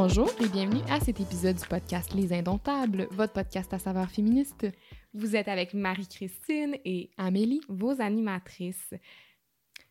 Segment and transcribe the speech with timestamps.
[0.00, 4.64] Bonjour et bienvenue à cet épisode du podcast Les Indomptables, votre podcast à saveur féministe.
[5.12, 8.94] Vous êtes avec Marie-Christine et Amélie, vos animatrices.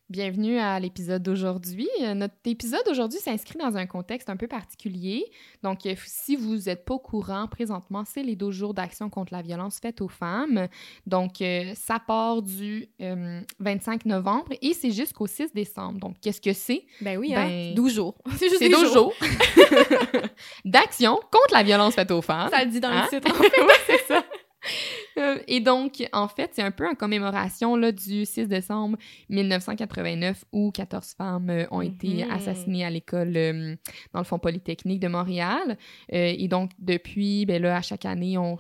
[0.10, 1.90] Bienvenue à l'épisode d'aujourd'hui.
[2.02, 5.26] Euh, Notre épisode d'aujourd'hui s'inscrit dans un contexte un peu particulier.
[5.64, 9.34] Donc, euh, si vous n'êtes pas au courant, présentement, c'est les 12 jours d'action contre
[9.34, 10.70] la violence faite aux femmes.
[11.08, 16.00] Donc, euh, ça part du euh, 25 novembre et c'est jusqu'au 6 décembre.
[16.00, 16.86] Donc, qu'est-ce que c'est?
[17.02, 17.74] Ben oui, Ben, hein?
[17.76, 18.16] 12 jours.
[18.38, 19.14] C'est juste C'est des 12 jours
[20.64, 22.50] d'action contre la violence faite aux femmes.
[22.50, 23.08] Ça le dit dans Hein?
[23.12, 23.30] le titre.
[23.38, 23.62] en fait.
[23.62, 24.24] Ouais, c'est ça.
[25.18, 28.98] Euh, et donc, en fait, c'est un peu en commémoration là, du 6 décembre
[29.30, 32.32] 1989 où 14 femmes euh, ont été Mhm.
[32.32, 33.76] assassinées à l'école, euh,
[34.14, 35.78] dans le fond polytechnique de Montréal.
[36.10, 38.58] Et donc, depuis, ben là, à chaque année, on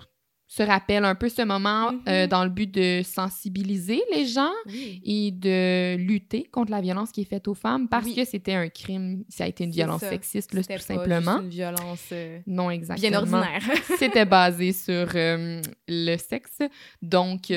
[0.49, 2.01] se rappelle un peu ce moment Mhm.
[2.07, 5.01] euh, dans le but de sensibiliser les gens Oui.
[5.03, 8.15] et de lutter contre la violence qui est faite aux femmes parce Oui.
[8.15, 10.09] que c'était un crime, ça a été une violence ça.
[10.09, 11.31] sexiste, là, tout pas simplement.
[11.33, 13.09] juste une violence euh, Non, exactement.
[13.09, 13.61] bien ordinaire.
[13.99, 16.59] C'était basé sur euh, le sexe.
[17.01, 17.51] Donc,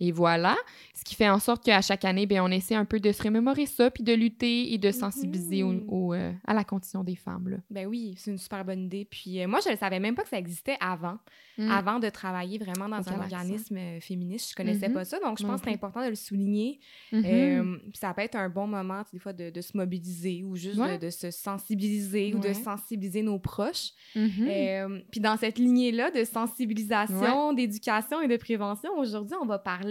[0.00, 0.56] et voilà.
[0.94, 3.22] Ce qui fait en sorte qu'à chaque année, ben, on essaie un peu de se
[3.22, 5.84] remémorer ça, puis de lutter et de sensibiliser au- Mhm.
[5.88, 7.48] au, euh, à la condition des femmes.
[7.48, 7.56] Là.
[7.70, 9.04] ben oui, c'est une super bonne idée.
[9.10, 11.18] Puis euh, moi, je ne savais même pas que ça existait avant.
[11.58, 11.70] Mm.
[11.70, 14.94] Avant de travailler vraiment dans un organisme euh, féministe, je connaissais Mhm.
[14.94, 15.18] pas ça.
[15.20, 16.80] Donc, je pense que c'est important de le souligner.
[17.12, 17.22] Mhm.
[17.26, 20.78] Euh, ça peut être un bon moment, des fois, de, de se mobiliser ou juste
[20.78, 20.96] Ouais.
[20.98, 23.90] de, de se sensibiliser ou de sensibiliser nos proches.
[24.16, 25.02] Mhm.
[25.10, 29.89] Puis dans cette lignée-là de sensibilisation, d'éducation et de prévention, aujourd'hui, on va parler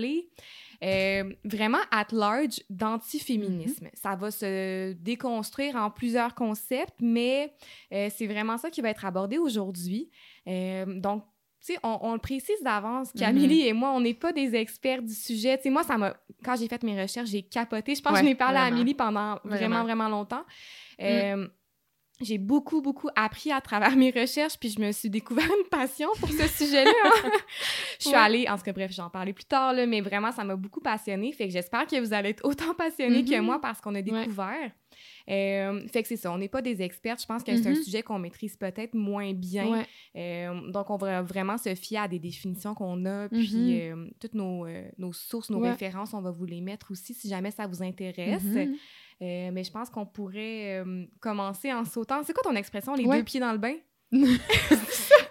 [0.83, 3.85] euh, vraiment at large d'antiféminisme.
[3.85, 3.95] Mm-hmm.
[4.01, 7.53] Ça va se déconstruire en plusieurs concepts, mais
[7.91, 10.09] euh, c'est vraiment ça qui va être abordé aujourd'hui.
[10.47, 11.23] Euh, donc,
[11.61, 15.01] tu sais, on, on le précise d'avance qu'Amélie et moi, on n'est pas des experts
[15.01, 15.57] du sujet.
[15.57, 16.15] Tu sais, moi, ça m'a...
[16.41, 17.95] Quand j'ai fait mes recherches, j'ai capoté.
[17.95, 18.63] Je pense que je n'ai parlé à.
[18.63, 19.83] Amélie pendant vraiment, Vraiment.
[19.83, 20.45] vraiment, longtemps.
[21.01, 21.47] Euh,
[22.21, 26.09] j'ai beaucoup, beaucoup appris à travers mes recherches, puis je me suis découvert une passion
[26.19, 26.91] pour ce sujet-là.
[27.05, 27.31] hein.
[27.99, 28.15] je suis Ouais.
[28.17, 30.81] allée, en tout cas, bref, j'en parlais plus tard, là, mais vraiment, ça m'a beaucoup
[30.81, 31.31] passionnée.
[31.31, 33.45] Fait que j'espère que vous allez être autant passionnés que Mhm.
[33.45, 34.71] moi parce qu'on a découvert.
[35.29, 37.21] Euh, fait que c'est ça, on n'est pas des expertes.
[37.21, 37.83] Je pense que c'est un Mhm.
[37.83, 39.67] sujet qu'on maîtrise peut-être moins bien.
[39.67, 39.85] Ouais.
[40.15, 43.69] Euh, donc, on va vraiment se fier à des définitions qu'on a, puis Mhm.
[43.71, 44.65] euh, toutes nos,
[44.97, 48.43] nos sources, nos références, on va vous les mettre aussi si jamais ça vous intéresse.
[49.21, 52.21] Euh, mais je pense qu'on pourrait euh, commencer en sautant.
[52.23, 53.17] C'est quoi ton expression, les Ouais.
[53.17, 53.75] deux pieds dans le bain?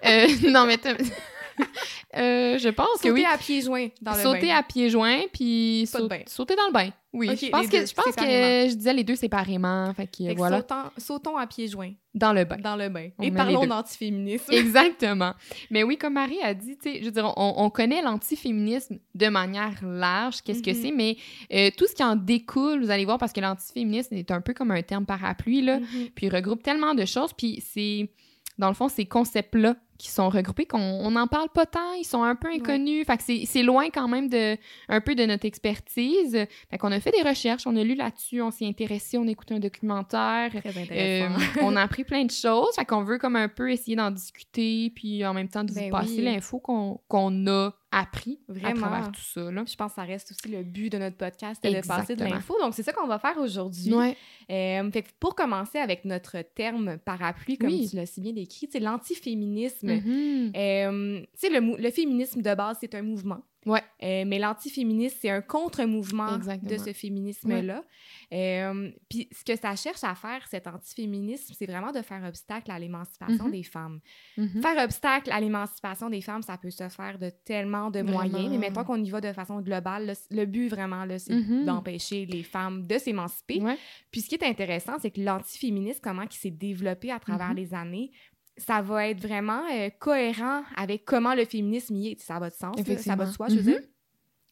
[0.07, 0.79] Euh, non, mais...
[2.17, 3.25] Euh, je pense que Sauter oui.
[3.31, 4.57] à pieds joints dans le sauter bain.
[4.57, 6.89] à pieds joints, puis saut- sauter dans le bain.
[7.13, 8.23] Oui, Ok, je pense, que, deux, je pense que
[8.71, 9.93] je disais les deux séparément.
[9.95, 12.57] Fait que, Fait voilà, sautant- sautons à pieds joints dans le bain.
[12.63, 13.09] dans le bain.
[13.19, 14.45] On Et parlons d'antiféminisme.
[14.53, 15.33] Exactement.
[15.71, 18.99] Mais oui, comme Marie a dit, tu sais, je veux dire, on, on connaît l'antiféminisme
[19.15, 20.77] de manière large, qu'est-ce que Mhm.
[20.83, 21.17] c'est, mais
[21.53, 24.55] euh, tout ce qui en découle, vous allez voir, parce que l'antiféminisme est un peu
[24.55, 26.09] comme un terme parapluie, là, Mhm.
[26.15, 28.11] puis il regroupe tellement de choses, puis c'est,
[28.59, 32.05] dans le fond, ces concepts-là qui sont regroupés, qu'on on n'en parle pas tant, ils
[32.05, 34.57] sont un peu inconnus, fait que c'est- loin quand même de,
[34.89, 36.39] un peu de notre expertise.
[36.71, 39.31] Fait qu'on a fait des recherches, on a lu là-dessus, on s'y intéressé, on a
[39.31, 41.61] écouté un documentaire, Très euh, intéressant.
[41.63, 42.75] on a appris plein de choses.
[42.77, 45.81] Fait qu'on veut comme un peu essayer d'en discuter, puis en même temps de vous
[45.81, 46.23] Ben passer oui.
[46.23, 48.81] l'info qu'on a appris à Vraiment.
[48.83, 49.51] travers tout ça.
[49.51, 49.65] Là.
[49.67, 52.55] Je pense que ça reste aussi le but de notre podcast, de passer de l'info.
[52.61, 53.95] Donc, c'est ça qu'on va faire aujourd'hui.
[53.95, 54.15] Ouais.
[54.51, 57.89] Euh, fait que pour commencer avec notre terme parapluie, comme Oui.
[57.89, 59.88] tu l'as si bien décrit, c'est l'antiféminisme.
[59.97, 60.53] Mhm.
[60.57, 63.41] Euh, tu sais, le, le féminisme de base, c'est un mouvement.
[63.67, 63.83] Ouais.
[64.03, 67.85] Euh, mais l'antiféminisme, c'est un contre-mouvement de ce féminisme-là.
[68.33, 72.71] Euh, Puis ce que ça cherche à faire, cet antiféminisme, c'est vraiment de faire obstacle
[72.71, 73.51] à l'émancipation Mhm.
[73.51, 74.01] des femmes.
[74.37, 74.63] Mhm.
[74.63, 78.29] Faire obstacle à l'émancipation des femmes, ça peut se faire de tellement de Vraiment.
[78.29, 78.49] moyens.
[78.51, 82.45] Mais mettons qu'on y va de façon globale, le but vraiment, là, c'est d'empêcher les
[82.45, 83.61] femmes de s'émanciper.
[83.61, 83.77] Ouais.
[84.11, 87.75] Puis ce qui est intéressant, c'est que l'antiféminisme, comment il s'est développé à travers les
[87.75, 88.13] années,
[88.59, 92.21] ça va être vraiment euh, cohérent avec comment le féminisme y est.
[92.21, 93.67] Ça va de sens, là, ça va de soi, je veux Mhm.
[93.79, 93.81] dire.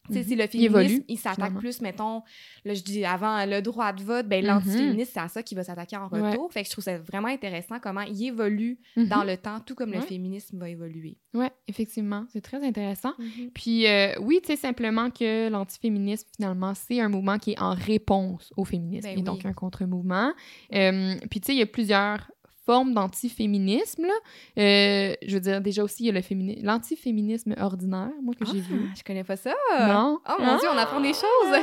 [0.09, 0.23] Sais, Mhm.
[0.25, 2.21] Si le Il féminisme, il s'attaque plus, mettons,
[2.63, 4.47] là, je dis avant le droit de vote, ben, Mhm.
[4.47, 6.29] l'antiféminisme, c'est à ça qu'il va s'attaquer en Ouais.
[6.31, 6.49] retour.
[6.49, 9.07] Fait que je trouve ça vraiment intéressant comment il évolue Mhm.
[9.09, 11.17] dans le temps, tout comme le féminisme va évoluer.
[11.33, 12.23] Ouais, effectivement.
[12.29, 13.15] C'est très intéressant.
[13.53, 17.73] Puis euh, oui, tu sais, simplement que l'antiféminisme, finalement, c'est un mouvement qui est en
[17.73, 19.09] réponse au féminisme.
[19.09, 19.49] Ben et donc oui.
[19.49, 20.31] un contre-mouvement.
[20.73, 22.31] Euh, puis tu sais, il y a plusieurs
[22.67, 24.05] formes d'antiféminisme.
[24.59, 28.45] Euh, je veux dire, déjà aussi, il y a le fémini- l'antiféminisme ordinaire, moi, que
[28.45, 28.75] j'ai vu.
[28.89, 29.53] Ah, je connais pas ça.
[29.79, 30.19] Non?
[30.29, 31.59] Oh mon Dieu, on apprend des choses.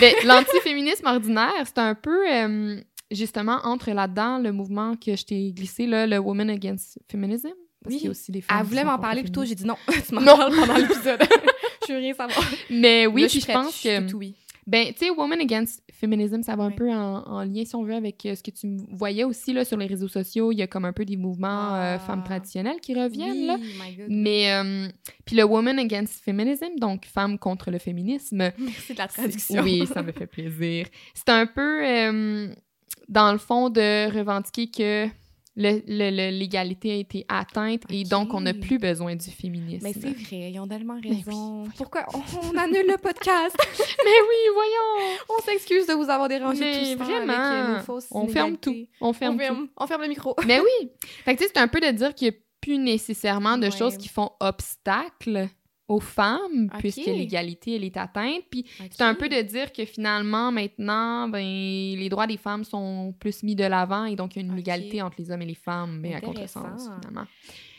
[0.00, 2.80] Ben, l'antiféminisme ordinaire, c'est un peu, euh,
[3.10, 7.48] justement, entre là-dedans le mouvement que je t'ai glissé, là, le Women Against Feminism.
[7.82, 7.96] Parce Oui.
[7.98, 9.58] qu'il y a aussi des femmes Elle voulait m'en parler le plus tôt, féminisme.
[9.58, 9.76] j'ai dit non,
[10.08, 10.36] tu m'en Non.
[10.36, 11.20] parles pendant l'épisode.
[11.88, 12.50] je veux rien savoir.
[12.70, 14.08] Mais oui, Là, puis suis je pense que...
[14.10, 14.34] tout oui.
[14.70, 17.82] Ben, tu sais, Woman Against Feminism, ça va un peu en, en lien, si on
[17.82, 20.52] veut, avec euh, ce que tu voyais aussi là, sur les réseaux sociaux.
[20.52, 21.98] Il y a comme un peu des mouvements euh, Ah.
[21.98, 23.56] femmes traditionnelles qui reviennent, là.
[23.60, 24.06] Oui, my God.
[24.08, 24.88] Mais, euh,
[25.24, 29.62] puis le Woman Against Feminism, donc femme contre le féminisme, Merci de la traduction.
[29.64, 30.86] Oui, ça me fait plaisir.
[31.14, 32.54] C'est un peu, euh,
[33.08, 35.08] dans le fond, de revendiquer que
[35.60, 39.86] l'égalité a été atteinte et donc on n'a plus besoin du féminisme.
[39.86, 41.64] Mais c'est vrai, ils ont tellement oui, raison.
[41.76, 42.18] Pourquoi on,
[42.52, 43.56] on annule le podcast?
[43.78, 45.16] Mais oui, voyons!
[45.28, 48.08] on s'excuse de vous avoir dérangé Mais tout ce temps vraiment, avec euh, nos fausses
[48.10, 48.74] on ferme tout.
[49.00, 49.42] On ferme on, tout.
[49.44, 50.34] ferme, on ferme le micro.
[50.46, 50.90] Mais oui!
[51.24, 53.70] Fait que c'est un peu de dire qu'il n'y a plus nécessairement de Ouais.
[53.70, 55.48] choses qui font obstacle
[55.90, 58.44] aux femmes, puisque l'égalité, elle est atteinte.
[58.48, 63.12] Puis c'est un peu de dire que finalement, maintenant, ben, les droits des femmes sont
[63.18, 65.46] plus mis de l'avant et donc il y a une égalité entre les hommes et
[65.46, 67.26] les femmes, mais à contresens, finalement.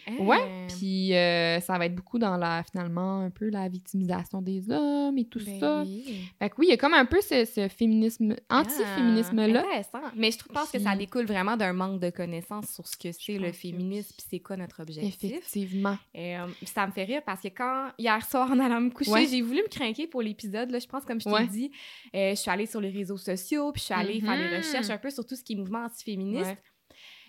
[0.08, 0.18] Hein?
[0.20, 4.70] Ouais, puis euh, ça va être beaucoup dans la, finalement, un peu la victimisation des
[4.72, 5.82] hommes et tout Ben ça.
[5.86, 6.04] oui.
[6.40, 9.64] Fait que oui, il y a comme un peu ce, ce féminisme, anti-féminisme-là.
[9.64, 10.12] Ah, intéressant.
[10.16, 13.12] Mais je trouve- pense que ça découle vraiment d'un manque de connaissances sur ce que
[13.12, 15.24] c'est le féminisme puis c'est quoi notre objectif.
[15.24, 15.98] Effectivement.
[16.16, 19.28] Euh, ça me fait rire parce que quand, hier soir, en allant me coucher, Ouais.
[19.28, 20.72] j'ai voulu me craquer pour l'épisode.
[20.72, 21.48] Là, je pense, comme je t'ai Ouais.
[21.48, 21.72] dit,
[22.16, 24.58] euh, je suis allée sur les réseaux sociaux, puis je suis allée faire des Mhm.
[24.58, 26.46] recherches un peu sur tout ce qui est mouvement antiféministe.
[26.46, 26.58] Ouais.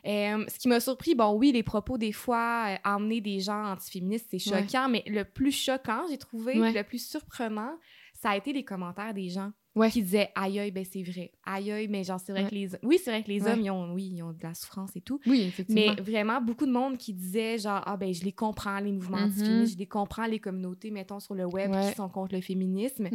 [0.07, 3.67] Euh, ce qui m'a surpris, bon, oui, les propos, des fois, euh, emmener des gens
[3.73, 4.63] antiféministes, c'est Ouais.
[4.67, 6.73] choquant, mais le plus choquant, j'ai trouvé, Ouais.
[6.73, 7.79] le plus surprenant,
[8.15, 9.91] ça a été les commentaires des gens Ouais.
[9.91, 11.33] qui disaient aïe aïe, ben c'est vrai.
[11.45, 12.49] Aïe aïe, mais genre, c'est vrai Ouais.
[12.51, 12.69] que les.
[12.83, 13.53] Oui, c'est vrai que les Ouais.
[13.53, 15.19] hommes, ils ont, oui, ils ont de la souffrance et tout.
[15.27, 15.95] Oui, effectivement.
[15.97, 19.19] Mais vraiment, beaucoup de monde qui disait genre, ah ben, je les comprends, les mouvements
[19.19, 19.25] Mhm.
[19.27, 23.09] antiféministes, je les comprends, les communautés, mettons, sur le web qui sont contre le féminisme.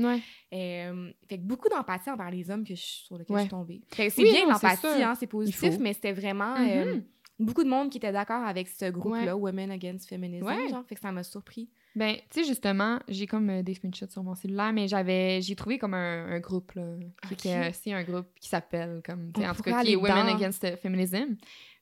[0.54, 3.82] Euh, fait que beaucoup d'empathie envers les hommes que je, sur lesquels je suis tombée.
[3.92, 6.68] C'est Oui, bien l'empathie, hein, c'est positif, mais c'était vraiment Mhm.
[6.70, 7.00] euh,
[7.40, 10.70] beaucoup de monde qui était d'accord avec ce groupe-là, Women Against Feminism, Ouais.
[10.70, 11.70] genre, fait que ça m'a surpris.
[11.96, 15.56] Ben, tu sais, justement, j'ai comme euh, des screenshots sur mon cellulaire, mais j'avais, j'ai
[15.56, 16.84] trouvé comme un, un groupe, là,
[17.28, 19.94] qui était aussi un groupe qui s'appelle, comme, tu sais, On en tout cas, qui
[19.94, 20.28] est Women.
[20.36, 21.36] Against Feminism.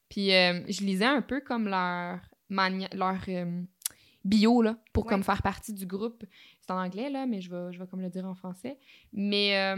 [0.09, 2.19] Puis euh, je lisais un peu comme leur,
[2.49, 3.61] mania- leur euh,
[4.23, 5.09] bio, là, pour Ouais.
[5.09, 6.23] comme faire partie du groupe.
[6.61, 8.77] C'est en anglais, là, mais je vais, je vais comme le dire en français.
[9.13, 9.73] Mais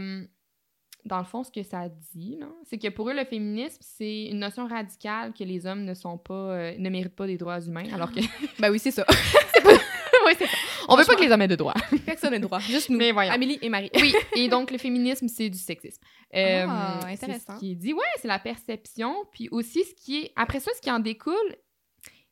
[1.08, 4.38] dans le fond, ce que ça dit, c'est que pour eux, le féminisme, c'est une
[4.38, 7.86] notion radicale que les hommes ne sont pas, euh, ne méritent pas des droits humains,
[7.92, 8.20] alors que...
[8.60, 9.04] Ben oui, c'est ça.
[9.64, 10.56] oui, c'est ça.
[10.88, 11.74] On veut pas que les hommes aient de droits.
[12.06, 12.98] Personne n'a droit, juste nous.
[12.98, 13.32] Mais voyons.
[13.32, 13.90] Amélie et Marie.
[14.00, 16.00] Oui, et donc le féminisme, c'est du sexisme.
[16.34, 17.54] Euh, Ah, c'est intéressant.
[17.54, 19.14] Ce qui est dit, ouais, c'est la perception.
[19.32, 20.32] Puis aussi, ce qui est.
[20.36, 21.34] Après ça, ce qui en découle,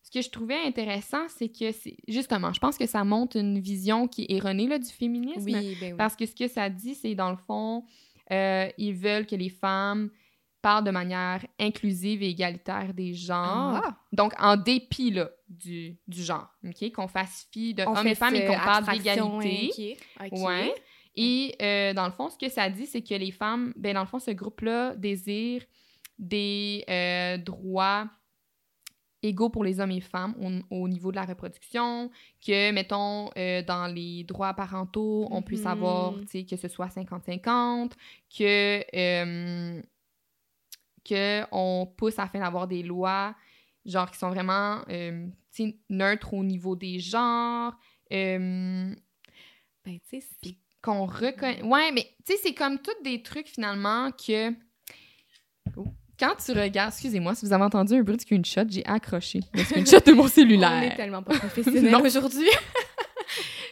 [0.02, 1.66] ce que je trouvais intéressant, c'est que.
[2.08, 5.44] Justement, je pense que ça montre une vision qui est erronée là, du féminisme.
[5.44, 5.96] Oui, ben oui.
[5.98, 7.84] Parce que ce que ça dit, c'est dans le fond,
[8.32, 10.10] euh, ils veulent que les femmes
[10.62, 13.80] parlent de manière inclusive et égalitaire des genres.
[13.84, 13.96] Ah.
[14.12, 16.92] Donc, en dépit là, du, du genre, OK?
[16.92, 19.96] Qu'on fasse fi de hommes et femmes et qu'on parle d'égalité.
[20.20, 20.38] ok.
[20.40, 20.74] Ouais.
[21.14, 24.00] Et euh, dans le fond, ce que ça dit, c'est que les femmes, ben dans
[24.00, 25.62] le fond, ce groupe-là désire
[26.18, 28.08] des euh, droits
[29.22, 30.34] égaux pour les hommes et femmes
[30.70, 32.10] au, au niveau de la reproduction,
[32.46, 35.70] que, mettons, euh, dans les droits parentaux, on puisse Mhm.
[35.72, 37.92] avoir, tu sais, que ce soit 50-50,
[38.36, 39.82] que, euh,
[41.04, 43.34] que on pousse afin d'avoir des lois,
[43.84, 47.74] genre, qui sont vraiment, euh, tu sais, neutres au niveau des genres,
[48.10, 51.62] Ben, tu sais, c'est- qu'on reconnaît.
[51.62, 54.52] Ouais, mais tu sais, c'est comme tous des trucs finalement que.
[55.76, 55.86] Oh.
[56.18, 59.62] Quand tu regardes, excusez-moi, si vous avez entendu un bruit de screenshot, j'ai accroché le
[59.64, 60.96] screenshot de mon on est cellulaire.
[60.96, 62.00] tellement pas professionnels Non.
[62.02, 62.48] aujourd'hui.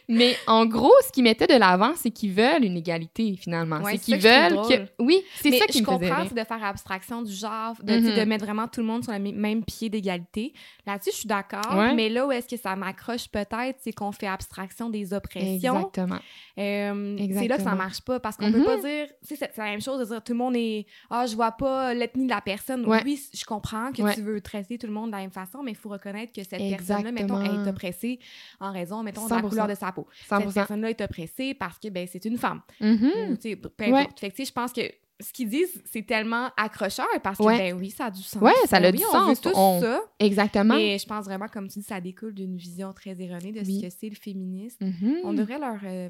[0.07, 3.77] Mais en gros, ce qu'ils mettaient de l'avant, c'est qu'ils veulent une égalité finalement.
[3.81, 4.91] Ouais, c'est qu'ils que je veulent que.
[5.03, 7.93] Oui, c'est ça qui je me faisait comprends, c'est de faire abstraction du genre, de,
[7.97, 8.15] Mhm.
[8.15, 10.53] de mettre vraiment tout le monde sur le même pied d'égalité.
[10.85, 11.75] Là-dessus, je suis d'accord.
[11.75, 11.93] Ouais.
[11.95, 15.77] Mais là où est-ce que ça m'accroche peut-être, c'est qu'on fait abstraction des oppressions.
[15.89, 16.19] Exactement.
[16.57, 18.53] Euh, c'est là que ça marche pas parce qu'on Mhm.
[18.53, 20.85] peut pas dire, tu sais, c'est la même chose de dire tout le monde est,
[21.09, 22.85] ah, je vois pas l'ethnie de la personne.
[22.85, 23.01] Ouais.
[23.03, 25.71] Oui, je comprends que tu veux traiter tout le monde de la même façon, mais
[25.71, 28.19] il faut reconnaître que cette personne-là, mettons, est oppressée
[28.59, 29.49] en raison, mettons, de la 100%.
[29.49, 30.07] couleur de sa peau.
[30.27, 30.53] Cette 100%.
[30.53, 32.61] personne-là est oppressée parce que, ben, c'est une femme.
[32.81, 34.01] Ou, sais, peu Ouais.
[34.01, 34.19] importe.
[34.19, 34.81] Fait que, je pense que
[35.21, 37.57] ce qu'ils disent, c'est tellement accrocheur parce que, Ouais.
[37.57, 38.41] ben oui, ça a du sens.
[38.41, 39.29] Ouais, ça Ben a oui, du on sens.
[39.29, 40.01] veut tous On- ça.
[40.19, 40.75] Exactement.
[40.75, 43.77] Mais je pense vraiment, comme tu dis, ça découle d'une vision très erronée de Oui.
[43.81, 44.83] ce que c'est le féminisme.
[44.85, 45.15] Mhm.
[45.23, 45.77] On devrait leur...
[45.85, 46.09] euh,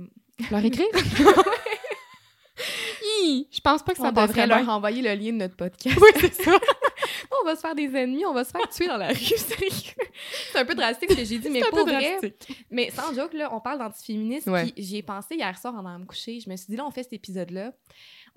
[0.51, 0.87] leur écrire?
[3.51, 4.69] Je pense pas que ça on devrait leur bien.
[4.69, 5.97] envoyer le lien de notre podcast.
[5.99, 6.51] Oui, c'est ça.
[7.41, 9.93] on va se faire des ennemis, on va se faire tuer dans la rue, sérieux.
[10.51, 12.17] C'est un peu drastique ce que j'ai dit, mais pour vrai...
[12.69, 14.71] Mais sans joke, là, on parle d'antiféminisme, Ouais.
[14.77, 16.39] j'y ai pensé hier soir en allant me coucher.
[16.39, 17.73] Je me suis dit, là, on fait cet épisode-là.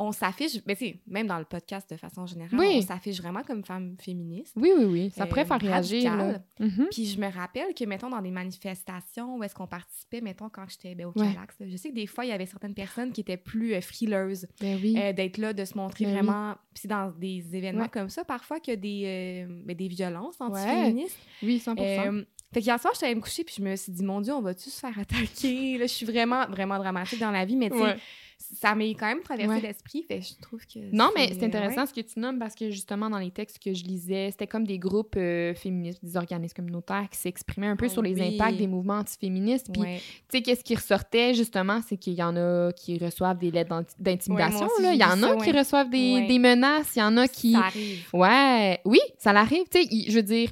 [0.00, 2.74] On s'affiche, mais tu même dans le podcast de façon générale, Oui.
[2.76, 4.52] on s'affiche vraiment comme femme féministe.
[4.56, 5.10] Oui, oui, oui.
[5.10, 6.14] Ça Euh, pourrait faire réagir.
[6.16, 6.38] là.
[6.60, 6.86] Mhm.
[6.92, 10.64] Puis je me rappelle que, mettons, dans des manifestations où est-ce qu'on participait, mettons, quand
[10.68, 11.32] j'étais ben, au Ouais.
[11.34, 13.74] Calax, là, je sais que des fois, il y avait certaines personnes qui étaient plus
[13.74, 14.94] euh, frileuses Ben oui.
[14.98, 16.16] euh, d'être là, de se montrer Ben oui.
[16.18, 16.54] vraiment.
[16.74, 17.88] Puis c'est dans des événements Ouais.
[17.88, 21.18] comme ça, parfois, qu'il y a des, euh, ben, des violences antiféministes.
[21.42, 24.02] oui, 100 Euh, fait qu'hier soir, j'étais allée me coucher, puis je me suis dit,
[24.04, 25.76] mon Dieu, on va-tu se faire attaquer?
[25.76, 27.96] Là, je suis vraiment, vraiment dramatique dans la vie, mais tu sais, Ouais.
[28.40, 29.60] Ça m'est quand même traversé Ouais.
[29.60, 30.78] l'esprit, fait je trouve que.
[30.94, 31.86] Non, mais c'est intéressant ouais.
[31.88, 34.64] ce que tu nommes parce que justement, dans les textes que je lisais, c'était comme
[34.66, 38.34] des groupes euh, féministes, des organismes communautaires qui s'exprimaient un peu Ah sur les oui.
[38.34, 39.68] impacts des mouvements antiféministes.
[39.72, 39.98] Puis, Ouais.
[40.30, 43.84] tu sais, qu'est-ce qui ressortait justement, c'est qu'il y en a qui reçoivent des lettres
[43.98, 44.68] d'intimidation.
[44.78, 47.52] Il y en a qui reçoivent des, menaces, il y en a qui.
[47.52, 48.08] Ça arrive.
[48.12, 49.64] Ouais, oui, ça l'arrive.
[49.70, 50.50] Tu sais, je veux dire,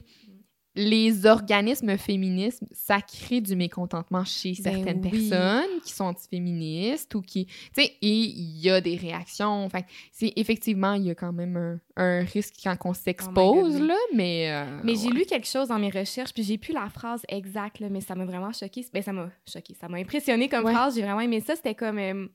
[0.77, 5.29] les organismes féministes, ça crée du mécontentement chez Ben certaines oui.
[5.31, 7.47] personnes qui sont antiféministes ou qui.
[7.47, 9.69] Tu sais, et il y a des réactions.
[9.71, 13.77] Fait que c'est effectivement, il y a quand même un, un risque quand on s'expose,
[13.81, 14.51] Oh là, mais.
[14.53, 17.81] euh, Mais j'ai lu quelque chose dans mes recherches, puis j'ai plus la phrase exacte,
[17.81, 18.85] là, mais ça m'a vraiment choqué.
[18.93, 19.75] Ben, ça m'a choqué.
[19.81, 20.73] Ça m'a impressionné comme Ouais.
[20.73, 20.95] phrase.
[20.95, 21.57] J'ai vraiment aimé ça.
[21.57, 21.99] C'était comme.
[21.99, 22.27] euh,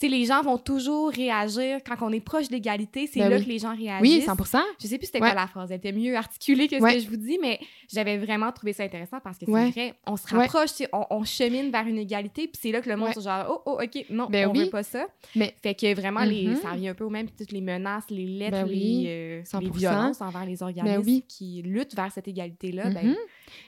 [0.00, 3.06] sais, les gens vont toujours réagir quand on est proche d'égalité.
[3.06, 3.44] C'est Ben là oui.
[3.44, 4.00] que les gens réagissent.
[4.02, 4.34] Oui, 100
[4.80, 5.28] Je sais plus c'était Ouais.
[5.30, 5.70] quoi la phrase.
[5.70, 6.94] Elle était mieux articulée que ce Ouais.
[6.94, 9.70] que je vous dis, mais j'avais vraiment trouvé ça intéressant parce que c'est Ouais.
[9.70, 12.96] vrai, on se rapproche, on, on chemine vers une égalité, puis c'est là que le
[12.96, 14.64] monde est genre, oh, oh, OK, non, Ben on oui.
[14.64, 15.06] veut pas ça.
[15.34, 16.56] Mais- Fait que vraiment, les, Mhm.
[16.56, 19.38] ça revient un peu au même, toutes les menaces, les lettres, Ben oui, les, euh,
[19.38, 19.70] les 100%.
[19.78, 21.24] violences envers les organismes oui.
[21.28, 22.90] qui luttent vers cette égalité-là.
[22.90, 23.16] ben, Mhm.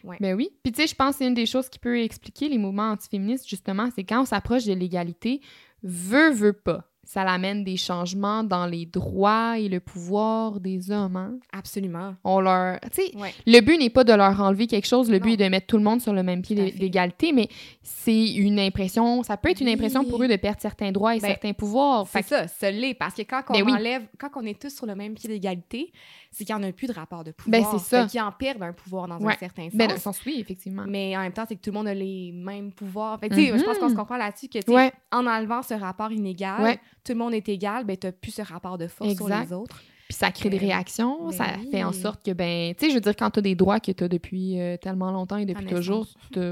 [0.04, 0.16] ouais.
[0.20, 0.50] Ben oui.
[0.62, 2.90] Puis tu sais, je pense que c'est une des choses qui peut expliquer les mouvements
[2.90, 5.40] antiféministes, justement, c'est quand on s'approche de l'égalité,
[5.82, 6.84] veut, veut pas.
[7.04, 11.16] Ça l'amène des changements dans les droits et le pouvoir des hommes.
[11.16, 11.38] hein.
[11.54, 12.14] absolument.
[12.22, 12.78] On leur.
[12.92, 13.32] Tu sais, Ouais.
[13.46, 15.78] le but n'est pas de leur enlever quelque chose, le but est de mettre tout
[15.78, 17.48] le monde sur le même pied d'égalité, mais
[17.82, 21.20] c'est une impression, ça peut être une impression pour eux de perdre certains droits et
[21.20, 22.06] Ben, certains pouvoirs.
[22.08, 23.72] C'est que- ça, ça l'est, parce que quand on Ben oui.
[23.72, 25.90] enlève, quand on est tous sur le même pied d'égalité,
[26.30, 27.80] c'est qu'il n'y en a plus de rapport de Ben, pouvoir.
[27.80, 28.06] c'est ça.
[28.06, 29.34] Qu'ils en perdent un pouvoir dans Ouais.
[29.34, 29.74] un certain sens.
[29.74, 30.84] ben, dans le sens, oui, effectivement.
[30.86, 33.18] Mais en même temps, c'est que tout le monde a les mêmes pouvoirs.
[33.20, 33.98] Fait que, Je pense qu'on se Mhm.
[33.98, 34.92] comprend là-dessus que Ouais.
[35.12, 36.80] en enlevant ce rapport inégal, Ouais.
[37.04, 39.52] tout le monde est égal, ben, tu n'as plus ce rapport de force sur les
[39.52, 39.80] autres.
[40.08, 42.94] Puis ça crée des réactions, ben ça fait en sorte que, ben, tu sais, je
[42.94, 45.44] veux dire, quand tu as des droits que tu as depuis euh, tellement longtemps et
[45.44, 46.06] depuis toujours,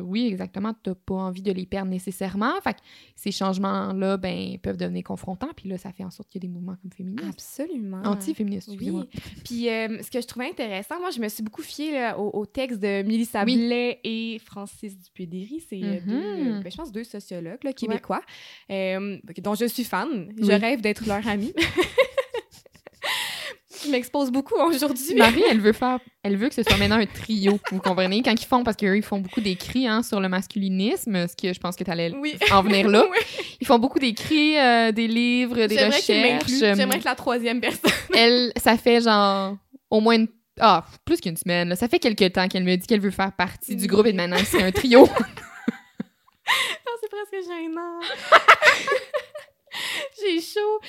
[0.04, 2.52] oui, exactement, tu n'as pas envie de les perdre nécessairement.
[2.62, 2.80] Fait que
[3.14, 5.48] ces changements-là, ben, peuvent devenir confrontants.
[5.56, 7.25] Puis là, ça fait en sorte qu'il y a des mouvements comme féministes.
[7.30, 8.02] Absolument.
[8.04, 8.68] Anti-féministes.
[8.78, 8.92] Oui.
[9.42, 12.38] Puis euh, ce que je trouvais intéressant, moi, je me suis beaucoup fiée là, au,
[12.38, 13.56] au texte de Mélissa Oui.
[13.56, 15.64] Blais et Francis Dupédéry.
[15.66, 16.56] C'est euh, deux, Mhm.
[16.58, 18.20] euh, ben, je pense, deux sociologues là, québécois
[18.70, 20.28] euh, dont je suis fan.
[20.38, 20.54] Je Oui.
[20.56, 21.54] rêve d'être leur amie.
[23.86, 25.14] je m'expose beaucoup aujourd'hui.
[25.14, 28.22] Marie, elle veut faire, elle veut que ce soit maintenant un trio, vous comprenez?
[28.22, 31.52] Quand ils font, parce qu'eux, ils font beaucoup d'écrits hein, sur le masculinisme, ce que
[31.52, 32.34] je pense que tu allais Oui.
[32.50, 33.04] en venir là.
[33.10, 33.18] Oui.
[33.60, 36.08] Ils font beaucoup d'écrits, euh, des livres, des recherches.
[36.08, 36.58] m'inclue.
[36.58, 37.90] J'aimerais que la troisième personne.
[38.14, 39.56] elle, ça fait genre
[39.90, 40.28] au moins une...
[40.60, 41.68] Ah, plus qu'une semaine.
[41.68, 41.76] là.
[41.76, 44.16] Ça fait quelques temps qu'elle me dit qu'elle veut faire partie du groupe et de
[44.16, 45.00] maintenant c'est un trio.
[45.00, 48.00] Non, c'est presque gênant.
[50.20, 50.80] J'ai chaud.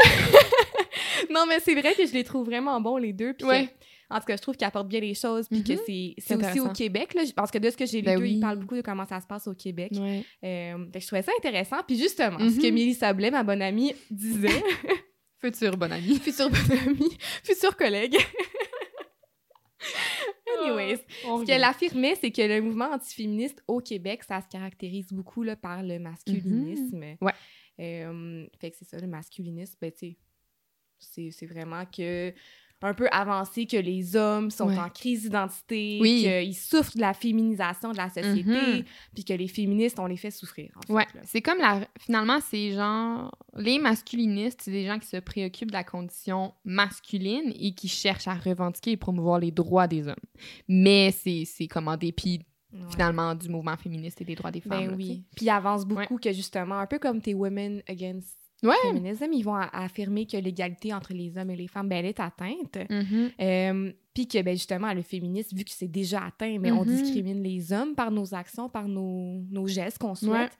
[1.30, 3.32] non, mais c'est vrai que je les trouve vraiment bons, les deux.
[3.34, 3.68] Puis Ouais.
[4.10, 5.48] en tout cas, je trouve qu'ils apportent bien les choses.
[5.48, 6.14] Puis que Mhm.
[6.18, 6.68] c'est aussi au.
[6.70, 7.14] Québec.
[7.14, 8.32] Là, parce que de ce que j'ai lu, Ben d'eux, oui.
[8.34, 9.92] ils parlent beaucoup de comment ça se passe au Québec.
[9.94, 10.24] Ouais.
[10.44, 11.78] Euh, fait que je trouvais ça intéressant.
[11.86, 12.74] Puis justement, ce que Mhm.
[12.74, 14.48] Mélissa Blais, ma bonne amie, disait,
[15.40, 16.16] Futur bon ami.
[16.18, 18.16] future bonne amie, future collègue.
[20.62, 25.08] Anyways, On Ce qu'elle affirmait, c'est que le mouvement antiféministe au Québec, ça se caractérise
[25.12, 27.04] beaucoup là, par le masculinisme.
[27.20, 27.32] Ouais.
[27.80, 30.16] Euh, fait que c'est ça, le masculinisme, ben, tu
[30.98, 32.32] sais, c'est- vraiment que
[32.82, 34.78] un peu avancé que les hommes sont Ouais.
[34.78, 36.20] en crise d'identité, Oui.
[36.28, 38.84] qu'ils souffrent de la féminisation de la société, Mhm.
[39.14, 40.92] puis que les féministes, on les fait souffrir, en fait.
[40.92, 41.88] Ouais, c'est comme la.
[41.98, 43.34] Finalement, c'est genre.
[43.56, 48.28] Les masculinistes, c'est des gens qui se préoccupent de la condition masculine et qui cherchent
[48.28, 50.16] à revendiquer et promouvoir les droits des hommes.
[50.68, 52.42] Mais c'est c'est comme en dépit,
[52.74, 52.80] Ouais.
[52.90, 54.80] finalement, du mouvement féministe et des droits des femmes.
[54.80, 55.22] Ben là, oui.
[55.36, 58.72] Puis ils avancent beaucoup que justement, un peu comme tes Women Against Ouais.
[58.82, 62.20] Feminism, ils vont affirmer que l'égalité entre les hommes et les femmes, ben, elle est
[62.20, 62.78] atteinte.
[62.88, 63.30] Mhm.
[63.40, 66.96] Euh, Puis que ben, justement, le féminisme, vu que c'est déjà atteint, mais on Mhm.
[66.96, 70.56] discrimine les hommes par nos actions, par nos, nos gestes qu'on souhaite.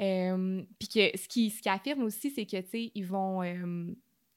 [0.00, 3.42] Euh, Puis que ce qui, ce qui affirme aussi, c'est que, tu sais, ils vont
[3.42, 3.86] euh,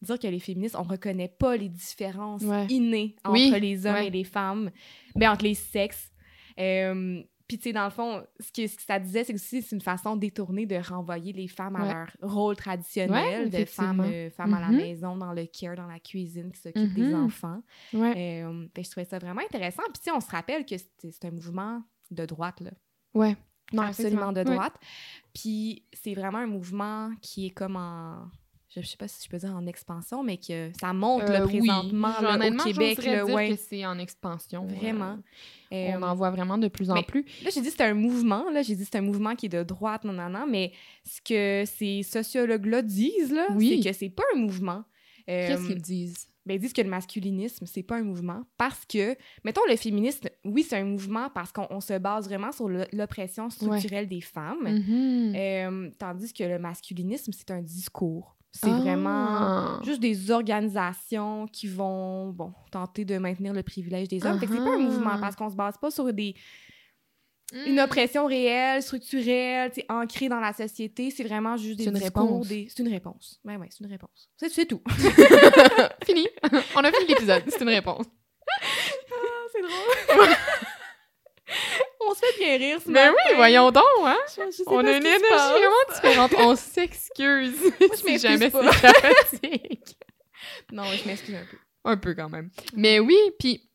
[0.01, 2.65] dire que les féministes, on reconnaît pas les différences Ouais.
[2.67, 4.07] innées entre Oui, les hommes ouais.
[4.07, 4.71] et les femmes,
[5.15, 6.10] ben, entre les sexes.
[6.59, 9.37] Euh, puis, tu sais, dans le fond, ce que, ce que ça disait, c'est que
[9.37, 11.93] aussi, c'est une façon détournée de renvoyer les femmes à Ouais.
[11.93, 14.77] leur rôle traditionnel Ouais, de femmes, euh, femmes à la Mhm.
[14.77, 17.25] maison, dans le care, dans la cuisine, qui s'occupent des Mhm.
[17.25, 17.61] enfants.
[17.93, 18.43] Ouais.
[18.45, 19.83] Euh, que je trouvais ça vraiment intéressant.
[19.93, 22.71] Puis, tu sais, on se rappelle que c'est un mouvement de droite, là.
[23.13, 23.35] Ouais.
[23.73, 24.73] Non, absolument de droite.
[25.33, 28.29] Puis, c'est vraiment un mouvement qui est comme en.
[28.75, 31.47] Je sais pas si je peux dire en expansion, mais que ça monte là, Euh,
[31.47, 33.03] présentement oui, là, au Québec.
[33.03, 33.49] Là, dire ouais.
[33.49, 34.65] que c'est en expansion.
[34.65, 35.17] Vraiment.
[35.73, 37.23] Euh, on Euh, en voit vraiment de plus en plus.
[37.43, 38.49] Là, j'ai dit que c'est un mouvement.
[38.49, 40.45] Là, j'ai dit que c'est un mouvement qui est de droite, non, non, non.
[40.47, 40.71] Mais
[41.03, 43.81] ce que ces sociologues-là disent, là, Oui.
[43.83, 44.83] c'est que c'est pas un mouvement.
[45.29, 46.27] Euh, Qu'est-ce qu'ils disent?
[46.45, 50.27] ben, ils disent que le masculinisme, c'est pas un mouvement parce que, mettons, le féminisme,
[50.43, 54.63] oui, c'est un mouvement parce qu'on on se base vraiment sur l'oppression structurelle des femmes.
[54.67, 55.33] Mhm.
[55.35, 58.35] Euh, tandis que le masculinisme, c'est un discours.
[58.53, 58.77] C'est Ah.
[58.79, 64.39] vraiment juste des organisations qui vont, bon, tenter de maintenir le privilège des hommes.
[64.39, 64.81] Fait que c'est pas un Uh-huh.
[64.83, 66.35] mouvement parce qu'on se base pas sur des,
[67.53, 67.57] Mm.
[67.67, 71.11] une oppression réelle, structurelle, ancrée dans la société.
[71.11, 73.39] C'est vraiment juste des C'est une discours, des- C'est une réponse.
[73.43, 74.29] Ben ouais, c'est une réponse.
[74.37, 74.81] C'est c'est tout.
[76.05, 76.27] Fini.
[76.75, 77.43] on a fini l'épisode.
[77.47, 78.05] C'est une réponse.
[78.47, 80.27] Ah, c'est drôle.
[82.11, 83.15] On se fait bien rire ce Mais matin.
[83.29, 84.17] oui, voyons donc, hein?
[84.35, 86.31] Je- je sais On pas a une énergie vraiment différente.
[86.39, 89.79] On s'excuse je si jamais c'est fatigue.
[90.73, 91.57] Non, je m'excuse un peu.
[91.85, 92.49] Un peu quand même.
[92.75, 93.69] Mais oui, puis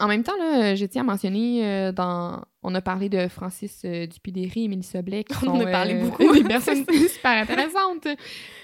[0.00, 2.42] en même temps, là, je tiens à mentionner euh, dans.
[2.66, 5.94] On a parlé de Francis euh, Dupidéry et Mélissa Blais, qui On sont a parlé
[5.94, 6.32] euh, beaucoup.
[6.32, 8.08] des personnes super intéressantes.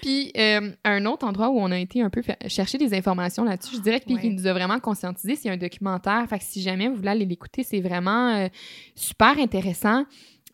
[0.01, 3.75] Puis euh, un autre endroit où on a été un peu chercher des informations là-dessus,
[3.75, 4.21] je dirais que puis Ouais.
[4.21, 6.25] qui nous a vraiment conscientisé, c'est un documentaire.
[6.27, 8.47] Fait que si jamais vous voulez aller l'écouter, c'est vraiment euh,
[8.95, 10.05] super intéressant.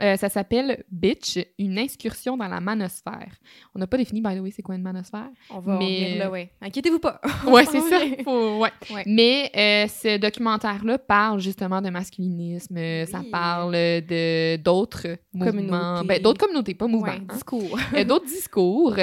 [0.02, 3.32] Euh, ça s'appelle Bitch, une excursion dans la manosphère.
[3.74, 5.30] On n'a pas défini, by the way, c'est quoi une manosphère?
[5.50, 6.52] On va Mais- en là, ouais.
[6.62, 7.20] Inquiétez-vous pas.
[7.48, 8.00] Ouais, c'est ça.
[8.06, 8.16] vient.
[8.24, 8.70] Faut- ouais.
[8.94, 9.04] Ouais.
[9.06, 12.78] Mais euh, ce documentaire-là parle justement de masculinisme.
[13.06, 16.04] Ça parle de d'autres mouvements.
[16.04, 17.12] Ben, d'autres communautés, pas mouvements.
[17.12, 17.34] Ouais, hein.
[17.34, 17.80] discours.
[17.96, 18.96] Euh, d'autres discours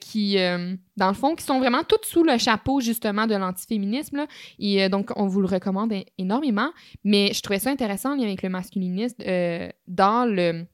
[0.00, 0.36] qui,
[0.96, 4.16] dans le fond, qui sont vraiment tous sous le chapeau justement de l'antiféminisme.
[4.18, 4.26] là.
[4.58, 6.70] Et euh, donc, on vous le recommande énormément.
[7.02, 9.16] Mais je trouvais ça intéressant en lien avec le masculinisme.
[9.26, 10.64] euh, dans le,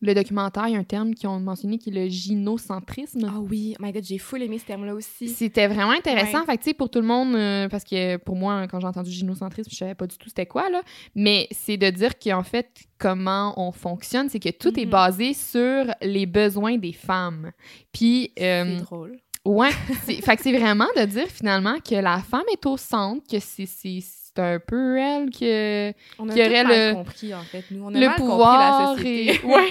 [0.00, 3.20] le documentaire, il y a un terme qu'ils ont mentionné qui est le gynocentrisme.
[3.28, 5.28] Ah oui, oh my god, j'ai full aimé ce terme-là aussi.
[5.28, 6.40] C'était vraiment intéressant.
[6.40, 6.46] Ouais.
[6.46, 9.10] Fait tu sais, pour tout le monde, euh, parce que pour moi, quand j'ai entendu
[9.10, 10.82] gynocentrisme, je savais pas du tout c'était quoi, là.
[11.14, 12.68] Mais c'est de dire qu'en fait,
[12.98, 14.90] comment on fonctionne, c'est que tout est Mhm.
[14.90, 17.52] basé sur les besoins des femmes.
[17.92, 19.18] Puis, euh, C'est drôle.
[19.44, 19.70] Ouais,
[20.04, 23.38] c'est- fait que c'est vraiment de dire finalement que la femme est au centre, que
[23.40, 24.00] c'est c'est-
[24.38, 27.64] un peu elle que On a tout aurait mal le- compris, en fait.
[27.70, 29.46] Nous, on a le mal pouvoir compris la société.
[29.46, 29.68] et ouais.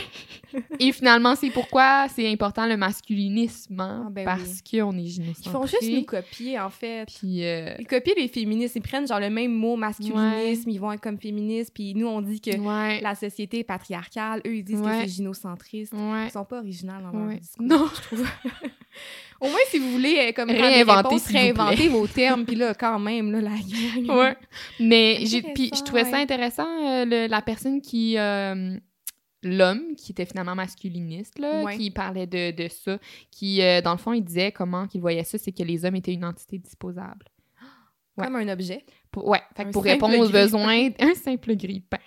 [0.79, 5.07] et finalement c'est pourquoi c'est important le masculinisme hein, Ah, ben parce qu'on est Ils
[5.07, 5.49] gynocentré.
[5.51, 7.07] font juste nous copier, en fait.
[7.07, 8.75] puis euh, Ils copient les féministes.
[8.75, 12.21] Ils prennent genre le même mot masculinisme, ils vont être comme féministes, puis nous, on
[12.21, 13.01] dit que ouais.
[13.01, 14.41] la société est patriarcale.
[14.45, 15.93] Eux, ils disent que c'est gynocentriste.
[15.97, 17.87] Ils sont pas originaux dans leur discours, Non.
[17.95, 18.27] je trouve.
[19.41, 22.99] Au moins, si vous voulez euh, comme Réinventer, réponses, réinventer vos termes, puis là, quand
[22.99, 24.15] même, là, la.
[24.15, 24.35] Ouais.
[24.79, 28.77] Mais j'ai puis je trouvais ça intéressant euh, le- la personne qui euh,
[29.43, 31.75] l'homme qui était finalement masculiniste là, Ouais.
[31.77, 32.99] qui parlait de, de ça,
[33.31, 35.95] qui euh, dans le fond il disait comment qu'il voyait ça, c'est que les hommes
[35.95, 37.25] étaient une entité disposable.
[38.17, 38.25] Ouais.
[38.25, 38.85] Comme un objet.
[39.09, 41.97] Pour, ouais, fait que Un pour répondre aux besoins, un simple grille-pain.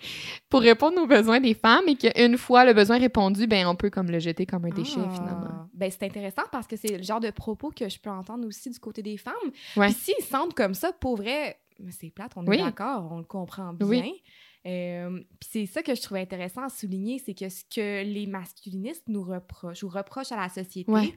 [0.49, 3.89] Pour répondre aux besoins des femmes et qu'une fois le besoin répondu, ben on peut
[3.89, 5.09] comme le jeter comme un déchet Ah.
[5.13, 5.69] finalement.
[5.73, 8.69] Ben, c'est intéressant parce que c'est le genre de propos que je peux entendre aussi
[8.69, 9.33] du côté des femmes.
[9.75, 9.87] Ouais.
[9.87, 12.57] Puis s'ils sentent comme ça, pour vrai, c'est plate, on est Oui.
[12.61, 13.87] d'accord, on le comprend bien.
[13.87, 14.21] Oui.
[14.67, 18.25] Euh, puis c'est ça que je trouvais intéressant à souligner, c'est que ce que les
[18.25, 21.13] masculinistes nous reprochent ou reprochent à la société, Ouais.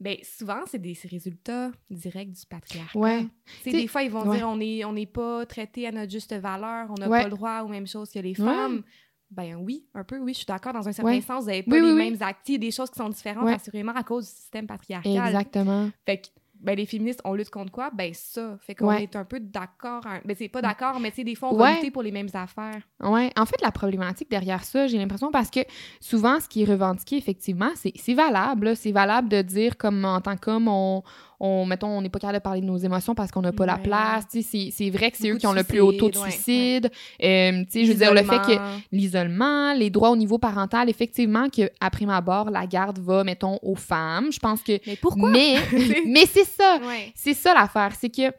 [0.00, 2.98] Ben souvent c'est des résultats directs du patriarcat.
[2.98, 3.26] Ouais.
[3.60, 4.36] T'sais, des fois ils vont ouais.
[4.38, 7.22] dire on est on n'est pas traité à notre juste valeur, on n'a Ouais.
[7.22, 8.82] pas le droit aux mêmes choses que les femmes.
[9.30, 10.72] Ben oui, un peu, oui, je suis d'accord.
[10.74, 12.98] Dans un certain sens, vous n'avez pas Oui, les oui, mêmes actifs, des choses qui
[12.98, 15.26] sont différentes, assurément, à cause du système patriarcal.
[15.26, 15.90] Exactement.
[16.06, 16.26] Fait que,
[16.64, 17.90] ben, les féministes, on lutte contre quoi?
[17.94, 18.56] Ben, ça.
[18.60, 19.02] Fait qu'on Ouais.
[19.04, 20.02] est un peu d'accord.
[20.06, 20.20] hein.
[20.24, 21.74] Ben, c'est pas d'accord, mais sais, des fois, on va Ouais.
[21.76, 22.80] lutter pour les mêmes affaires.
[23.02, 25.60] Ouais, en fait, la problématique derrière ça, j'ai l'impression parce que
[26.00, 28.74] souvent, ce qui est revendiqué, effectivement, c'est c'est valable.
[28.76, 31.02] C'est valable de dire, comme en tant qu'homme, on,
[31.46, 33.66] on, mettons, on n'est pas capable de parler de nos émotions parce qu'on n'a pas
[33.66, 34.26] la place.
[34.30, 36.86] Tu sais, C'est vrai que c'est eux qui ont le plus haut taux de suicides,
[36.86, 36.90] ouais, suicide.
[37.22, 38.58] Euh, tu sais, je veux dire, le fait que
[38.90, 39.74] L'isolement.
[39.74, 43.74] les droits au niveau parental, effectivement, que à prime abord, la garde va, mettons, aux
[43.74, 44.32] femmes.
[44.32, 44.80] Je pense que.
[44.86, 45.28] Mais pourquoi?
[45.28, 45.56] Mais,
[46.06, 46.78] mais c'est ça.
[47.14, 48.32] C'est ça l'affaire, c'est que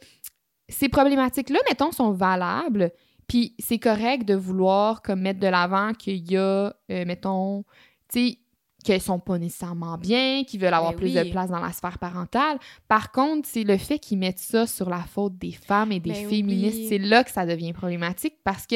[0.68, 2.92] ces problématiques-là, mettons, sont valables,
[3.28, 7.64] puis c'est correct de vouloir comme mettre de l'avant qu'il y a, euh, mettons,
[8.12, 8.38] tu sais,
[8.86, 11.26] qu'elles sont pas nécessairement bien, qu'ils veulent avoir Ben plus oui.
[11.26, 12.58] de place dans la sphère parentale.
[12.88, 16.12] Par contre, c'est le fait qu'ils mettent ça sur la faute des femmes et des
[16.12, 16.88] Ben féministes, oui.
[16.90, 18.76] c'est là que ça devient problématique parce que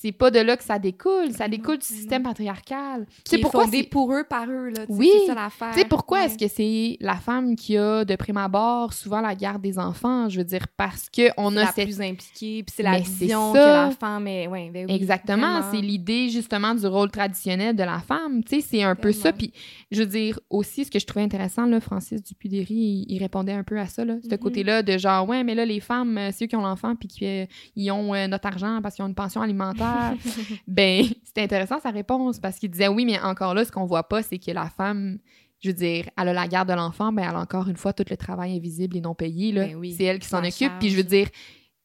[0.00, 1.32] c'est pas de là que ça découle.
[1.32, 3.06] Ça découle du mais système patriarcal.
[3.24, 4.84] C'est est pourquoi c'est- pour eux, par eux, là.
[4.88, 5.10] Oui.
[5.20, 5.70] C'est ça l'affaire.
[5.72, 6.24] Tu sais, pourquoi Ouais.
[6.26, 10.28] est-ce que c'est la femme qui a, de prime abord, souvent la garde des enfants?
[10.28, 11.84] Je veux dire, parce que on C'est a la cette...
[11.84, 14.46] plus impliquée, puis c'est la Mais vision que la femme est...
[14.48, 18.66] Ouais, ben oui, Exactement, c'est l'idée justement du rôle traditionnel de la femme, tu sais,
[18.66, 19.32] c'est un peu ça.
[19.32, 19.52] Puis,
[19.90, 23.52] je veux dire, aussi, ce que je trouvais intéressant, là, Francis Dupuy-Derry, il, il répondait
[23.52, 24.38] un peu à ça, là, ce Mhm.
[24.38, 27.08] côté-là de genre, ouais, mais là, les femmes, euh, c'est eux qui ont l'enfant, puis
[27.08, 29.89] qui euh, ils ont euh, notre argent parce qu'ils ont une pension alimentaire.
[30.66, 34.08] ben, c'était intéressant sa réponse, parce qu'il disait, oui, mais encore là, ce qu'on voit
[34.08, 35.18] pas, c'est que la femme...
[35.62, 37.92] Je veux dire, elle a la garde de l'enfant, ben elle a encore une fois
[37.92, 39.52] tout le travail invisible et non payé.
[39.52, 40.72] Ben oui, c'est elle qui s'en occupe.
[40.78, 41.28] Puis je veux dire,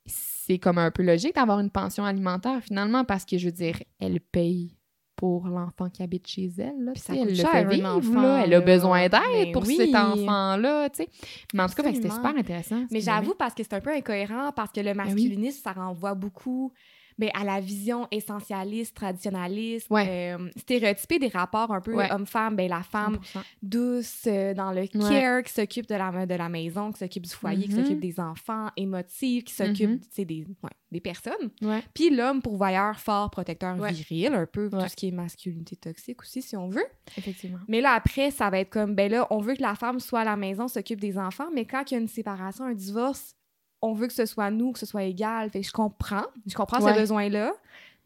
[0.05, 3.77] c'est comme un peu logique d'avoir une pension alimentaire finalement parce que je veux dire,
[3.99, 4.77] elle paye
[5.17, 6.85] pour l'enfant qui habite chez elle.
[6.85, 9.75] Là, ça elle le fait vivre, enfant, là, elle a besoin d'aide Ben pour oui.
[9.75, 10.89] cet enfant-là.
[10.89, 11.09] tu sais.
[11.53, 12.85] Mais en tout cas, c'était super intéressant.
[12.91, 15.13] Mais j'avoue, parce que c'est un peu incohérent, parce que le Ben oui.
[15.13, 16.71] masculinisme, ça renvoie beaucoup
[17.17, 20.35] ben, à la vision essentialiste, traditionnaliste, Ouais.
[20.37, 22.11] euh, stéréotypée des rapports un peu Ouais.
[22.11, 23.43] homme-femme, ben, la femme 100%.
[23.61, 27.31] douce, euh, dans le care, qui s'occupe de la, de la maison, qui s'occupe du
[27.33, 27.83] foyer, qui Mhm.
[27.83, 30.25] s'occupe des enfants, émotive, qui s'occupe Mhm.
[30.25, 30.45] des,
[30.91, 31.49] des personnes.
[31.93, 36.41] Puis l'homme pourvoyeur, fort, protecteur, viril, un peu tout ce qui est masculinité toxique aussi,
[36.41, 36.85] si on veut.
[37.17, 37.59] Effectivement.
[37.67, 40.21] Mais là, après, ça va être comme, ben là, on veut que la femme soit
[40.21, 43.35] à la maison, s'occupe des enfants, mais quand il y a une séparation, un divorce,
[43.81, 45.49] on veut que ce soit nous, que ce soit égal.
[45.49, 46.93] Fait que je comprends, je comprends Ouais.
[46.93, 47.53] ce besoin-là,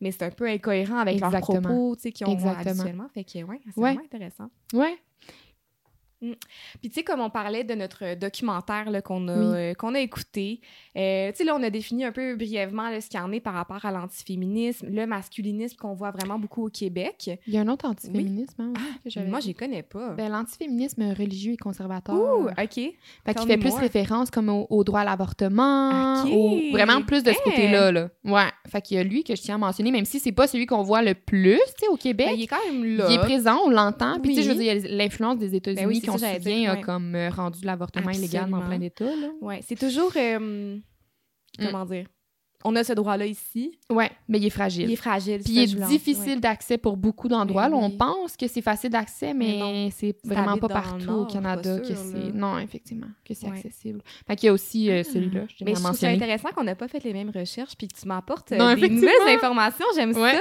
[0.01, 1.61] mais c'est un peu incohérent avec leurs Exactement.
[1.61, 2.71] propos, tu sais, qu'ils ont Exactement.
[2.71, 3.07] habituellement.
[3.13, 3.93] Fait que, ouais, c'est Ouais.
[3.93, 4.49] vraiment intéressant.
[4.73, 4.97] Ouais.
[6.21, 9.55] Puis, tu sais, comme on parlait de notre documentaire là, qu'on a, Oui.
[9.55, 10.59] euh, qu'on a écouté,
[10.97, 13.31] euh, tu sais, là, on a défini un peu brièvement là, ce qu'il y en
[13.31, 17.29] est par rapport à l'antiféminisme, le masculinisme qu'on voit vraiment beaucoup au Québec.
[17.47, 18.73] Il y a un autre antiféminisme hein,
[19.05, 20.09] aussi, Ah, que Moi, je les connais pas.
[20.13, 22.15] Ben, l'antiféminisme religieux et conservateur.
[22.15, 22.55] Ouh, OK.
[22.57, 22.93] Fait
[23.33, 27.41] qu'il fait plus référence comme au, au droit à l'avortement, au- vraiment plus de ce
[27.43, 27.91] côté-là.
[27.91, 28.09] Là.
[28.25, 28.49] Ouais.
[28.67, 30.65] Fait qu'il y a lui que je tiens à mentionner, même si c'est pas celui
[30.65, 32.27] qu'on voit le plus tu sais, au Québec.
[32.29, 33.07] Ben, il est quand même là.
[33.09, 34.19] il est présent, on l'entend.
[34.19, 36.08] Puis, tu sais, je veux dire, il y a l'influence des États-Unis Ben oui, c'est
[36.09, 36.81] qui, on ça, se j'allais souvient, dire, a ouais.
[36.81, 39.15] comme euh, rendu l'avortement illégal dans plein d'États.
[39.15, 39.29] Là.
[39.41, 40.11] Ouais, c'est toujours.
[40.15, 40.77] euh,
[41.59, 42.07] Comment dire?
[42.65, 43.79] On a ce droit-là ici.
[43.89, 44.83] Ouais, mais il est fragile.
[44.89, 45.39] Il est fragile.
[45.43, 46.39] Puis il est difficile ouais.
[46.41, 47.69] d'accès pour beaucoup d'endroits.
[47.69, 47.95] Là, on oui.
[47.97, 52.33] pense que c'est facile d'accès, Mais c'est vraiment pas partout Nord, au Canada que c'est.
[52.33, 53.57] Non, effectivement, que c'est Ouais.
[53.57, 54.01] accessible.
[54.27, 55.09] Fait qu'il y a aussi euh, Ah.
[55.09, 57.87] celui-là, je Mais je trouve ça intéressant qu'on n'a pas fait les mêmes recherches puis
[57.87, 59.85] que tu m'apportes euh, des nouvelles informations.
[59.95, 60.33] J'aime Ouais.
[60.33, 60.39] ça.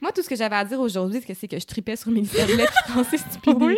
[0.00, 2.70] Moi, tout ce que j'avais à dire aujourd'hui, c'est que je tripais sur mes tablettes
[2.88, 3.52] Francis Dupuis.
[3.64, 3.76] Oui.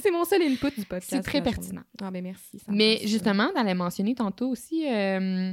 [0.00, 1.08] C'est mon seul input du podcast.
[1.08, 1.82] C'est très pertinent.
[2.02, 2.58] Ah, ben merci.
[2.68, 5.52] Mais justement, t'allais mentionner tantôt aussi, euh,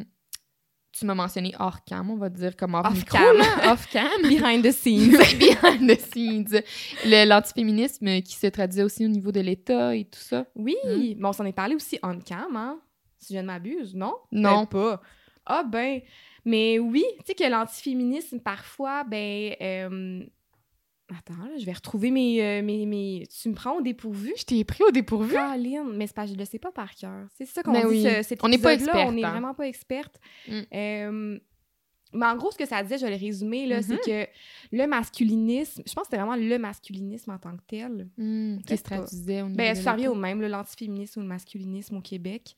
[1.00, 3.38] tu m'as mentionné hors cam, on va dire comme hors Off cam?
[3.38, 4.22] là, off cam?
[4.24, 5.18] Behind the scenes.
[5.40, 6.62] Behind the scenes.
[7.06, 10.46] L'antiféminisme qui se traduit aussi au niveau de l'État et tout ça.
[10.56, 12.80] Oui, mais on s'en est parlé aussi on cam, hein?
[13.18, 14.16] Si je ne m'abuse, non?
[14.32, 14.66] Non.
[14.66, 15.02] Pas.
[15.46, 16.02] Ah ben,
[16.46, 19.56] mais oui, tu sais que l'antiféminisme, parfois, ben...
[19.62, 20.24] euh,
[21.18, 23.24] Attends, là, je vais retrouver mes, euh, mes, mes...
[23.42, 24.32] Tu me prends au dépourvu?
[24.38, 25.34] Je t'ai pris au dépourvu?
[25.34, 27.28] Caroline, mais c'est pas, je le sais pas par cœur.
[27.36, 28.04] C'est ça qu'on Ben dit, oui.
[28.04, 29.32] ce- cet On n'est pas épisode-là, On experte, n'est hein.
[29.32, 30.20] vraiment pas experte.
[30.48, 30.60] Mm.
[30.74, 31.40] Euh,
[32.14, 34.28] mais en gros, ce que ça disait, je vais le résumer, là, c'est que
[34.72, 38.08] le masculinisme, je pense que c'était vraiment le masculinisme en tant que tel.
[38.16, 38.96] Qui se Peut-être pas.
[38.98, 42.56] traduisait au niveau Ben, ça revient au même, l'antiféminisme ou le masculinisme au Québec.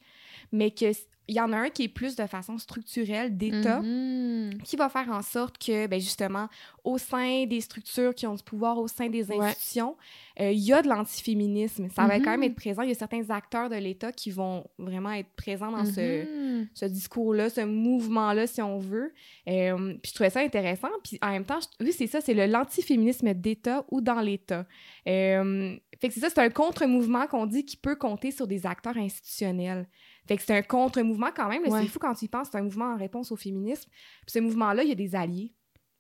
[0.54, 0.92] Mais que
[1.32, 4.62] il y en a un qui est plus de façon structurelle d'État, Mhm.
[4.66, 6.50] qui va faire en sorte que, ben, justement,
[6.84, 9.38] au sein des structures qui ont du pouvoir, au sein des Ouais.
[9.46, 9.96] institutions,
[10.42, 11.88] euh, il y a de l'antiféminisme.
[11.96, 12.48] Ça va quand même Mhm.
[12.48, 12.82] être présent.
[12.82, 16.26] Il y a certains acteurs de l'État qui vont vraiment être présents dans ce,
[16.60, 16.68] Mhm.
[16.74, 19.14] ce discours-là, ce mouvement-là, si on veut.
[19.48, 20.90] Euh, puis je trouvais ça intéressant.
[21.04, 24.66] Puis en même temps, je- oui, c'est ça, c'est le l'antiféminisme d'État ou dans l'État.
[25.08, 28.66] Euh, fait que c'est ça, c'est un contre-mouvement qu'on dit qui peut compter sur des
[28.66, 29.88] acteurs institutionnels.
[30.28, 31.64] Fait que c'est un contre-mouvement quand même.
[31.64, 31.82] Ouais.
[31.82, 33.90] C'est fou quand tu y penses, c'est un mouvement en réponse au féminisme.
[34.26, 35.54] Puis ce mouvement-là, il y a des alliés.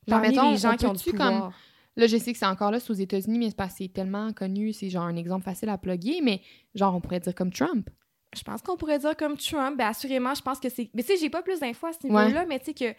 [0.07, 1.53] Parmi mettons, les gens qui ont du comme- pouvoir.
[1.97, 3.91] Là, je sais que c'est encore là, c'est aux États-Unis, mais c'est parce que c'est
[3.91, 6.41] tellement connu, c'est genre un exemple facile à plugger, mais
[6.73, 7.89] genre, on pourrait dire comme Trump.
[8.33, 9.77] Je pense qu'on pourrait dire comme Trump.
[9.77, 10.89] Ben, assurément, je pense que c'est.
[10.93, 12.97] Mais tu sais, j'ai pas plus d'infos à ce niveau-là, mais tu sais que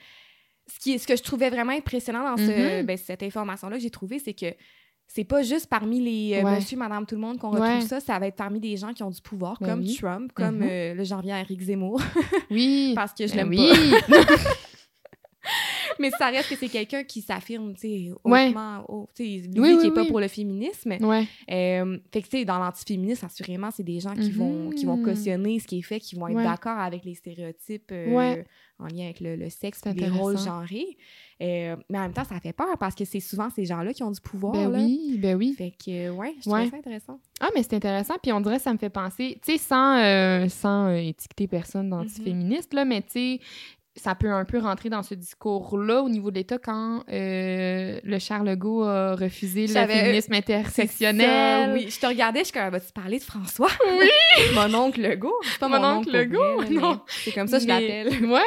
[0.66, 2.80] ce, qui ce que je trouvais vraiment impressionnant dans ce...
[2.80, 2.86] Mhm.
[2.86, 4.54] ben, cette information-là que j'ai trouvée, c'est que
[5.14, 6.54] c'est pas juste parmi les euh, Ouais.
[6.56, 7.80] monsieur, madame, tout le monde qu'on retrouve Ouais.
[7.82, 9.94] ça, ça va être parmi des gens qui ont du pouvoir, Ben comme oui.
[10.00, 10.68] Trump, comme Mhm.
[10.70, 12.00] euh, j'en reviens à Eric Zemmour,
[12.50, 12.92] Oui.
[12.94, 13.70] parce que je Ben l'aime oui.
[14.08, 14.16] pas.
[15.98, 18.48] Mais ça reste que c'est quelqu'un qui s'affirme, tu sais, Ouais.
[18.48, 20.08] hautement, haut, tu sais, lui Oui, qui oui, est pas oui.
[20.08, 20.92] pour le féminisme.
[21.00, 21.26] ouais.
[21.50, 24.96] Euh, fait que, tu sais, dans l'antiféminisme, assurément, c'est des gens qui, vont, qui vont
[24.96, 25.04] Mhm.
[25.04, 26.44] cautionner ce qui est fait, qui vont être Ouais.
[26.44, 28.46] d'accord avec les stéréotypes euh, Ouais.
[28.82, 30.96] En lien avec le, le sexe, les rôles genrés.
[31.40, 34.02] Euh, mais en même temps, ça fait peur parce que c'est souvent ces gens-là qui
[34.04, 34.52] ont du pouvoir.
[34.52, 34.78] Ben là.
[34.78, 35.54] oui, ben oui.
[35.58, 36.60] Fait que, euh, ouais, je Ouais.
[36.60, 37.20] trouve ça intéressant.
[37.40, 38.14] Ah, mais c'est intéressant.
[38.22, 41.48] Puis on dirait que ça me fait penser, tu sais, sans, euh, sans euh, étiqueter
[41.48, 43.40] personne d'antiféministe, là, mais tu sais,
[43.96, 48.18] ça peut un peu rentrer dans ce discours-là au niveau de l'État quand euh, le
[48.18, 51.66] Charles Legault a refusé le féminisme intersectionnel.
[51.66, 53.68] Ça, oui, je te regardais, je suis comme, vas-tu parler de François?
[53.98, 54.08] Oui!
[54.54, 55.34] mon oncle Legault.
[55.42, 57.00] C'est pas mon, Mon oncle oncle Legault, non.
[57.06, 58.24] C'est comme ça que je l'appelle.
[58.24, 58.40] Ouais!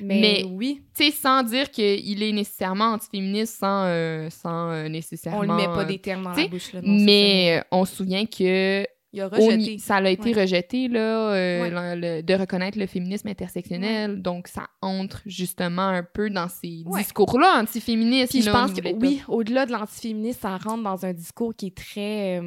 [0.00, 4.88] Mais, Mais- oui, Tu sais, sans dire qu'il est nécessairement antiféministe, sans, euh, sans euh,
[4.88, 5.38] nécessairement...
[5.40, 6.72] on lui met pas euh, des termes dans la bouche.
[6.72, 8.90] Là, non, mais on se souvient que ça.
[9.12, 9.56] il a au rejeté.
[9.56, 10.40] ni- ça a été Ouais.
[10.42, 11.70] rejeté là, Ouais.
[11.70, 14.20] le- le- de reconnaître le féminisme intersectionnel.
[14.22, 18.32] Donc, ça entre justement un peu dans ces discours-là antiféministes.
[18.32, 21.76] Puis je pense que oui, au-delà de l'antiféminisme, ça rentre dans un discours qui est
[21.76, 22.40] très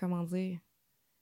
[0.00, 0.58] comment dire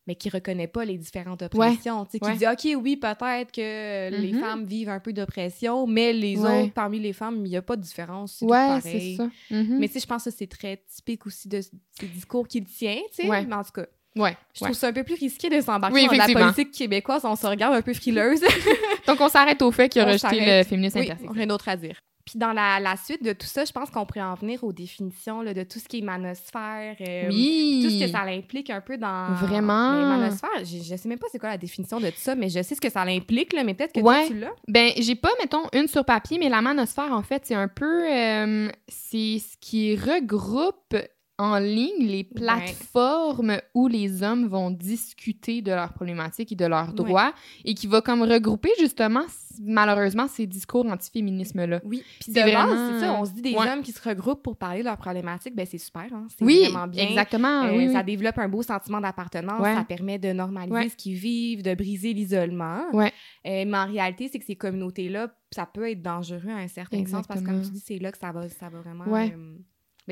[0.07, 2.33] mais qui reconnaît pas les différentes oppressions, tu sais, Ouais.
[2.33, 4.41] qui dit OK, oui, peut-être que les Mhm.
[4.41, 6.63] femmes vivent un peu d'oppression, mais les Ouais.
[6.65, 9.17] autres parmi les femmes, il n'y a pas de différence, c'est Ouais, pareil.
[9.17, 9.31] c'est ça.
[9.51, 9.79] Mhm.
[9.79, 13.63] Mais je pense que c'est très typique aussi de ces discours qu'il tient, mais en
[13.65, 13.87] tout cas,
[14.17, 17.25] Ouais, je trouve ça un peu plus risqué de s'embarquer Oui, dans la politique québécoise,
[17.25, 18.41] on se regarde un peu frileuse.
[19.07, 21.37] Donc, on s'arrête au fait qu'il a On rejeté le féminisme Oui, intersectionnel.
[21.39, 22.01] rien d'autre à dire.
[22.31, 24.73] Puis dans la, la suite de tout ça, je pense qu'on pourrait en venir aux
[24.73, 26.95] définitions là, de tout ce qui est manosphère.
[27.01, 27.81] euh, Oui!
[27.83, 29.35] Tout ce que ça implique un peu dans.
[29.35, 29.93] Vraiment.
[29.95, 32.49] Mais manosphère, je, je sais même pas c'est quoi la définition de tout ça, mais
[32.49, 34.27] je sais ce que ça implique, là, mais peut-être que Ouais.
[34.27, 34.53] toi, tu l'as.
[34.69, 38.09] Ben, j'ai pas, mettons, une sur papier, mais la manosphère, en fait, c'est un peu...
[38.09, 40.95] euh, c'est ce qui regroupe
[41.41, 46.89] en ligne les plateformes où les hommes vont discuter de leurs problématiques et de leurs
[46.89, 46.95] Ouais.
[46.95, 47.33] droits
[47.65, 49.23] et qui va comme regrouper, justement,
[49.63, 51.81] malheureusement, ces discours antiféminisme-là.
[51.85, 52.03] Oui.
[52.21, 53.69] Puis de C'est base, vraiment- c'est ça, on se dit des Ouais.
[53.71, 56.65] hommes qui se regroupent pour parler de leurs problématiques, ben c'est super, hein, c'est Oui,
[56.65, 57.09] vraiment bien.
[57.09, 57.63] exactement.
[57.65, 57.93] Euh, oui, oui.
[57.93, 62.13] Ça développe un beau sentiment d'appartenance, ça permet de normaliser ce qu'ils vivent, de briser
[62.13, 62.83] l'isolement.
[62.93, 63.13] Ouais.
[63.47, 67.05] Euh, mais en réalité, c'est que ces communautés-là, ça peut être dangereux à un certain
[67.07, 69.35] sens parce que, comme tu dis, c'est là que ça va, ça va vraiment Ouais.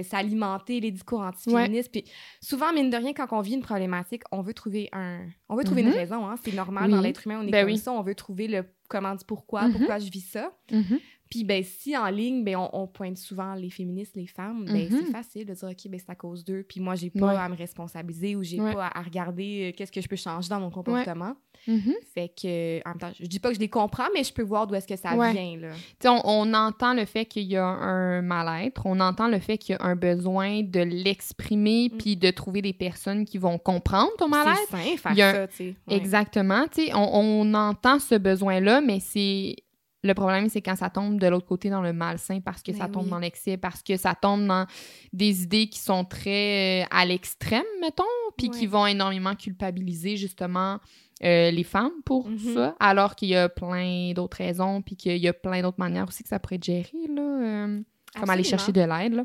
[0.02, 1.90] S'alimenter les discours antiféministes.
[1.92, 2.04] Puis
[2.42, 5.64] souvent, mine de rien, quand on vit une problématique, on veut trouver un, on veut
[5.64, 6.26] trouver une raison.
[6.28, 6.34] Hein?
[6.44, 6.90] C'est normal Oui.
[6.96, 7.78] dans l'être humain, on est Ben comme oui.
[7.78, 7.92] ça.
[7.92, 9.72] On veut trouver le comment du pourquoi, Mhm.
[9.72, 10.50] pourquoi je vis ça.
[10.72, 10.98] Mhm.
[11.30, 14.88] Puis ben si en ligne, ben on, on pointe souvent les féministes, les femmes, ben
[14.90, 15.02] Mhm.
[15.06, 16.64] c'est facile de dire ok ben c'est à cause d'eux.
[16.68, 17.36] Puis moi j'ai pas Ouais.
[17.36, 18.72] à me responsabiliser ou j'ai Ouais.
[18.74, 21.34] pas à, regarder euh, qu'est-ce que je peux changer dans mon comportement.
[21.66, 21.92] Mhm.
[22.14, 24.42] Fait que en même temps, je dis pas que je les comprends, mais je peux
[24.44, 25.72] voir d'où est-ce que ça vient là.
[25.72, 29.38] Tu sais, on, on entend le fait qu'il y a un mal-être, on entend le
[29.40, 31.96] fait qu'il y a un besoin de l'exprimer Mm.
[31.98, 34.58] puis de trouver des personnes qui vont comprendre ton mal-être.
[34.70, 35.76] C'est sain faire a ça, tu sais.
[35.90, 36.64] Exactement.
[36.72, 37.08] Tu sais, on,
[37.42, 39.56] on entend ce besoin-là, mais c'est.
[40.04, 42.78] Le problème, c'est quand ça tombe de l'autre côté dans le malsain, parce que Ben
[42.78, 43.11] ça tombe oui.
[43.11, 44.64] dans l'excès, parce que ça tombe dans
[45.12, 48.04] des idées qui sont très euh, à l'extrême, mettons,
[48.37, 50.78] puis qui vont énormément culpabiliser justement
[51.24, 52.54] euh, les femmes pour Mhm.
[52.54, 56.06] ça, alors qu'il y a plein d'autres raisons, puis qu'il y a plein d'autres manières
[56.06, 57.80] aussi que ça pourrait être géré, là, euh,
[58.20, 59.24] comme aller chercher de l'aide.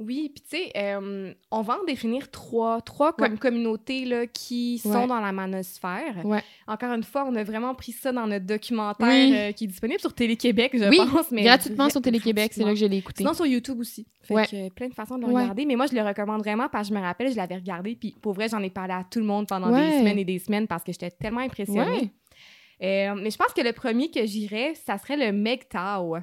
[0.00, 4.78] Oui, puis tu sais, euh, on va en définir trois, trois comme communautés là, qui
[4.78, 5.06] sont Ouais.
[5.06, 6.16] dans la manosphère.
[6.24, 6.42] Ouais.
[6.66, 9.32] Encore une fois, on a vraiment pris ça dans notre documentaire Oui.
[9.36, 11.30] euh, qui est disponible sur Télé-Québec, je Oui, pense.
[11.30, 13.18] Mais Gratuitement sur Télé-Québec, c'est là que je l'ai écouté.
[13.18, 14.08] Sinon, sur YouTube aussi.
[14.22, 14.46] Fait Ouais.
[14.46, 15.64] que, euh, plein de façons de le regarder.
[15.64, 17.94] Mais moi, je le recommande vraiment parce que je me rappelle, je l'avais regardé.
[17.94, 20.40] Puis pour vrai, j'en ai parlé à tout le monde pendant des semaines et des
[20.40, 22.10] semaines parce que j'étais tellement impressionnée.
[22.80, 26.16] Mais je pense que le premier que j'irais, ça serait le MGTOW.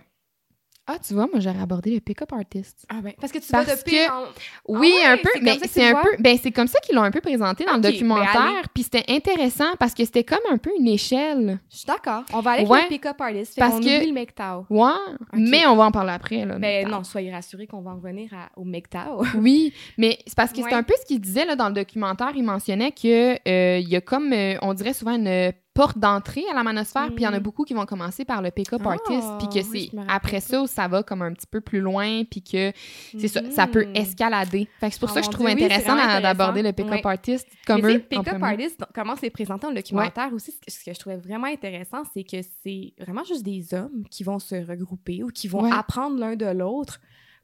[0.88, 2.86] Ah, tu vois, moi, j'aurais abordé le pick-up artist.
[2.90, 4.24] Ah ben, parce que tu Parce vas de que- en...
[4.68, 6.02] Oui, Ah ouais, un peu, mais c'est un vois?
[6.02, 8.84] peu, ben c'est comme ça qu'ils l'ont un peu présenté dans le ben documentaire, puis
[8.84, 11.60] c'était intéressant parce que c'était comme un peu une échelle.
[11.72, 12.24] Je suis d'accord.
[12.34, 12.80] On va aller Ouais.
[12.80, 13.54] avec le pick-up artist.
[13.54, 14.66] Fait Parce qu'on que- oublie le MGTOW.
[14.70, 14.92] Ouais,
[15.34, 16.56] mais on va en parler après là.
[16.58, 19.22] Ben mais- non, soyez rassurés qu'on va en revenir à- au MGTOW.
[19.38, 22.32] Oui, mais c'est parce que c'est un peu ce qu'il disait là, dans le documentaire.
[22.36, 26.44] Il mentionnait que euh, il y a comme, euh, on dirait souvent une porte d'entrée
[26.52, 27.44] à la manosphère, puis il y en a Mm.
[27.44, 30.48] beaucoup qui vont commencer par le pick-up Ah, artist, puis que oui, c'est après ça.
[30.50, 32.74] ça où ça va comme un petit peu plus loin, puis que
[33.18, 33.96] c'est ça, ça peut Mhm.
[33.96, 34.68] escalader.
[34.80, 36.74] Fait que c'est pour Ah, ça que je trouve Dieu, oui, c'est intéressant d'aborder le
[36.74, 38.04] pick-up artist comme Mais eux.
[38.18, 41.48] en Pick-up artist, comment c'est présenté dans le documentaire aussi, ce que, je trouvais vraiment
[41.48, 45.72] intéressant, c'est que c'est vraiment juste des hommes qui vont se regrouper ou qui vont
[45.72, 47.00] apprendre l'un de l'autre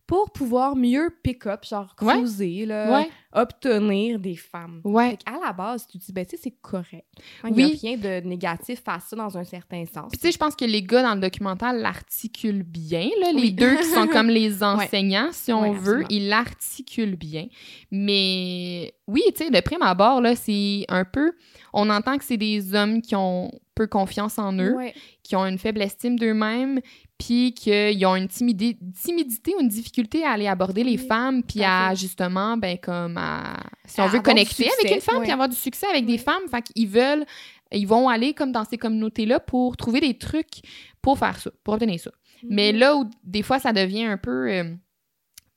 [0.07, 2.13] pour pouvoir mieux pick-up, genre Ouais.
[2.15, 4.79] cruiser, là, Ouais, obtenir des femmes.
[4.85, 5.17] ouais.
[5.25, 7.05] À la base, tu te dis, ben, tu sais, c'est correct.
[7.45, 10.09] Il n'y a rien de négatif à ça dans un certain sens.
[10.11, 13.41] Puis tu sais, je pense que les gars dans le documentaire l'articulent bien, là, les
[13.41, 13.51] Oui.
[13.51, 16.07] deux qui sont comme les enseignants, si on veut, absolument.
[16.09, 17.47] ils l'articulent bien.
[17.91, 21.33] Mais oui, tu sais, de prime abord, là, c'est un peu...
[21.79, 24.95] On entend que c'est des hommes qui ont peu confiance en eux, Ouais.
[25.21, 26.79] qui ont une faible estime d'eux-mêmes,
[27.19, 31.43] puis qu'ils ont une timidité, timidité ou une difficulté à aller aborder les Oui, femmes,
[31.43, 35.31] puis à justement, ben comme à, si À on veut connecter avec une femme, puis
[35.31, 37.25] avoir du succès avec des femmes, fait qu'ils veulent,
[37.71, 40.61] ils vont aller comme dans ces communautés-là pour trouver des trucs
[41.03, 42.11] pour faire ça, pour obtenir ça.
[42.43, 42.79] Mais Mhm.
[42.79, 44.73] là où des fois ça devient un peu euh,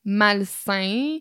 [0.04, 1.18] malsain,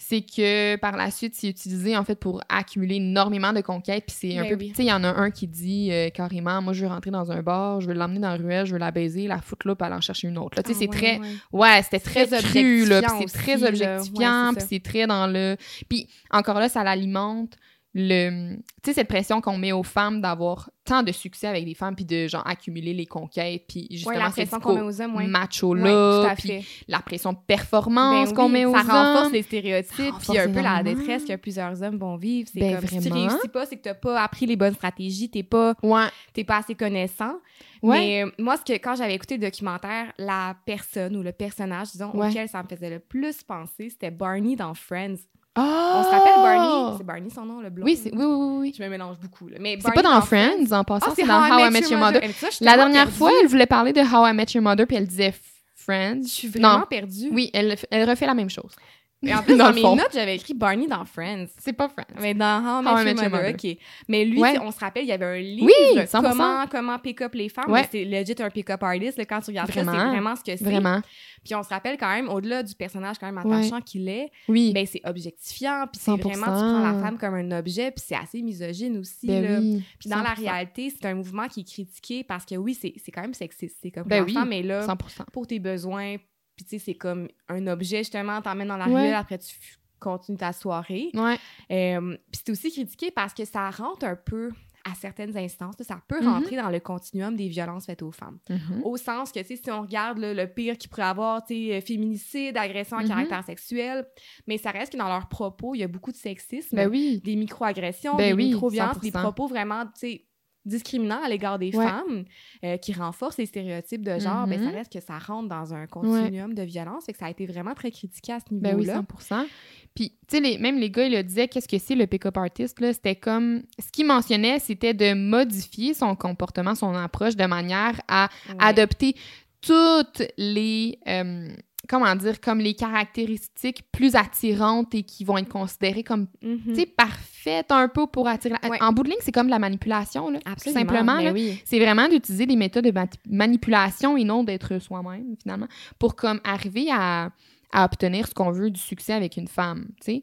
[0.00, 4.04] c'est que par la suite, c'est utilisé en fait pour accumuler énormément de conquêtes.
[4.06, 4.54] Puis c'est un Ben peu.
[4.64, 4.68] oui.
[4.68, 7.10] Tu sais, il y en a un qui dit euh, carrément Moi, je veux rentrer
[7.10, 9.66] dans un bar, je veux l'emmener dans la ruelle, je veux la baiser, la foutre
[9.66, 10.56] là, puis aller en chercher une autre.
[10.56, 11.18] Là, tu sais, Ah c'est ouais, très.
[11.18, 11.28] ouais.
[11.52, 13.02] Ouais, c'était très, Très cru, là.
[13.02, 15.56] Puis c'est très objectifiant, puis c'est très dans le.
[15.88, 17.56] Puis encore là, ça l'alimente
[17.98, 18.56] le.
[18.56, 21.94] Tu sais, cette pression qu'on met aux femmes d'avoir tant de succès avec des femmes,
[21.96, 25.16] puis de, genre, accumuler les conquêtes, puis justement, Ouais, la pression qu'on met aux hommes,
[25.16, 25.24] ouais.
[25.24, 26.64] Ouais, macho-là, tout à puis fait.
[26.86, 29.32] la pression de performance Ben qu'on oui, met aux ça renforce hommes.
[29.32, 32.48] les stéréotypes, puis un peu la détresse que plusieurs hommes vont vivre.
[32.52, 35.28] C'est Ben, comme si tu réussis pas, c'est que t'as pas appris les bonnes stratégies,
[35.28, 36.06] t'es pas, Ouais.
[36.32, 37.34] t'es pas assez connaissant.
[37.82, 37.98] Ouais.
[37.98, 41.92] Mais euh, moi, ce que, quand j'avais écouté le documentaire, la personne ou le personnage,
[41.92, 42.28] disons, Ouais.
[42.28, 45.16] auquel ça me faisait le plus penser, c'était Barney dans Friends.
[45.58, 45.92] Oh!
[45.96, 46.94] On se rappelle Barney?
[46.98, 47.84] C'est Barney son nom, le blond?
[47.84, 48.74] Oui, oui, oui, oui.
[48.76, 49.48] Je me mélange beaucoup.
[49.48, 49.56] Là.
[49.60, 52.20] Mais C'est pas dans Friends, en passant, Ah, c'est dans How I Met Your Mother.
[52.60, 53.18] La dernière perdue.
[53.18, 55.34] fois, elle voulait parler de How I Met Your Mother, puis elle disait
[55.74, 56.20] Friends.
[56.22, 56.84] Je suis vraiment Non.
[56.88, 57.30] perdue.
[57.32, 58.72] Oui, elle, elle refait la même chose.
[59.20, 59.96] Et en plus, Dans mes fond.
[59.96, 61.46] notes, j'avais écrit Barney dans Friends.
[61.58, 62.04] C'est pas Friends.
[62.20, 63.54] Mais dans How I Met, How I Met Your Mother.
[63.54, 63.76] OK.
[64.08, 64.58] Mais lui, Ouais.
[64.62, 66.22] on se rappelle, il y avait un livre, Oui, 100%.
[66.22, 67.70] comment, comment pick up les femmes.
[67.70, 67.82] Ouais.
[67.82, 69.18] Mais C'est legit un pick-up artist.
[69.18, 69.98] là, quand tu regardes ça, Vraiment.
[70.00, 70.64] c'est vraiment ce que c'est.
[70.64, 71.00] Vraiment.
[71.44, 73.56] Puis on se rappelle quand même, au-delà du personnage quand même Ouais.
[73.56, 74.72] attachant qu'il est, Oui.
[74.72, 75.86] ben c'est objectifiant.
[75.92, 76.28] Puis c'est 100%.
[76.28, 77.90] vraiment, tu prends la femme comme un objet.
[77.90, 79.26] Puis c'est assez misogyne aussi.
[79.26, 79.58] ben là.
[79.60, 79.82] oui.
[79.98, 80.40] Puis dans la 100%.
[80.42, 83.78] réalité, c'est un mouvement qui est critiqué parce que oui, c'est quand même sexiste.
[83.82, 85.24] C'est comme Ben oui, femme est là 100%.
[85.32, 86.16] pour tes besoins.
[86.58, 88.94] Puis tu sais, c'est comme un objet, justement, t'emmènes dans la Ouais.
[89.02, 89.54] ruelle, après tu
[90.00, 91.10] continues ta soirée.
[91.14, 91.36] Ouais.
[91.70, 94.50] Euh, puis c'est aussi critiqué parce que ça rentre un peu
[94.84, 96.28] à certaines instances, ça peut Mhm.
[96.28, 98.38] rentrer dans le continuum des violences faites aux femmes.
[98.48, 98.82] Mhm.
[98.84, 101.54] Au sens que, tu sais, si on regarde là, le pire qu'il pourrait avoir, tu
[101.68, 103.08] sais, féminicide, agression à Mhm.
[103.08, 104.06] caractère sexuel,
[104.46, 107.20] mais ça reste que dans leurs propos, il y a beaucoup de sexisme, Ben oui.
[107.22, 109.20] des micro-agressions, Ben des oui, micro-violences, des 100%.
[109.22, 110.24] propos vraiment, tu sais,
[110.68, 111.84] discriminants à l'égard des Ouais.
[111.84, 112.24] femmes,
[112.64, 114.74] euh, qui renforcent les stéréotypes de genre, ben, ça Mhm.
[114.74, 117.74] reste que ça rentre dans un continuum de violence, fait que ça a été vraiment
[117.74, 118.74] très critiqué à ce niveau-là.
[118.74, 118.86] Ben oui,
[119.18, 119.46] 100
[119.94, 122.36] Puis, tu sais, les- même les gars, ils le disaient, qu'est-ce que c'est le pick-up
[122.36, 122.78] artist?
[122.92, 123.62] C'était comme...
[123.78, 128.54] Ce qu'il mentionnait, c'était de modifier son comportement, son approche de manière à Ouais.
[128.60, 129.16] adopter
[129.60, 130.98] toutes les...
[131.08, 131.48] euh,
[131.88, 132.40] comment dire?
[132.40, 137.88] Comme les caractéristiques plus attirantes et qui vont être considérées comme, tu sais, parfaites un
[137.88, 138.54] peu pour attirer...
[138.62, 138.82] la- Ouais.
[138.82, 140.38] En bout de ligne, c'est comme de la manipulation, là.
[140.40, 141.60] Tout Absolument, simplement, ben oui.
[141.64, 142.92] C'est vraiment d'utiliser des méthodes de
[143.30, 147.30] manipulation et non d'être soi-même, finalement, pour comme arriver à,
[147.72, 150.22] à obtenir ce qu'on veut du succès avec une femme, tu sais.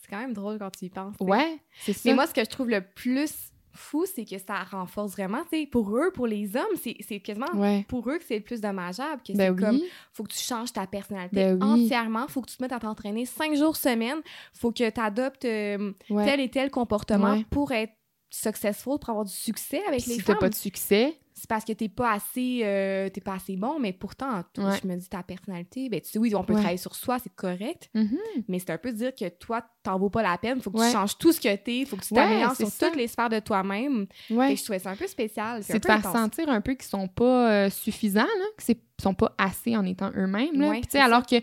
[0.00, 1.14] C'est quand même drôle quand tu y penses.
[1.20, 2.00] Ouais, c'est ça.
[2.04, 3.32] Mais moi, ce que je trouve le plus
[3.72, 7.50] fou, c'est que ça renforce vraiment, tu sais, pour eux, pour les hommes, c'est quasiment
[7.54, 7.84] ouais.
[7.88, 10.38] pour eux que c'est le plus dommageable, que Ben c'est comme, oui, faut que tu
[10.38, 14.18] changes ta personnalité Ben entièrement, faut que tu te mettes à t'entraîner cinq jours semaine,
[14.52, 16.24] faut que tu adoptes euh, ouais.
[16.24, 17.46] tel et tel comportement Ouais.
[17.50, 17.92] pour être
[18.30, 20.40] successful, pour avoir du succès avec Puis les si t'as femmes.
[20.40, 23.92] pas de succès, C'est parce que t'es pas assez euh, t'es pas assez bon, mais
[23.92, 24.78] pourtant, Ouais.
[24.80, 26.60] je me dis ta personnalité, ben tu sais, oui, on peut Ouais.
[26.60, 30.08] travailler sur soi, c'est correct, mhm, mais c'est un peu dire que toi, t'en vaux
[30.08, 30.86] pas la peine, faut que Ouais.
[30.86, 32.86] tu changes tout ce que t'es, faut que tu t'améliores sur ça.
[32.86, 34.06] toutes les sphères de toi-même.
[34.28, 35.64] Que je trouvais ça un peu spécial.
[35.64, 36.12] C'est de faire intense.
[36.12, 40.12] sentir un peu qu'ils sont pas euh, suffisants, là, qu'ils sont pas assez en étant
[40.14, 40.60] eux-mêmes.
[40.60, 40.76] là.
[40.80, 41.36] Tu sais, alors que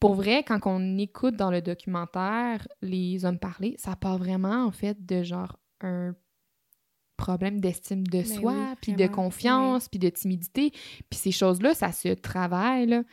[0.00, 4.70] pour vrai, quand on écoute dans le documentaire les hommes parler, ça part vraiment en
[4.70, 6.14] fait de genre un
[7.16, 10.70] problème d'estime de Ben soi, oui, puis de confiance, puis de timidité.
[11.10, 12.88] Puis ces choses-là, ça se travaille.
[12.88, 13.04] Tu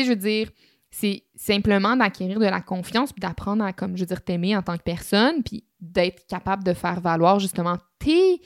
[0.00, 0.50] sais, je veux dire,
[0.90, 4.62] c'est simplement d'acquérir de la confiance, puis d'apprendre à, comme je veux dire, t'aimer en
[4.62, 8.40] tant que personne, puis d'être capable de faire valoir justement tes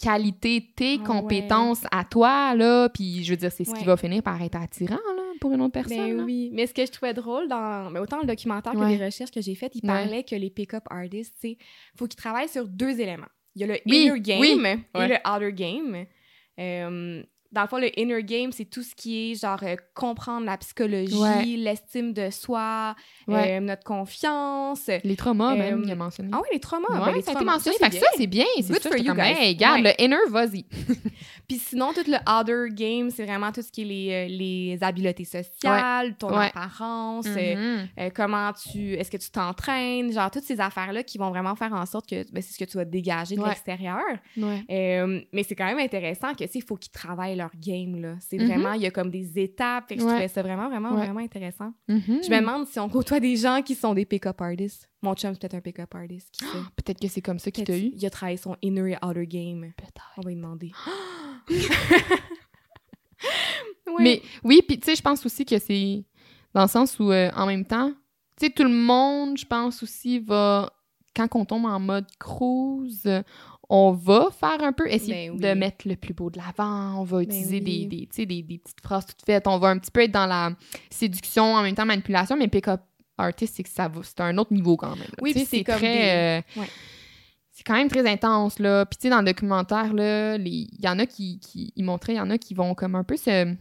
[0.00, 2.88] qualités, tes Ah compétences à toi, là.
[2.88, 5.60] Puis je veux dire, c'est ce qui va finir par être attirant, là, pour une
[5.62, 5.96] autre personne.
[5.96, 6.22] Ben là.
[6.24, 8.94] oui, mais ce que je trouvais drôle dans mais autant le documentaire Ouais.
[8.94, 11.58] que les recherches que j'ai faites, il parlait que les pick-up artists, tu sais,
[11.96, 13.26] faut qu'ils travaillent sur deux éléments.
[13.58, 14.50] Il y a le Oui, inner game oui,
[14.94, 15.08] et ouais.
[15.08, 16.06] le outer game.
[16.60, 20.44] Euh, dans le fond, le inner game, c'est tout ce qui est genre euh, comprendre
[20.46, 21.44] la psychologie, Ouais.
[21.44, 22.94] l'estime de soi,
[23.26, 23.56] Ouais.
[23.56, 24.90] euh, notre confiance.
[25.04, 26.30] Les traumas, même, Euh, il a mentionné.
[26.32, 26.86] Ah oui, les traumas.
[26.90, 27.76] Ouais, ben, les ça a été traumas, mentionné.
[27.78, 28.18] ça, Fait que c'est ça, bien.
[28.18, 28.44] c'est bien.
[28.62, 29.34] C'est Good for you comme, guys.
[29.38, 30.64] hey, regarde, le inner, vas-y.
[31.48, 35.24] Puis sinon, tout le outer game, c'est vraiment tout ce qui est les, les habiletés
[35.24, 37.26] sociales, ton apparence.
[37.28, 41.54] Euh, comment tu est-ce que tu t'entraînes genre toutes ces affaires là qui vont vraiment
[41.54, 44.02] faire en sorte que ben, c'est ce que tu vas dégager de l'extérieur
[44.36, 48.16] mais c'est quand même intéressant que tu sais, il faut qu'ils travaillent leur game là
[48.20, 48.46] c'est Mhm.
[48.46, 51.04] vraiment il y a comme des étapes fait que je trouvais ça vraiment vraiment Ouais.
[51.06, 52.20] vraiment intéressant Mhm.
[52.22, 55.32] je me demande si on côtoie des gens qui sont des pick-up artists mon chum
[55.32, 57.92] c'est peut-être un pick-up artist qui sait Peut-être que c'est comme ça qu'il t'a eu.
[57.96, 60.02] il a travaillé son inner et outer game Peut-être.
[60.18, 60.70] on va lui demander
[63.98, 66.04] Mais oui, puis tu sais, je pense aussi que c'est
[66.54, 67.90] dans le sens où, euh, en même temps,
[68.38, 70.70] tu sais, tout le monde, je pense aussi, va,
[71.16, 73.10] quand on tombe en mode cruise,
[73.70, 75.40] on va faire un peu, essayer Ben oui.
[75.40, 78.08] de mettre le plus beau de l'avant, on va utiliser des, oui.
[78.16, 80.52] des, des, des petites phrases toutes faites, on va un petit peu être dans la
[80.90, 82.80] séduction, en même temps manipulation, mais pick-up
[83.18, 85.08] artist, c'est que ça va, c'est un autre niveau quand même.
[85.20, 86.68] Oui, puis c'est très, des- euh, ouais.
[87.50, 88.86] c'est quand même très intense, là.
[88.86, 92.14] Puis, tu sais, dans le documentaire, là, il y en a qui, qui ils montraient,
[92.14, 93.54] il y en a qui vont comme un peu se,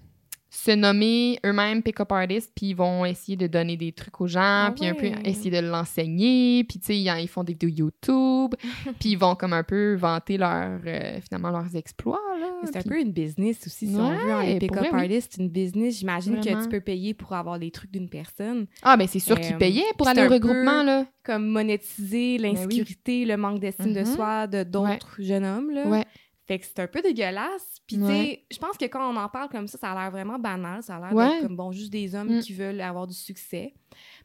[0.49, 4.39] se nommer eux-mêmes pick-up artists, puis ils vont essayer de donner des trucs aux gens,
[4.67, 7.69] Ah puis un peu essayer de l'enseigner, puis, tu sais, ils, ils font des vidéos
[7.69, 8.55] YouTube,
[8.99, 12.21] puis ils vont comme un peu vanter leur, euh, finalement, leurs exploits,
[12.63, 14.33] C'est un peu une business aussi, si on veut.
[14.35, 14.99] Ouais, Les pour pick-up oui.
[15.01, 15.99] artists, c'est une business.
[15.99, 18.67] J'imagine que tu peux payer pour avoir les trucs d'une personne.
[18.83, 21.05] Ah, ben c'est sûr qu'ils Euh, payaient pour aller au un peu- regroupement, là.
[21.23, 24.05] Comme monétiser l'insécurité, le manque d'estime de Mhm.
[24.05, 25.71] soi de d'autres jeunes hommes.
[25.71, 25.87] Là.
[25.87, 26.05] Ouais.
[26.47, 27.79] Fait que c'est un peu dégueulasse.
[27.85, 30.11] Puis, tu sais, je pense que quand on en parle comme ça, ça a l'air
[30.11, 30.81] vraiment banal.
[30.81, 31.39] Ça a l'air Ouais.
[31.41, 32.39] comme, bon, juste des hommes Mm.
[32.39, 33.73] qui veulent avoir du succès.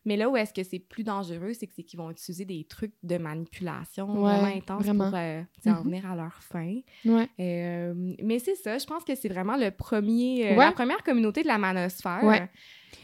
[0.05, 2.65] Mais là où est-ce que c'est plus dangereux, c'est que c'est qu'ils vont utiliser des
[2.65, 5.11] trucs de manipulation Ouais, vraiment intenses vraiment.
[5.11, 5.83] pour euh, en Mhm.
[5.83, 6.77] venir à leur fin.
[7.41, 11.43] Euh, mais c'est ça, je pense que c'est vraiment le premier, euh, la première communauté
[11.43, 12.49] de la manosphère.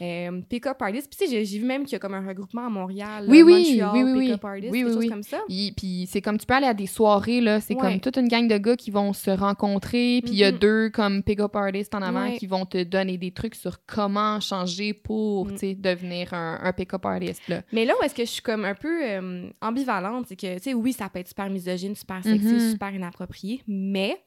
[0.01, 1.09] Euh, pick-up artists.
[1.09, 3.25] Puis tu sais, j'ai- vu même qu'il y a comme un regroupement à Montréal.
[3.27, 4.25] Oui, là, oui, Montreal, oui, oui, oui.
[4.27, 5.07] Pick-up artists, Oui, oui, oui.
[5.09, 5.39] comme ça.
[5.47, 7.59] Puis, puis c'est comme tu peux aller à des soirées, là.
[7.59, 7.81] C'est Ouais.
[7.81, 10.21] comme toute une gang de gars qui vont se rencontrer.
[10.23, 12.37] Puis il y a deux comme pick-up artists en avant Ouais.
[12.37, 15.51] qui vont te donner des trucs sur comment changer pour, Mm.
[15.53, 17.61] tu sais, devenir un, un pick-up artist, là.
[17.71, 20.63] Mais là où est-ce que je suis comme un peu euh, ambivalente, c'est que, tu
[20.63, 22.71] sais, oui, ça peut être super misogyne, super sexy, Mhm.
[22.71, 24.17] super inapproprié, mais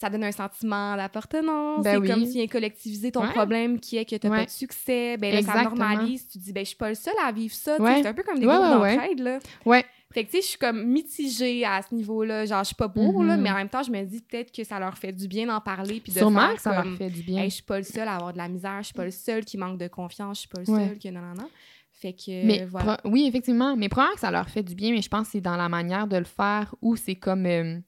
[0.00, 1.82] ça donne un sentiment d'appartenance.
[1.82, 2.08] Ben c'est oui.
[2.08, 3.32] comme si tu viens collectiviser ton Ouais.
[3.32, 4.38] problème qui est que tu n'as Ouais.
[4.40, 5.16] pas de succès.
[5.16, 6.28] Ben là, ça normalise.
[6.28, 7.80] Tu dis, ben je suis pas le seul à vivre ça.
[7.80, 8.00] Ouais.
[8.02, 9.38] C'est un peu comme des groupes d'entraide, là.
[9.66, 9.84] Ouais.
[10.10, 12.46] Fait que, tu sais, je suis comme mitigée à ce niveau-là.
[12.46, 13.42] Genre, je suis pas pour, là, Mhm.
[13.42, 15.60] mais en même temps, je me dis peut-être que ça leur fait du bien d'en
[15.60, 17.42] parler puis de Sûrement faire que ça comme, leur fait du bien.
[17.42, 19.10] Hey, je suis pas le seul à avoir de la misère, je suis pas le
[19.10, 21.48] seul qui manque de confiance, je suis pas le seul que non, non, non.
[21.92, 22.96] Fait que, Mais voilà.
[22.96, 23.76] pro- oui, effectivement.
[23.76, 25.68] Mais probablement que ça leur fait du bien, mais je pense que c'est dans la
[25.68, 27.78] manière de le faire ou c'est comme euh,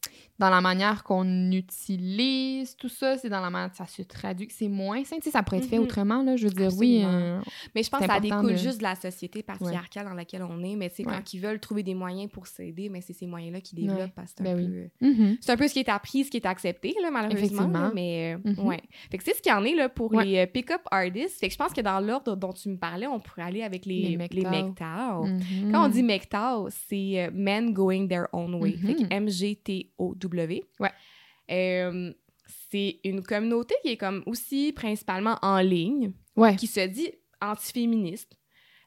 [0.40, 4.52] dans la manière qu'on utilise tout ça, c'est dans la manière ça se traduit, que
[4.52, 5.16] c'est moins sain.
[5.16, 5.84] Tu sais, ça pourrait être fait Mhm.
[5.84, 6.36] autrement, là.
[6.36, 7.02] Je veux dire, oui.
[7.04, 7.40] Euh,
[7.74, 10.62] Mais je pense que ça découle de- juste de la société patriarcale dans laquelle on
[10.64, 10.76] est.
[10.76, 11.12] Mais c'est Ouais.
[11.14, 13.82] quand ils veulent trouver des moyens pour s'aider, mais c'est ces moyens-là Ouais.
[13.86, 15.10] développent parce que c'est un, Ben peu, oui.
[15.14, 15.36] mhm.
[15.40, 17.68] c'est un peu ce qui est appris, ce qui est accepté, là, malheureusement.
[17.68, 18.66] Là, mais euh, Mhm.
[18.66, 18.80] ouais.
[19.10, 21.38] Fait que c'est ce qu'il y en est là, pour les euh, pick-up artists.
[21.38, 23.84] Fait que je pense que dans l'ordre dont tu me parlais, on pourrait aller avec
[23.86, 24.48] les, Les MGTOW.
[24.48, 25.26] MGTOW.
[25.72, 28.72] Quand on dit MGTOW, c'est euh, Men Going Their Own Way.
[28.72, 29.08] Fait que Mhm.
[30.78, 30.90] Ouais.
[31.50, 32.12] Euh,
[32.70, 36.56] c'est une communauté qui est comme aussi principalement en ligne, Ouais.
[36.56, 37.10] qui se dit
[37.40, 38.36] antiféministe,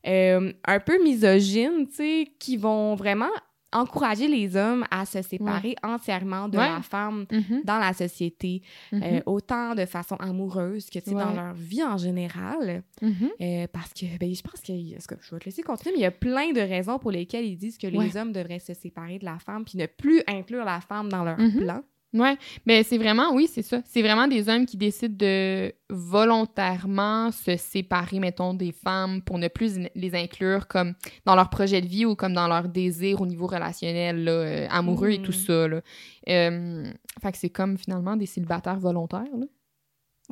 [0.08, 3.32] euh, un peu misogyne, tu sais, qui vont vraiment
[3.74, 6.70] encourager les hommes à se séparer entièrement de Ouais.
[6.70, 7.62] la femme Mhm.
[7.66, 8.62] dans la société,
[8.94, 12.84] euh, autant de façon amoureuse que dans leur vie en général.
[13.02, 13.30] Mhm.
[13.42, 16.06] Euh, parce que, ben, je pense que, je vais te laisser continuer, mais il y
[16.06, 19.26] a plein de raisons pour lesquelles ils disent que les hommes devraient se séparer de
[19.26, 21.82] la femme puis ne plus inclure la femme dans leur plan.
[22.14, 22.38] Ouais,
[22.68, 23.82] mais c'est vraiment, oui, c'est ça.
[23.86, 29.48] C'est vraiment des hommes qui décident de volontairement se séparer, mettons, des femmes pour ne
[29.48, 30.94] plus les inclure comme
[31.26, 34.68] dans leur projet de vie ou comme dans leur désir au niveau relationnel, là, euh,
[34.70, 35.38] amoureux et tout Mhm.
[35.38, 35.68] ça.
[35.68, 35.82] Là.
[36.30, 36.92] Euh,
[37.22, 39.24] fait que c'est comme finalement des célibataires volontaires.
[39.38, 39.46] Là.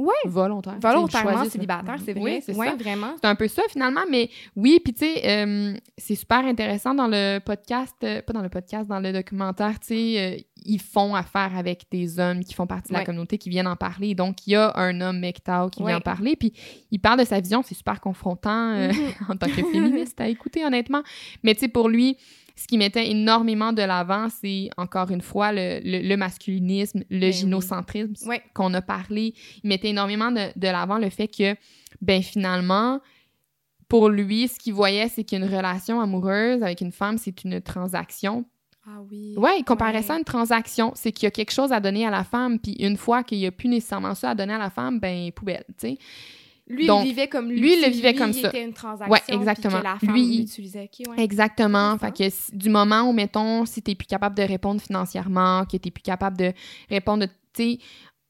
[0.10, 2.22] Sais, ils Volontairement célibataire, c'est vrai.
[2.38, 2.76] Oui, c'est ouais, ça.
[2.76, 3.14] vraiment.
[3.22, 7.08] C'est un peu ça finalement, mais oui, puis tu sais, euh, c'est super intéressant dans
[7.08, 11.16] le podcast, euh, pas dans le podcast, dans le documentaire, tu sais, euh, ils font
[11.16, 13.06] affaire avec des hommes qui font partie de la Ouais.
[13.06, 14.14] communauté, qui viennent en parler.
[14.14, 15.88] Donc, il y a un homme, Mectao, qui Ouais.
[15.92, 16.54] vient en parler, puis
[16.92, 18.92] il parle de sa vision, c'est super confrontant Mhm.
[19.30, 21.02] en tant que féministe à écouter, honnêtement.
[21.44, 22.18] Mais tu sais, pour lui,
[22.56, 27.20] ce qui mettait énormément de l'avant, c'est encore une fois le, le- le masculinisme, le
[27.20, 29.34] Ben gynocentrisme qu'on a parlé.
[29.64, 31.56] Il mettait énormément de, de l'avant le fait que,
[32.02, 33.00] ben finalement,
[33.88, 38.46] pour lui, ce qu'il voyait, c'est qu'une relation amoureuse avec une femme, c'est une transaction.
[38.88, 39.34] Ah oui.
[39.38, 40.02] Ouais, il comparait Ouais.
[40.02, 40.92] ça à une transaction.
[40.96, 43.38] C'est qu'il y a quelque chose à donner à la femme, puis une fois qu'il
[43.38, 45.98] n'y a plus nécessairement ça à donner à la femme, ben poubelle, tu sais.
[46.68, 48.48] Lui, Donc, il vivait comme lui, il le vivait comme ça.
[48.50, 49.12] était une transaction.
[49.12, 49.82] Ouais, exactement.
[49.82, 50.90] La femme Lui, l'utilisait.
[50.94, 51.24] Ok, ouais.
[51.24, 51.98] Exactement.
[51.98, 55.92] Fait que du moment où, mettons, si t'es plus capable de répondre financièrement, que t'es
[55.92, 56.54] plus capable de
[56.90, 57.80] répondre, tu sais,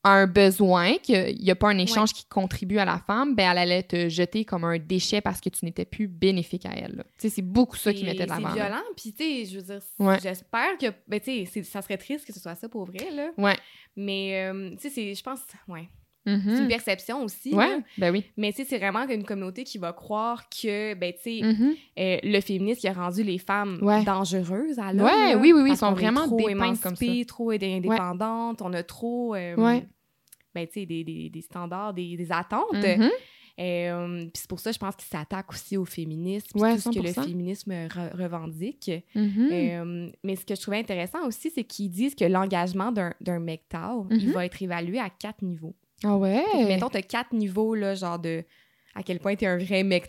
[0.04, 3.52] à un besoin, qu'il n'y a pas un échange qui contribue à la femme, ben
[3.52, 6.96] elle allait te jeter comme un déchet parce que tu n'étais plus bénéfique à elle.
[6.96, 7.04] là.
[7.04, 8.50] Tu sais, c'est beaucoup ça qui mettait de l'avant.
[8.50, 10.18] C'est violent, puis tu sais, je veux dire, Ouais.
[10.20, 13.30] j'espère que, ben tu sais, ça serait triste que ce soit ça pour vrai, là.
[13.38, 13.56] Ouais.
[13.96, 15.88] Mais, euh, tu sais, je pense, ouais,
[16.26, 16.42] Mhm.
[16.46, 17.80] c'est une perception aussi, Ouais, là.
[17.98, 18.24] ben oui.
[18.38, 21.74] Mais c'est vraiment une communauté qui va croire que, ben tu sais, Mhm.
[22.00, 24.04] euh, le féminisme qui a rendu les femmes Ouais.
[24.04, 25.06] dangereuses à l'homme.
[25.08, 28.84] Ouais, là, oui, oui, oui, ils sont vraiment trop émancipées, trop indé- indépendantes, on a
[28.84, 29.56] trop, euh,
[30.54, 32.74] ben tu sais, des, des, des standards, des, des attentes.
[32.74, 33.10] Mhm.
[33.60, 37.00] Euh, Puis c'est pour ça, je pense qu'ils s'attaquent aussi au féminisme, tout ce que
[37.00, 37.24] le 100%.
[37.24, 38.90] féminisme re- revendique.
[39.14, 40.12] Mhm.
[40.24, 43.40] Mais ce que je trouvais intéressant aussi, c'est qu'ils disent que l'engagement d'un d'un
[44.12, 44.32] il Mhm.
[44.34, 45.76] va être évalué à quatre niveaux.
[46.04, 46.44] Ah ouais?
[46.52, 48.44] Fait que, mettons, tu as quatre niveaux, là, genre de
[48.96, 49.84] à quel point tu es un vrai.
[49.84, 50.02] Fait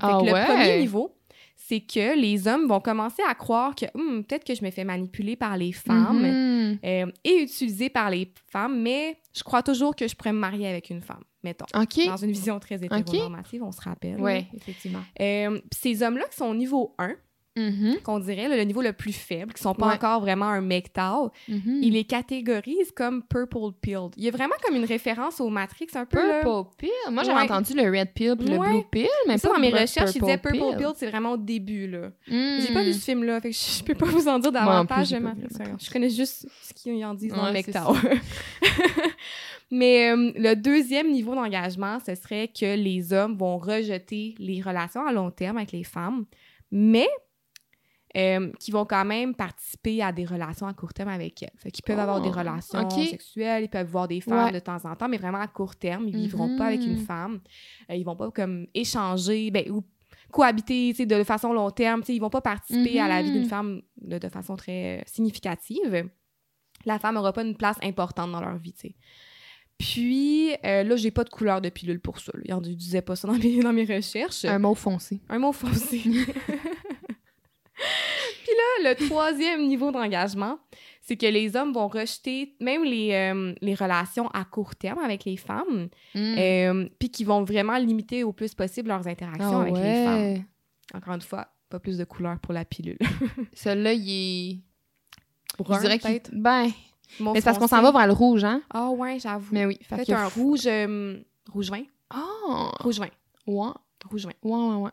[0.00, 0.44] Ah que le ouais?
[0.46, 1.16] premier niveau,
[1.56, 4.84] c'est que les hommes vont commencer à croire que Hum, peut-être que je me fais
[4.84, 6.78] manipuler par les femmes Mhm.
[6.84, 10.66] euh, et utilisée par les femmes, mais je crois toujours que je pourrais me marier
[10.66, 11.66] avec une femme, mettons.
[12.08, 14.16] Dans une vision très hétéronormative, on se rappelle.
[14.18, 15.02] Oui, effectivement.
[15.20, 17.14] Euh, puis ces hommes-là qui sont au niveau 1,
[17.56, 17.98] Mhm.
[18.02, 19.94] qu'on dirait le niveau le plus faible, qui sont pas Ouais.
[19.94, 21.80] encore vraiment un MGTOW, Mhm.
[21.82, 24.10] ils les catégorisent comme purple pilled.
[24.16, 26.18] Il y a vraiment comme une référence au Matrix un peu.
[26.18, 26.90] Purple pill?
[27.12, 27.44] Moi, j'avais Ouais.
[27.44, 28.70] entendu le red pill le Ouais.
[28.70, 30.88] blue pill, mais ça, dans mes recherches, ils disaient purple pill.
[30.96, 32.08] C'est vraiment au début, là.
[32.28, 32.60] Mm.
[32.60, 35.10] J'ai pas vu ce film-là, fait que je, peux pas vous en dire davantage.
[35.10, 35.46] de le Matrix.
[35.80, 37.94] Je connais juste ce qu'ils en disent dans le MGTOW.
[39.70, 45.06] Mais euh, le deuxième niveau d'engagement, ce serait que les hommes vont rejeter les relations
[45.06, 46.26] à long terme avec les femmes,
[46.70, 47.08] mais
[48.16, 51.50] euh, qui vont quand même participer à des relations à court terme avec elles.
[51.56, 53.06] Fait qu'ils peuvent avoir des Oh, relations ok.
[53.08, 54.52] sexuelles, ils peuvent voir des femmes Ouais.
[54.52, 56.06] de temps en temps, mais vraiment à court terme.
[56.08, 57.04] Ils vivront pas avec une Mhm.
[57.04, 57.40] femme.
[57.90, 59.82] Euh, ils vont pas comme échanger, ben, ou
[60.30, 62.02] cohabiter de façon long terme.
[62.08, 66.08] Ils vont pas participer à la vie d'une femme de, de façon très euh, significative.
[66.86, 68.72] La femme n'aura pas une place importante dans leur vie.
[68.74, 68.94] tu sais.
[69.78, 72.32] Puis euh, là, j'ai pas de couleur de pilule pour ça.
[72.44, 72.60] là.
[72.62, 74.44] Je disais pas ça dans mes, dans mes recherches.
[74.44, 75.20] Un mot foncé.
[75.28, 76.02] Un mot foncé.
[77.76, 78.52] Puis
[78.82, 80.58] là, le troisième niveau d'engagement,
[81.00, 85.24] c'est que les hommes vont rejeter même les, euh, les relations à court terme avec
[85.24, 86.34] les femmes, Mm.
[86.38, 90.44] euh, puis qui vont vraiment limiter au plus possible leurs interactions Ah avec les femmes.
[90.94, 92.98] Encore une fois, pas plus de couleur pour la pilule.
[93.54, 94.58] Celui-là, il est...
[95.62, 96.10] Brun, je dirais qu'il...
[96.10, 96.30] peut-être?
[96.32, 96.70] Ben,
[97.20, 98.62] mais c'est parce qu'on s'en va vers le rouge, hein?
[98.70, 99.48] Ah ouais, j'avoue.
[99.52, 99.78] Mais oui.
[99.82, 100.66] Fait Peut-être un rouge...
[100.66, 101.18] euh,
[101.52, 101.82] rouge vin?
[102.10, 102.70] Ah!
[102.80, 103.08] Rouge vin.
[103.46, 103.68] Ouais.
[104.10, 104.32] Rouge vin.
[104.42, 104.90] Ouais, ouais, ouais.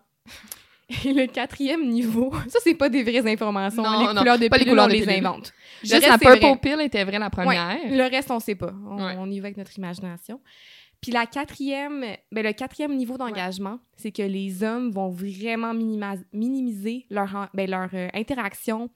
[1.05, 3.83] Et le quatrième niveau, ça, c'est pas des vraies informations.
[3.83, 5.53] Non, les non, couleurs de pas les couleurs on de les invente.
[5.81, 6.57] Juste reste, la purple vrai.
[6.61, 7.77] pill était vraie la première.
[7.89, 8.73] Le reste, on sait pas.
[8.89, 9.15] On, Ouais.
[9.17, 10.39] on y va avec notre imagination.
[11.01, 15.73] Puis la quatrième, ben le quatrième niveau d'engagement, c'est que les hommes vont vraiment
[16.31, 18.89] minimiser leur, en- ben, leur euh, interaction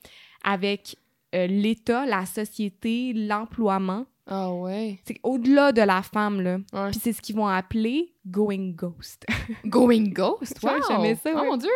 [0.44, 0.98] avec
[1.34, 4.06] euh, l'État, la société, l'emploiement.
[4.28, 5.00] Ah ouais.
[5.06, 6.58] C'est au-delà de la femme, là.
[6.74, 6.90] Ouais.
[6.92, 9.26] Puis c'est ce qu'ils vont appeler going ghost.
[9.66, 10.58] Going ghost?
[10.64, 10.72] Wow!
[10.88, 11.70] j'aimais ça, Oh mon Dieu!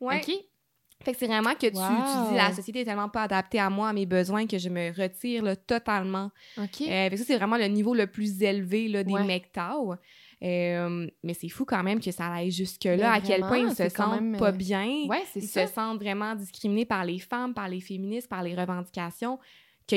[0.00, 0.18] ouais.
[0.20, 0.34] OK.
[1.04, 3.68] Fait que c'est vraiment que tu, tu dis la société est tellement pas adaptée à
[3.68, 6.80] moi, à mes besoins, que je me retire là, totalement OK.
[6.82, 9.24] Euh, fait que ça, c'est vraiment le niveau le plus élevé là, des Ouais.
[9.24, 9.94] MGTOW.
[10.44, 13.88] Euh, mais c'est fou quand même que ça aille jusque-là, à quel point ils se
[13.88, 15.06] sentent même, pas euh, bien.
[15.08, 15.66] ouais, c'est Ils ça.
[15.66, 19.38] se sentent vraiment discriminés par les femmes, par les féministes, par les revendications,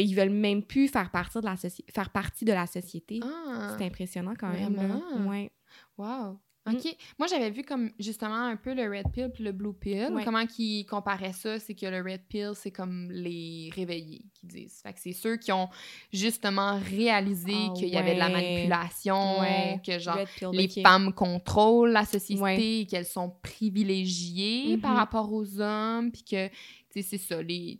[0.03, 3.19] qu'ils veulent même plus faire, partie de la, faire partie de la société.
[3.23, 5.01] Ah, C'est impressionnant quand même.
[5.27, 5.51] Ouais.
[5.97, 6.39] wow.
[6.67, 6.75] Mm.
[6.77, 6.97] OK.
[7.19, 10.09] Moi, j'avais vu comme justement un peu le red pill puis le blue pill.
[10.11, 10.23] Ouais.
[10.23, 14.79] Comment qu'ils comparaient ça, c'est que le red pill, c'est comme les réveillés qui disent.
[14.81, 15.69] Fait que c'est ceux qui ont
[16.11, 19.79] justement réalisé Ah qu'il y avait de la manipulation, Ouais.
[19.85, 26.11] que genre pill, les femmes contrôlent la société, qu'elles sont privilégiées par rapport aux hommes,
[26.11, 26.53] puis que, tu
[26.95, 27.43] sais, c'est ça.
[27.43, 27.79] Les,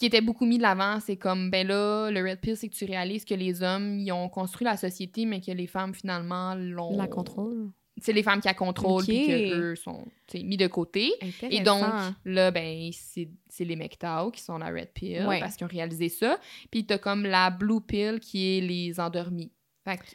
[0.00, 2.74] qui était beaucoup mis de l'avant, c'est comme, ben là, le red pill, c'est que
[2.74, 6.54] tu réalises que les hommes, ils ont construit la société, mais que les femmes, finalement,
[6.54, 6.96] l'ont...
[6.96, 7.68] La contrôle.
[8.00, 9.28] C'est les femmes qui la contrôlent, puis Ok.
[9.28, 11.12] qu'eux sont, mis de côté.
[11.50, 11.84] Et donc,
[12.24, 15.38] là, ben, c'est c'est les MGTOW qui sont la red pill Ouais.
[15.38, 16.38] parce qu'ils ont réalisé ça.
[16.70, 19.52] Puis t'as comme la blue pill qui est les endormis.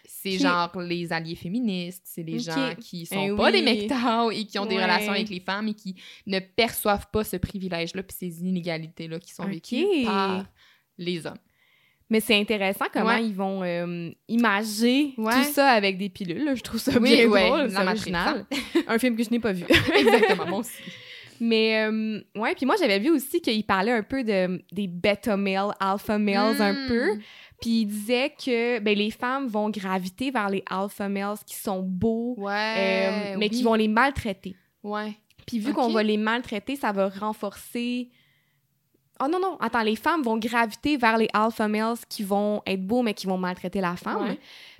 [0.06, 3.88] C'est genre les alliés féministes, c'est les gens qui sont Eh pas des oui.
[3.88, 4.84] MGTOW et qui ont des Ouais.
[4.84, 5.96] relations avec les femmes et qui
[6.28, 10.46] ne perçoivent pas ce privilège-là puis ces inégalités-là qui sont vécues par
[10.98, 11.38] les hommes.
[12.10, 13.26] Mais c'est intéressant comment Ouais.
[13.26, 15.34] ils vont euh, imager Ouais.
[15.34, 16.46] tout ça avec des pilules.
[16.46, 16.54] là.
[16.56, 18.46] Je trouve ça Oui, bien drôle, la Matrix, original.
[18.88, 19.66] Un film que je n'ai pas vu.
[19.98, 20.72] Exactement, moi aussi.
[21.42, 25.36] Mais euh, ouais, puis moi j'avais vu aussi qu'il parlait un peu de des beta
[25.36, 26.88] males, alpha males un Mm.
[26.88, 27.20] peu,
[27.62, 31.82] puis il disait que ben les femmes vont graviter vers les alpha males qui sont
[31.82, 33.34] beaux, Ouais.
[33.34, 34.56] euh, mais qui vont les maltraiter.
[34.84, 35.16] Ouais.
[35.48, 38.10] Puis vu qu'on va les maltraiter, ça va renforcer
[39.24, 42.86] Oh non non, attends, les femmes vont graviter vers les alpha males qui vont être
[42.86, 44.24] beaux mais qui vont maltraiter la femme.
[44.28, 44.40] Ouais.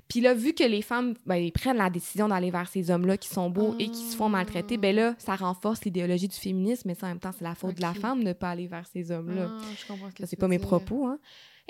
[0.10, 3.18] Puis là, vu que les femmes ben, ils prennent la décision d'aller vers ces hommes-là
[3.18, 6.90] qui sont beaux et qui se font maltraiter, ben là, ça renforce l'idéologie du féminisme,
[6.90, 8.68] mais ça, en même temps, c'est la faute de la femme de ne pas aller
[8.68, 9.50] vers ces hommes-là.
[9.50, 11.18] Ah, je comprends ce que c'est pas mes propos, hein.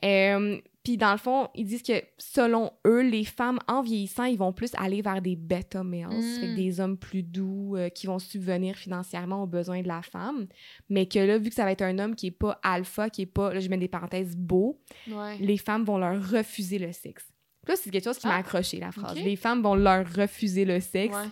[0.03, 4.37] Euh, puis dans le fond, ils disent que selon eux, les femmes, en vieillissant, ils
[4.37, 6.21] vont plus aller vers des beta males, Mm.
[6.39, 10.01] fait que des hommes plus doux euh, qui vont subvenir financièrement aux besoins de la
[10.01, 10.47] femme.
[10.87, 13.23] Mais que là, vu que ça va être un homme qui est pas alpha, qui
[13.23, 14.79] est pas, là je mets des parenthèses, beau,
[15.11, 15.37] Ouais.
[15.39, 17.25] les femmes vont leur refuser le sexe.
[17.63, 19.15] Puis Là, c'est quelque chose qui m'a Ah, accroché, la phrase.
[19.17, 21.15] Les femmes vont leur refuser le sexe.
[21.15, 21.29] Ouais.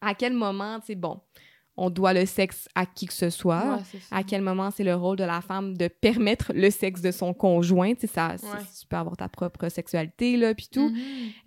[0.00, 1.20] À quel moment, tu sais, bon,
[1.76, 3.78] on doit le sexe à qui que ce soit.
[3.78, 4.00] Ouais.
[4.12, 7.34] À quel moment c'est le rôle de la femme de permettre le sexe de son
[7.34, 7.94] conjoint.
[7.94, 8.60] Tu sais, ça, Ouais.
[8.80, 10.88] tu peux avoir ta propre sexualité, là, puis tout.
[10.90, 10.98] Mhm.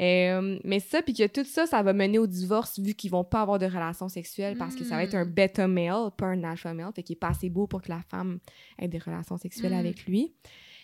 [0.02, 3.24] Euh, mais ça, puis que tout ça, ça va mener au divorce vu qu'ils vont
[3.24, 5.32] pas avoir de relations sexuelles parce que ça va être un Mm.
[5.32, 8.02] beta male, pas un alpha male, fait qu'il est pas assez beau pour que la
[8.10, 8.40] femme
[8.80, 9.80] ait des relations sexuelles Mm.
[9.80, 10.34] avec lui.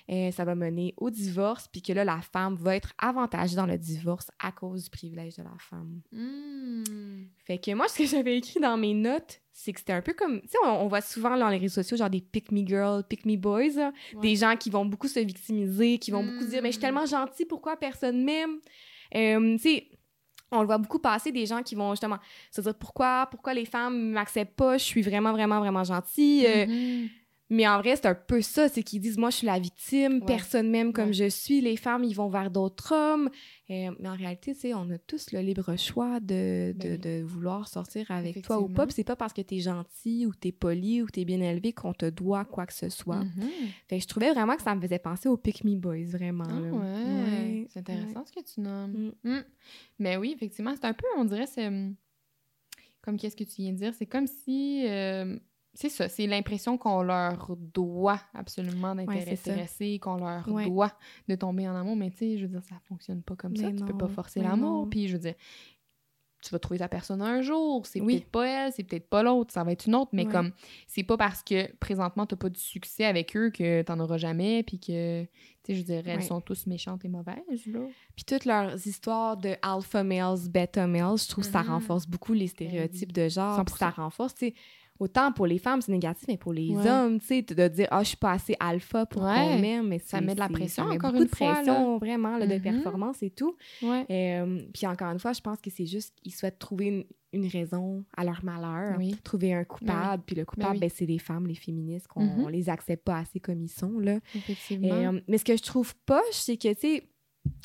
[0.09, 3.77] Ça va mener au divorce, puis que là, la femme va être avantagée dans le
[3.77, 6.01] divorce à cause du privilège de la femme.
[6.11, 7.25] Mm.
[7.45, 10.13] Fait que moi, ce que j'avais écrit dans mes notes, c'est que c'était un peu
[10.13, 10.41] comme...
[10.41, 13.03] Tu sais, on, on voit souvent dans les réseaux sociaux, genre des pick me girls,
[13.07, 13.93] pick me boys, là.
[14.15, 14.21] Ouais.
[14.21, 16.81] des gens qui vont beaucoup se victimiser, qui vont beaucoup dire «Mais je suis Mm.
[16.81, 18.57] tellement gentil, pourquoi personne m'aime?
[19.15, 19.87] Euh, Tu sais,
[20.51, 22.17] on le voit beaucoup passer, des gens qui vont justement
[22.51, 23.27] se dire «Pourquoi?
[23.31, 24.77] Pourquoi les femmes m'acceptent pas?
[24.77, 26.45] Je suis vraiment, vraiment, vraiment gentille.
[26.45, 27.09] Euh, Mhm.
[27.55, 30.13] Mais en vrai, c'est un peu ça, c'est qu'ils disent «Moi, je suis la victime,
[30.13, 30.25] Ouais.
[30.25, 31.13] personne m'aime comme Ouais.
[31.13, 33.29] je suis, les femmes, ils vont vers d'autres hommes.
[33.69, 36.99] Euh, Mais en réalité, tu sais, on a tous le libre choix de, de, Ben
[36.99, 38.85] de vouloir sortir avec toi ou pas.
[38.87, 41.93] Puis c'est pas parce que t'es gentil ou t'es poli ou t'es bien élevé qu'on
[41.93, 43.23] te doit quoi que ce soit.
[43.23, 43.49] Mhm.
[43.87, 46.45] Fait que je trouvais vraiment que ça me faisait penser aux Pick Me Boys, vraiment.
[46.49, 49.13] Ah ouais, c'est intéressant ce que tu nommes.
[49.23, 49.39] Mm.
[49.99, 51.69] Mais oui, effectivement, c'est un peu, on dirait, c'est
[53.01, 55.37] comme qu'est-ce que tu viens de dire, c'est comme si, euh,
[55.73, 60.65] c'est ça, c'est l'impression qu'on leur doit absolument d'être Ouais, intéressés, qu'on leur Ouais.
[60.65, 60.91] doit
[61.27, 63.63] de tomber en amour, mais tu sais, je veux dire, ça fonctionne pas comme ça,
[63.67, 64.85] Mais tu peux pas non, forcer l'amour, non.
[64.89, 65.35] puis je veux dire,
[66.43, 68.17] tu vas trouver ta personne un jour, c'est Oui.
[68.17, 70.31] peut-être pas elle, c'est peut-être pas l'autre, ça va être une autre, mais Ouais.
[70.31, 70.51] comme,
[70.87, 74.61] c'est pas parce que présentement t'as pas du succès avec eux que t'en auras jamais,
[74.61, 75.29] puis que, tu
[75.65, 77.79] sais, je veux dire, elles sont tous méchantes et mauvaises, là.
[78.17, 81.69] Puis toutes leurs histoires de alpha males, beta males, je trouve que ça Mhm.
[81.69, 83.55] renforce beaucoup les stéréotypes de genre.
[83.55, 83.63] 100%.
[83.63, 84.53] Puis ça renforce, tu sais,
[84.99, 86.89] autant pour les femmes, c'est négatif, mais pour les Ouais.
[86.89, 89.33] hommes, tu sais, de dire «Ah, je suis pas assez alpha pour Ouais.
[89.35, 91.53] qu'on m'aime.» Mais Ça met de la pression, ça met encore beaucoup une de fois,
[91.55, 92.61] pression, vraiment, là, de Mhm.
[92.61, 93.55] performance et tout.
[93.81, 94.05] Ouais.
[94.09, 97.47] Euh, puis encore une fois, je pense que c'est juste qu'ils souhaitent trouver une, une
[97.47, 99.15] raison à leur malheur, Oui.
[99.23, 100.21] trouver un coupable.
[100.25, 100.79] Puis le coupable, oui.
[100.81, 102.43] ben, c'est les femmes, les féministes, qu'on Mhm.
[102.43, 103.97] on les accepte pas assez comme ils sont.
[103.99, 104.19] Là.
[104.35, 104.93] Effectivement.
[104.93, 107.09] Euh, mais ce que je trouve poche, c'est que, tu sais,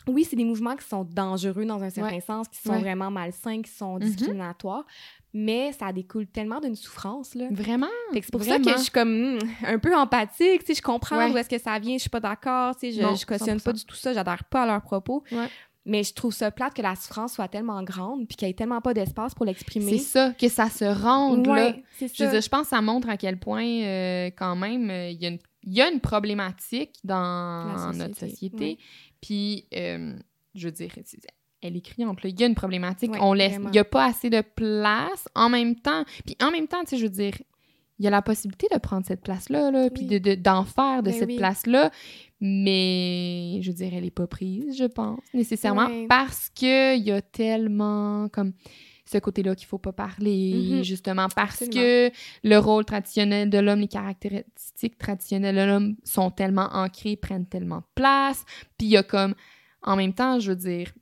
[0.06, 2.20] oui, c'est des mouvements qui sont dangereux dans un certain Ouais.
[2.20, 2.80] sens, qui sont Ouais.
[2.80, 4.00] vraiment malsains, qui sont Mhm.
[4.00, 4.84] discriminatoires,
[5.34, 7.46] mais ça découle tellement d'une souffrance, là.
[7.50, 7.86] Vraiment?
[8.14, 11.30] C'est pour ça que je suis comme hmm, un peu empathique, je comprends Ouais.
[11.30, 13.64] d'où est-ce que ça vient, je suis pas d'accord, je, Non, je cautionne 100%.
[13.64, 15.22] pas du tout ça, j'adhère pas à leurs propos.
[15.90, 18.54] Mais je trouve ça plate que la souffrance soit tellement grande puis qu'il n'y ait
[18.54, 19.96] tellement pas d'espace pour C'est l'exprimer.
[19.98, 21.74] ça, que ça se rende, là.
[21.98, 22.30] C'est Je ça.
[22.30, 25.24] dire, je pense que ça montre à quel point, euh, quand même, euh, il y,
[25.24, 28.78] a une- il y a une problématique dans notre société, société.
[29.20, 30.14] Puis, euh,
[30.54, 30.92] je veux dire,
[31.60, 32.30] elle est criante, là.
[32.30, 33.12] Il y a une problématique.
[33.12, 33.68] Ouais, on laisse, vraiment.
[33.70, 36.04] il n'y a pas assez de place en même temps.
[36.24, 37.34] Puis, en même temps, tu sais, je veux dire,
[37.98, 40.08] il y a la possibilité de prendre cette place-là, là, puis Oui.
[40.08, 41.36] de, de- d'en faire de Ben cette oui.
[41.36, 41.90] place-là.
[42.40, 46.06] Mais, je veux dire, elle n'est pas prise, je pense, nécessairement, Ouais.
[46.08, 48.52] parce qu'il y a tellement, comme,
[49.10, 50.82] ce côté-là qu'il faut pas parler, Mhm.
[50.84, 51.74] justement, parce Absolument.
[51.82, 52.10] que
[52.44, 57.78] le rôle traditionnel de l'homme, les caractéristiques traditionnelles de l'homme sont tellement ancrées, prennent tellement
[57.78, 58.44] de place.
[58.76, 59.34] Puis il y a comme,
[59.82, 60.92] en même temps, je veux dire,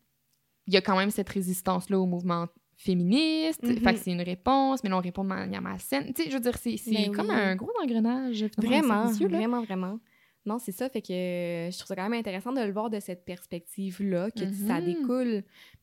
[0.68, 2.46] il y a quand même cette résistance-là au mouvement
[2.76, 3.62] féministe.
[3.62, 3.78] Mhm.
[3.78, 6.12] Fait que c'est une réponse, mais là, on répond de manière malsaine.
[6.14, 8.44] Tu sais, je veux dire, c'est Ben comme un gros engrenage.
[8.58, 9.98] Vraiment, vraiment, vraiment.
[10.46, 10.88] Non, c'est ça.
[10.88, 14.30] Fait que euh, je trouve ça quand même intéressant de le voir de cette perspective-là,
[14.30, 14.84] que ça Mhm.
[14.84, 15.32] découle,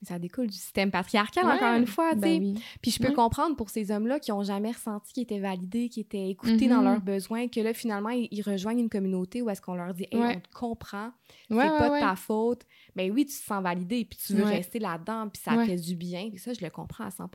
[0.01, 2.39] mais ça découle du système patriarcal, Ouais, encore une fois, tu sais.
[2.39, 2.55] Ben oui.
[2.81, 3.13] Puis je peux Ouais.
[3.13, 6.77] comprendre pour ces hommes-là qui ont jamais ressenti qu'ils étaient validés, qui étaient écoutés dans
[6.77, 6.83] Mhm.
[6.85, 10.07] leurs besoins, que là, finalement, ils, ils rejoignent une communauté où est-ce qu'on leur dit
[10.11, 10.35] «Hey, Ouais.
[10.37, 11.11] on te comprend,
[11.49, 12.63] c'est pas de ta faute.»
[12.95, 15.95] Ben oui, tu te sens validé, puis tu veux rester là-dedans, puis ça fait du
[15.95, 16.29] bien.
[16.33, 17.29] Et ça, je le comprends à 100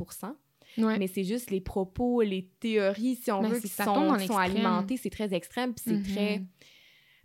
[0.76, 0.98] Ouais.
[0.98, 4.36] Mais c'est juste les propos, les théories, si on Ben, veut, qui sont, qui sont
[4.36, 6.02] alimentées, c'est très extrême, puis c'est Mhm.
[6.02, 6.42] très...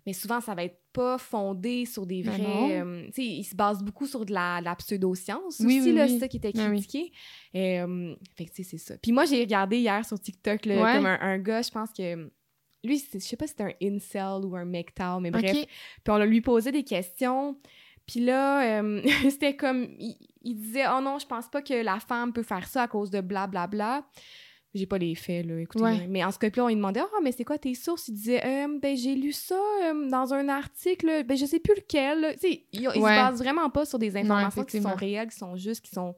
[0.06, 2.82] Mais souvent, ça va être pas fondé sur des Ben vrais...
[2.82, 5.96] euh, tu sais, ils se basent beaucoup sur de la, la pseudo-science Oui, aussi, oui,
[5.96, 6.20] là, oui.
[6.20, 7.12] ça qui était Ben critiqué.
[7.56, 8.98] Euh, fait que, tu sais, c'est ça.
[8.98, 10.96] Puis moi, j'ai regardé hier sur TikTok, là, Ouais.
[10.96, 12.30] comme un, un gars, je pense que...
[12.84, 15.52] Lui, je sais pas si c'était un incel ou un MGTOW, mais bref.
[15.54, 15.68] Puis
[16.10, 17.58] on lui posait des questions.
[18.06, 19.88] Puis là, euh, c'était comme...
[20.00, 22.88] Il, il disait «Oh non, je pense pas que la femme peut faire ça à
[22.90, 24.06] cause de blablabla.»
[24.76, 25.84] J'ai pas les faits, là, écoutez.
[25.84, 26.08] Ouais.
[26.10, 28.42] Mais en ce cas-là, on lui demandait «Ah, mais c'est quoi tes sources?» Il disait
[28.44, 29.54] Euh, Ben, j'ai lu ça
[29.84, 31.24] euh, dans un article.
[31.26, 32.22] Ben, je sais plus lequel.
[32.22, 35.38] là.» Tu sais, il, se base vraiment pas sur des informations qui sont réelles, qui
[35.38, 36.16] sont justes, qui sont...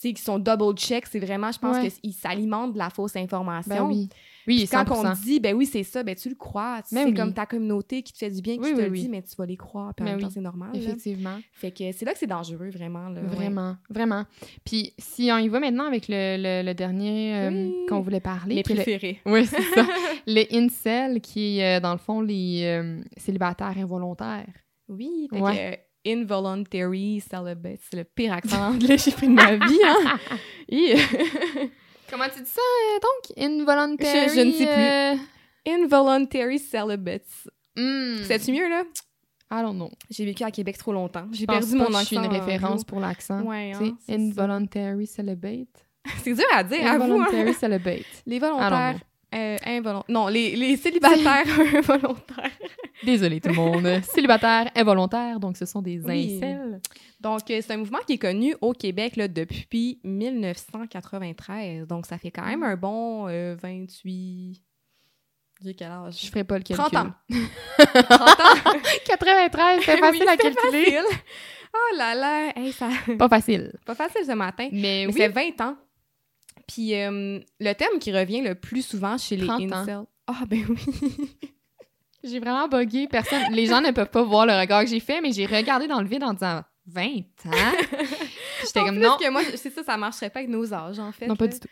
[0.00, 1.06] qui sont double-check.
[1.06, 1.90] C'est vraiment, je pense Ouais.
[1.90, 3.74] qu'il s'alimente de la fausse information.
[3.74, 4.08] Ben oui.
[4.46, 5.06] Oui, quand 100%.
[5.06, 6.76] on dit, ben oui, c'est ça, ben tu le crois.
[6.76, 7.14] Ben c'est oui.
[7.14, 9.22] comme ta communauté qui te fait du bien, qui Oui, te oui, le dit, mais
[9.22, 9.94] tu vas les croire.
[9.94, 10.70] Puis en Ben même temps, c'est normal.
[10.72, 10.78] là.
[10.80, 11.38] Effectivement.
[11.52, 13.08] Fait que c'est là que c'est dangereux, vraiment.
[13.08, 13.26] Là, ouais.
[13.28, 14.24] Vraiment, vraiment.
[14.64, 18.56] Puis si on y va maintenant avec le, le- le dernier euh, qu'on voulait parler.
[18.56, 19.20] Mes qui est le- préférés.
[19.26, 19.86] Oui, c'est ça.
[20.26, 24.46] le incel, qui est, euh, dans le fond, les euh, célibataires involontaires.
[24.88, 25.80] Oui, fait Ouais.
[26.04, 29.78] que involuntary celibate, c'est le pire accent anglais que j'ai pris de ma vie.
[29.86, 30.18] Hein?
[30.68, 30.96] Et-
[32.12, 33.38] Comment tu dis ça, euh, donc?
[33.38, 34.28] Involuntary...
[34.28, 35.72] Je- je ne sais plus.
[35.72, 37.48] euh, Involuntary celibates.
[37.76, 38.82] hmm, C'est-tu mieux, là?
[39.50, 39.90] I don't know.
[40.10, 41.26] J'ai vécu à Québec trop longtemps.
[41.32, 42.00] J'ai perdu mon accent.
[42.00, 43.40] je suis une en référence pour l'accent.
[43.42, 44.18] Ouais, hein, c'est ça.
[44.18, 45.86] involuntary celibate.
[46.24, 47.04] C'est dur à dire, à vous.
[47.04, 47.06] hein.
[47.06, 48.04] Involuntary celibate.
[48.26, 48.98] Les volontaires
[49.34, 50.04] euh, involontaires.
[50.14, 52.50] Non, les, les célibataires involontaires.
[53.02, 53.88] Désolé tout le monde.
[54.04, 56.36] Célibataire involontaire, donc ce sont des Oui.
[56.36, 56.80] incels.
[57.20, 61.86] Donc, euh, c'est un mouvement qui est connu au Québec là, depuis 1993.
[61.86, 64.60] Donc, ça fait quand même un bon euh, 28...
[65.64, 66.20] J'ai quel âge?
[66.20, 66.84] Je ferai pas le calcul.
[66.84, 67.12] 30 ans.
[67.28, 68.78] 30 ans?
[69.06, 70.84] 93, c'est facile Oui, à calculer.
[70.84, 71.04] facile.
[71.74, 72.52] Oh là là!
[72.56, 72.88] Hey, ça...
[73.16, 73.72] Pas facile.
[73.86, 74.68] Pas facile ce matin.
[74.72, 75.76] Mais Mais oui, c'est 20 ans.
[76.66, 79.76] Puis euh, le thème qui revient le plus souvent chez les 30 ans.
[79.76, 80.04] incels...
[80.26, 81.30] Ah, ben oui!
[82.24, 83.08] j'ai vraiment bugué.
[83.08, 85.88] Personne, les gens ne peuvent pas voir le regard que j'ai fait, mais j'ai regardé
[85.88, 87.04] dans le vide en disant 20
[87.46, 87.72] ans?
[88.66, 89.16] J'étais comme non.
[89.18, 91.26] que moi, c'est ça, ça marcherait pas avec nos âges, en fait.
[91.26, 91.52] Non, pas là.
[91.52, 91.68] du tout.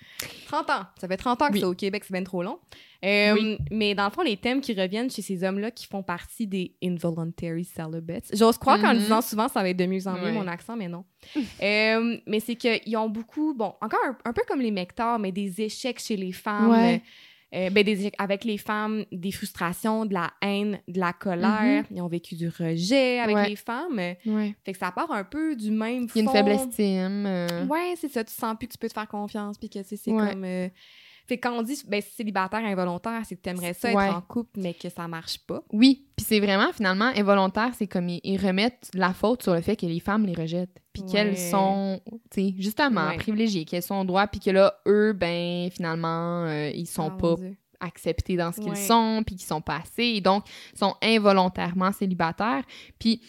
[0.47, 0.83] 30 ans.
[1.01, 1.61] Ça fait 30 ans que Oui.
[1.61, 2.59] c'est au Québec, c'est bien trop long.
[3.05, 3.59] Euh, Oui.
[3.71, 6.75] Mais dans le fond, les thèmes qui reviennent chez ces hommes-là qui font partie des
[6.83, 8.27] involuntary celibates.
[8.33, 9.03] J'ose croire qu'en le Mhm.
[9.05, 10.33] disant souvent, ça va être de mieux en mieux Ouais.
[10.33, 11.05] mon accent, mais non.
[11.63, 15.33] Euh, mais c'est qu'ils ont beaucoup, bon, encore un, un peu comme les mectars, mais
[15.33, 16.71] des échecs chez les femmes.
[16.71, 16.95] Ouais.
[16.97, 16.99] euh,
[17.55, 21.85] euh, ben, des avec les femmes, des frustrations, de la haine, de la colère.
[21.91, 23.43] Ils ont vécu du rejet avec Mhm.
[23.43, 23.49] Ouais.
[23.49, 23.99] les femmes.
[24.27, 24.55] Ouais.
[24.65, 26.33] Fait que ça part un peu du même Il y a une fond.
[26.33, 27.27] faible estime.
[27.27, 28.23] euh, Ouais, c'est ça.
[28.25, 30.31] Tu sens plus que tu peux te faire confiance, puis que c'est Ouais.
[30.31, 30.45] comme.
[30.45, 30.69] euh,
[31.31, 34.09] Fait quand on dit ben, célibataire involontaire, c'est que t'aimerais ça être Ouais.
[34.09, 35.63] en couple, mais que ça marche pas.
[35.73, 39.61] Oui, puis c'est vraiment finalement involontaire, c'est comme ils, ils remettent la faute sur le
[39.61, 41.09] fait que les femmes les rejettent, puis Ouais.
[41.11, 42.01] qu'elles sont,
[42.33, 43.17] tu sais, justement Ouais.
[43.17, 47.17] privilégiées, qu'elles sont au droit, puis que là eux, ben finalement, euh, ils sont Ah,
[47.19, 47.35] pas
[47.79, 52.65] acceptés dans ce qu'ils sont, puis qu'ils sont pas assez, et donc sont involontairement célibataires.
[52.99, 53.23] Puis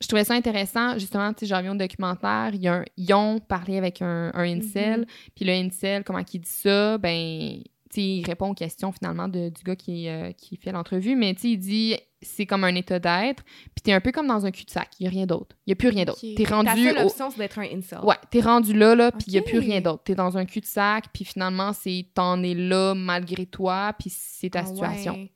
[0.00, 3.12] je trouvais ça intéressant, justement, tu sais, reviens au documentaire, il y a un- ils
[3.14, 5.06] ont parlé avec un, un incel, Mhm.
[5.34, 9.28] puis le incel, comment il dit ça, ben, tu sais, il répond aux questions finalement
[9.28, 12.64] de- du gars qui, euh, qui fait l'entrevue, mais tu sais, il dit c'est comme
[12.64, 15.26] un état d'être, puis t'es un peu comme dans un cul-de-sac, il y a rien
[15.26, 16.18] d'autre, il y a plus rien d'autre.
[16.24, 16.34] Ok.
[16.34, 17.08] T'es Ta rendu seule au...
[17.08, 17.98] c'est d'être un incel.
[18.02, 20.02] Ouais, t'es rendu là, là, puis il y a plus rien d'autre.
[20.02, 24.60] T'es dans un cul-de-sac, puis finalement, c'est t'en es là malgré toi, puis c'est ta
[24.60, 25.30] Ah situation, ouais.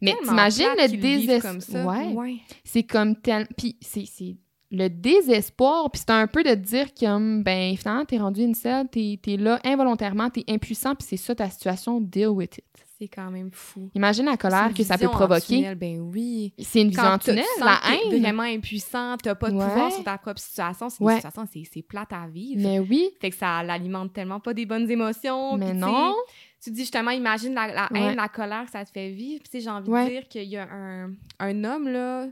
[0.00, 1.84] Mais, t'imagines le qu'ils vivent désesp- comme ça.
[1.84, 2.36] Ouais.
[2.64, 3.46] C'est comme tel...
[3.56, 4.36] Puis c'est...
[4.70, 8.88] le désespoir, puis c'est un peu de dire que, ben, finalement, t'es rendu une selle,
[8.90, 12.64] t'es es là involontairement, t'es impuissant, puis c'est ça ta situation, deal with it.
[12.98, 13.90] C'est quand même fou.
[13.96, 15.56] Imagine la colère que ça peut provoquer.
[15.56, 16.54] tunnel, Ben oui.
[16.56, 18.20] C'est une vision en tunnel, la haine.
[18.20, 19.66] vraiment impuissant, t'as pas de Ouais.
[19.66, 21.16] pouvoir sur ta propre situation, c'est Ouais.
[21.16, 22.60] situation, c'est- plate à vivre.
[22.62, 25.56] Mais oui, Fait que ça l'alimente tellement pas des bonnes émotions.
[25.56, 26.14] mais non.
[26.62, 28.14] Tu dis justement, imagine la, la haine, Ouais.
[28.14, 29.42] la colère que ça te fait vivre.
[29.50, 30.04] Puis, j'ai envie Ouais.
[30.04, 32.28] de dire qu'il y a un, un homme, là.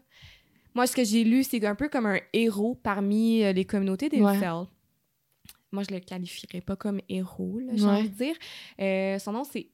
[0.75, 4.09] Moi, ce que j'ai lu, c'est un peu comme un héros parmi euh, les communautés
[4.09, 4.39] des Ouais.
[5.73, 8.35] Moi, je le qualifierais pas comme héros, j'ai envie de dire.
[8.81, 9.69] Euh, son nom, c'est.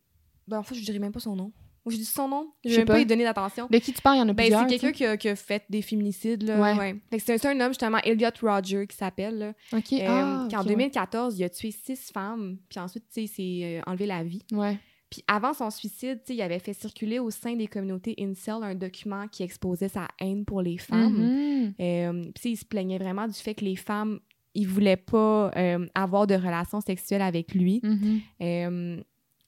[0.48, 1.52] Ben, en fait, je dirais même pas son nom.
[1.86, 2.48] Ou je dis son nom.
[2.64, 2.98] Je vais même pas pas.
[2.98, 3.68] lui donner d'attention.
[3.70, 4.68] De qui tu parles, il y en a Ben, plusieurs.
[4.68, 6.76] c'est quelqu'un qui a, qui a fait des féminicides, là.
[6.78, 6.96] Ouais.
[7.18, 9.54] C'est un homme, justement, Elliot Roger, qui s'appelle.
[9.72, 9.92] OK.
[9.92, 13.22] Euh, ah, qui en ok, 2014, il a tué six femmes, puis ensuite, tu sais,
[13.22, 14.42] il s'est euh, enlevé la vie.
[14.52, 14.78] Ouais.
[15.08, 19.28] Puis avant son suicide, il avait fait circuler au sein des communautés incel un document
[19.28, 21.12] qui exposait sa haine pour les femmes.
[21.16, 21.74] Mhm.
[21.80, 24.18] Euh, puis il se plaignait vraiment du fait que les femmes,
[24.54, 27.80] ils voulaient pas euh, avoir de relations sexuelles avec lui.
[27.84, 28.20] Mhm.
[28.42, 29.00] Euh,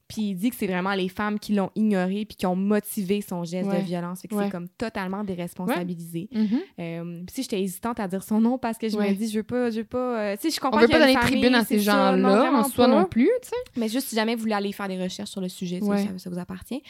[0.09, 3.21] puis il dit que c'est vraiment les femmes qui l'ont ignoré puis qui ont motivé
[3.21, 3.81] son geste Ouais.
[3.81, 4.23] de violence.
[4.23, 4.45] Fait que Ouais.
[4.47, 6.29] c'est comme totalement déresponsabilisé.
[6.33, 6.49] Mhm.
[6.81, 9.11] Euh, puis si j'étais hésitante à dire son nom parce que je Ouais.
[9.11, 10.21] me dis, je veux pas, je veux pas...
[10.33, 12.87] euh, tu sais, je On comprends veut pas donner tribune à ces gens-là, en soi
[12.87, 12.91] pas.
[12.99, 13.55] non plus, tu sais.
[13.77, 15.99] Mais juste si jamais vous voulez aller faire des recherches sur le sujet, Ouais.
[16.07, 16.83] ça, ça vous appartient.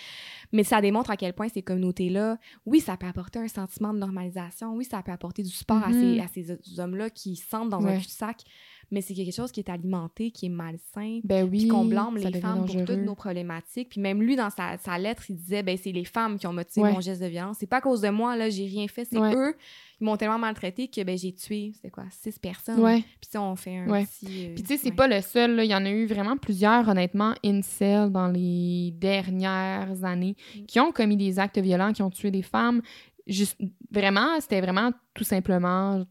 [0.53, 3.99] Mais ça démontre à quel point ces communautés-là, oui, ça peut apporter un sentiment de
[3.99, 6.15] normalisation, oui, ça peut apporter du support à Mhm.
[6.17, 7.99] ces, à ces hommes-là qui se sentent dans un Ouais.
[7.99, 8.43] cul-de-sac,
[8.91, 11.59] mais c'est quelque chose qui est alimenté, qui est malsain, Ben oui.
[11.61, 13.91] puis qu'on blâme les femmes pour toutes nos problématiques.
[13.91, 16.53] Puis même lui, dans sa, sa lettre, il disait, ben c'est les femmes qui ont
[16.53, 16.93] motivé Ouais.
[16.93, 17.57] mon geste de violence.
[17.61, 19.35] C'est pas à cause de moi, là, j'ai rien fait, c'est Ouais.
[19.35, 19.55] eux.
[20.01, 22.81] Ils m'ont tellement maltraité que ben j'ai tué, c'était quoi, six personnes.
[22.81, 23.01] Ouais.
[23.21, 24.47] Puis ça, on fait un petit...
[24.47, 25.57] euh, Puis tu sais, c'est pas le seul.
[25.57, 25.65] là.
[25.65, 30.65] Il y en a eu vraiment plusieurs, honnêtement, incel dans les dernières années Mm.
[30.67, 32.81] qui ont commis des actes violents, qui ont tué des femmes.
[33.27, 33.59] Juste,
[33.91, 36.05] vraiment, c'était vraiment tout simplement,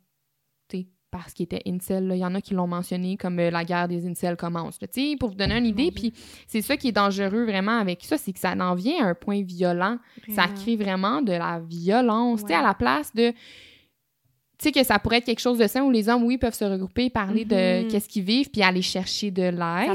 [1.12, 2.08] parce qu'ils étaient incel.
[2.08, 2.16] là.
[2.16, 4.80] Il y en a qui l'ont mentionné comme euh, la guerre des incels commence.
[4.82, 4.88] là.
[4.88, 6.14] Tu sais, pour vous donner une idée, puis
[6.48, 9.16] c'est ça qui est dangereux vraiment avec ça, c'est que ça en vient à un
[9.16, 9.98] point violent.
[10.36, 12.42] Ça crée vraiment de la violence.
[12.42, 12.60] Tu sais, Ouais.
[12.60, 13.34] à la place de.
[14.66, 16.66] Sais, que ça pourrait être quelque chose de sain où les hommes, oui, peuvent se
[16.66, 17.88] regrouper, parler de Mhm.
[17.90, 19.88] qu'est-ce qu'ils vivent, puis aller chercher de l'aide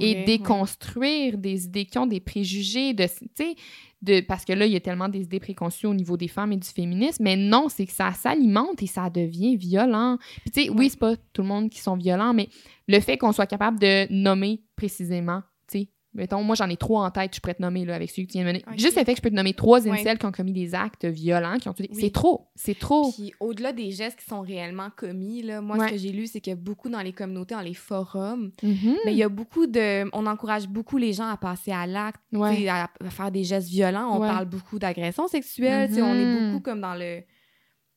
[0.00, 0.24] et vrai, ouais.
[0.24, 3.54] déconstruire des idées qui ont des préjugés, de, tu sais,
[4.02, 6.52] de, parce que là, il y a tellement des idées préconçues au niveau des femmes
[6.52, 10.18] et du féminisme, mais non, c'est que ça s'alimente et ça devient violent.
[10.42, 12.48] Puis tu sais, oui, c'est pas tout le monde qui sont violents, mais
[12.88, 17.04] le fait qu'on soit capable de nommer précisément, tu sais, mettons, moi j'en ai trois
[17.04, 18.64] en tête, je pourrais te nommer là, avec celui que tu viens de mener.
[18.76, 19.90] Juste le fait que je peux te nommer trois Ouais.
[20.00, 21.98] incels qui ont commis des actes violents, qui ont tué, Oui.
[22.00, 23.12] c'est trop, c'est trop.
[23.12, 25.86] Puis au-delà des gestes qui sont réellement commis, là, moi, Ouais.
[25.88, 28.96] ce que j'ai lu, c'est que beaucoup dans les communautés, dans les forums, Mhm.
[29.04, 30.08] mais il y a beaucoup de...
[30.12, 32.68] On encourage beaucoup les gens à passer à l'acte, Ouais.
[32.68, 34.16] à, à faire des gestes violents.
[34.16, 34.28] On Ouais.
[34.28, 36.50] parle beaucoup d'agression sexuelle, tu sais, on est Mhm.
[36.52, 37.20] beaucoup comme dans le...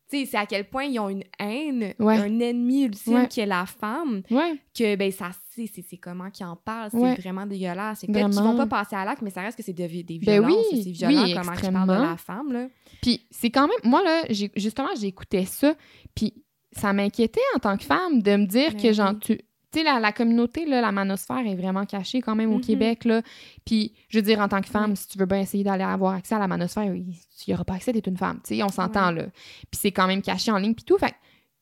[0.09, 2.17] Tu sais, c'est à quel point ils ont une haine, Ouais.
[2.17, 3.27] un ennemi ultime Ouais.
[3.27, 7.45] qui est la femme, Ouais, que, ben, ça, c'est comment qu'ils en parlent, c'est vraiment
[7.45, 7.99] dégueulasse.
[7.99, 10.17] C'est peut-être qu'ils vont pas passer à l'acte, mais ça reste que c'est de- des
[10.19, 12.67] Ben violences, oui, c'est violent oui, comment ils parlent de la femme, là.
[13.01, 15.75] Puis c'est quand même, moi là, j'ai- justement, j'écoutais ça,
[16.15, 16.33] puis
[16.71, 19.19] ça m'inquiétait en tant que femme de me dire Ben que genre, oui.
[19.19, 19.39] tu
[19.71, 22.61] tu sais, la, la communauté, là, la manosphère est vraiment cachée quand même au Mhm.
[22.61, 23.21] Québec, là.
[23.65, 26.13] Puis, je veux dire, en tant que femme, si tu veux bien essayer d'aller avoir
[26.15, 27.13] accès à la manosphère, il
[27.47, 29.23] n'y aura pas accès, t'es une femme, tu sais, on s'entend, là.
[29.69, 31.13] Puis c'est quand même caché en ligne, puis tout, fait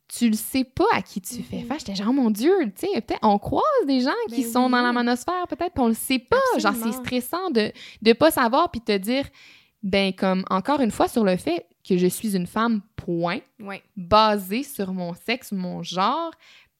[0.10, 1.66] tu le sais pas à qui tu fais Mhm.
[1.66, 1.80] face.
[1.80, 4.82] J'étais genre, mon Dieu, tu sais, peut-être, on croise des gens qui Ben sont dans
[4.82, 6.38] la manosphère, peut-être, puis on le sait pas.
[6.60, 9.26] Genre, c'est stressant de ne pas savoir, puis te dire,
[9.84, 13.84] ben, comme, encore une fois, sur le fait que je suis une femme, point, Ouais.
[13.98, 16.32] basée sur mon sexe, mon genre,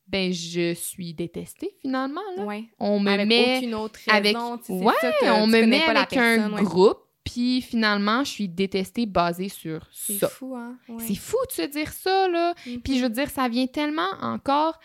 [0.08, 2.44] ben, je suis détestée, finalement, là.
[2.46, 2.64] Ouais.
[2.80, 4.18] On me avec met aucune autre raison.
[4.54, 6.64] avec- c'est Ouais, ça, on me met avec un ouais.
[6.64, 10.30] groupe, puis finalement, je suis détestée basée sur C'est ça.
[10.30, 10.78] fou, hein?
[10.88, 11.04] Ouais.
[11.06, 12.54] C'est fou de se dire ça, là.
[12.66, 12.82] Mhm.
[12.82, 14.80] Puis je veux dire, ça vient tellement encore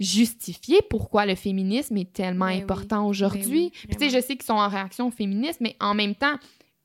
[0.00, 2.62] justifier pourquoi le féminisme est tellement Ben oui.
[2.62, 3.42] important aujourd'hui.
[3.42, 5.94] Ben oui, Puis tu sais, je sais qu'ils sont en réaction au féminisme, mais en
[5.94, 6.36] même temps,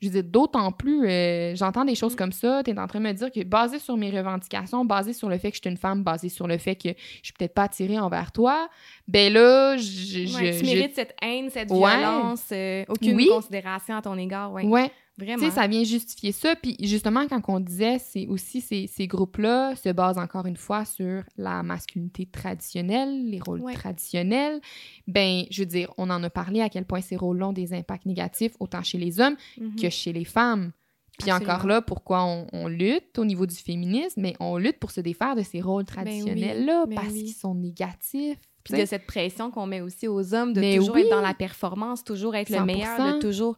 [0.06, 2.18] je dire, d'autant plus, euh, j'entends des choses Mm.
[2.18, 5.14] comme ça, tu es en train de me dire que basé sur mes revendications, basé
[5.14, 7.34] sur le fait que je suis une femme, basé sur le fait que je suis
[7.34, 8.70] peut-être pas attirée envers toi,
[9.08, 10.60] ben là, je...
[10.60, 11.97] tu mérites cette haine, cette Ouais.
[11.97, 13.28] violence, euh, aucune Oui.
[13.28, 14.51] considération à ton égard.
[14.54, 14.64] Ouais.
[14.66, 15.38] Ouais, Vraiment.
[15.43, 16.55] Tu sais, ça vient justifier ça.
[16.55, 20.86] Puis justement, quand on disait, c'est aussi ces, ces groupes-là se basent encore une fois
[20.86, 23.74] sur la masculinité traditionnelle, les rôles Ouais.
[23.74, 24.59] traditionnels.
[25.07, 27.74] Ben, je veux dire, on en a parlé à quel point ces rôles-là ont des
[27.74, 29.76] impacts négatifs autant chez les hommes Mhm.
[29.76, 30.72] que chez les femmes.
[31.20, 34.89] Puis encore là, pourquoi on, on lutte au niveau du féminisme, mais on lutte pour
[34.89, 37.26] se défaire de ces rôles Ben oui, traditionnels-là ben parce oui.
[37.26, 38.39] qu'ils sont négatifs.
[38.64, 41.01] Puis de cette pression qu'on met aussi aux hommes de Mais toujours oui.
[41.01, 42.66] être dans la performance, toujours être le 100%.
[42.66, 43.57] meilleur, de toujours.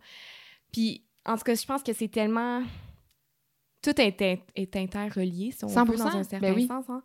[0.73, 2.61] Puis, en tout cas, je pense que c'est tellement.
[3.81, 6.67] Tout est, in- est interrelié, si on veut, dans 100%, un certain ben oui.
[6.67, 6.85] sens.
[6.89, 7.03] hein.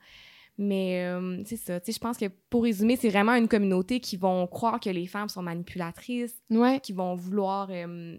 [0.59, 1.79] Mais euh, c'est ça.
[1.87, 5.29] Je pense que pour résumer, c'est vraiment une communauté qui vont croire que les femmes
[5.29, 7.69] sont manipulatrices, Ouais, qui vont vouloir.
[7.71, 8.17] euh,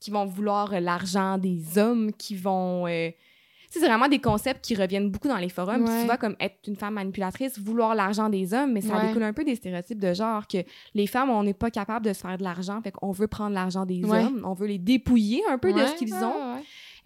[0.00, 2.86] qui vont vouloir euh, l'argent des hommes, qui vont.
[2.88, 3.10] euh,
[3.80, 5.84] c'est vraiment des concepts qui reviennent beaucoup dans les forums.
[5.84, 6.02] Ouais.
[6.02, 9.08] souvent, comme être une femme manipulatrice, vouloir l'argent des hommes, mais ça Ouais.
[9.08, 10.58] découle un peu des stéréotypes de genre que
[10.94, 13.54] les femmes, on n'est pas capable de se faire de l'argent, fait qu'on veut prendre
[13.54, 14.24] l'argent des Ouais.
[14.24, 16.56] hommes, on veut les dépouiller un peu de ce qu'ils ont.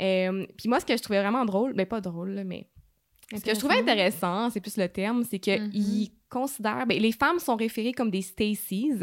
[0.00, 2.66] Euh, puis moi, ce que je trouvais vraiment drôle, mais pas drôle, mais
[3.34, 6.06] ce que je trouvais intéressant, c'est plus le terme, c'est qu'ils Mhm.
[6.28, 6.86] considèrent...
[6.86, 9.02] ben, les femmes sont référées comme des Stacy's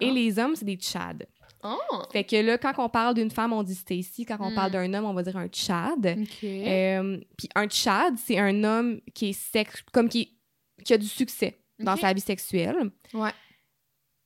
[0.00, 0.12] et Ah.
[0.12, 1.26] les hommes, c'est des Chad.
[1.64, 2.02] Oh!
[2.12, 4.26] Fait que là, quand on parle d'une femme, on dit Stacy.
[4.26, 4.54] Quand on Mm.
[4.54, 6.06] parle d'un homme, on va dire un Chad.
[6.44, 9.82] Euh, Puis un Chad, c'est un homme qui est sex...
[9.92, 10.36] comme qui,
[10.84, 12.90] qui a du succès dans sa vie sexuelle.
[13.14, 13.30] Ouais.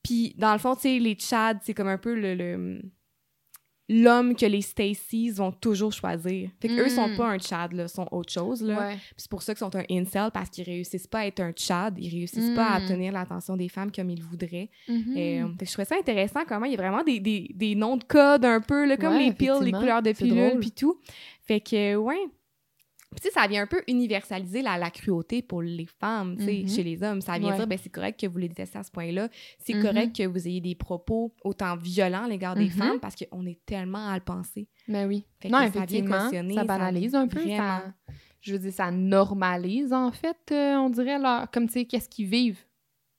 [0.03, 2.35] Puis dans le fond, tu sais, les Chads, c'est comme un peu le...
[2.35, 2.81] le-
[3.89, 6.49] l'homme que les Stacy's vont toujours choisir.
[6.61, 6.89] Fait qu'eux Mm.
[6.89, 8.77] sont pas un Chad, là, sont autre chose, là.
[8.89, 8.97] Ouais.
[9.17, 11.95] C'est pour ça qu'ils sont un incel, parce qu'ils réussissent pas à être un Chad,
[11.97, 12.83] ils réussissent pas à Mm.
[12.83, 14.69] obtenir l'attention des femmes comme ils voudraient.
[14.87, 15.03] Mhm.
[15.17, 17.75] Euh, fait que je trouvais ça intéressant comment il y a vraiment des, des, des
[17.75, 20.71] noms de code un peu, là, comme Ouais, les piles, les couleurs de pilules, puis
[20.71, 20.99] tout.
[21.41, 22.27] Fait que, ouais.
[23.11, 26.45] Puis, tu sais, ça vient un peu universaliser la, la cruauté pour les femmes, tu
[26.45, 26.69] sais, Mhm.
[26.69, 27.21] chez les hommes.
[27.21, 27.55] Ça vient Ouais.
[27.57, 29.29] dire, ben c'est correct que vous les détestez à ce point-là.
[29.57, 29.81] C'est Mhm.
[29.83, 32.69] correct que vous ayez des propos autant violents à l'égard des Mhm.
[32.71, 34.67] femmes parce qu'on est tellement à le penser.
[34.87, 35.25] Ben oui.
[35.41, 37.39] Fait non, que ça vient ça ça banalise vient un peu.
[37.47, 37.93] Ça,
[38.41, 42.07] je veux dire, ça normalise, en fait, euh, on dirait, leur, comme, tu sais, qu'est-ce
[42.09, 42.63] qu'ils vivent.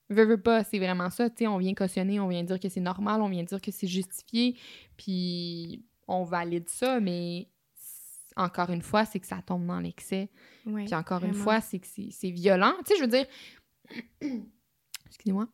[0.09, 2.68] Veux, veux pas, c'est vraiment ça, tu sais, on vient cautionner, on vient dire que
[2.68, 4.57] c'est normal, on vient dire que c'est justifié,
[4.97, 7.47] puis on valide ça, mais
[8.37, 10.31] encore une fois, c'est que ça tombe dans l'excès.
[10.64, 12.74] Puis encore une fois, c'est que c'est violent.
[12.87, 13.26] Tu sais, je veux dire,
[15.07, 15.47] excusez-moi,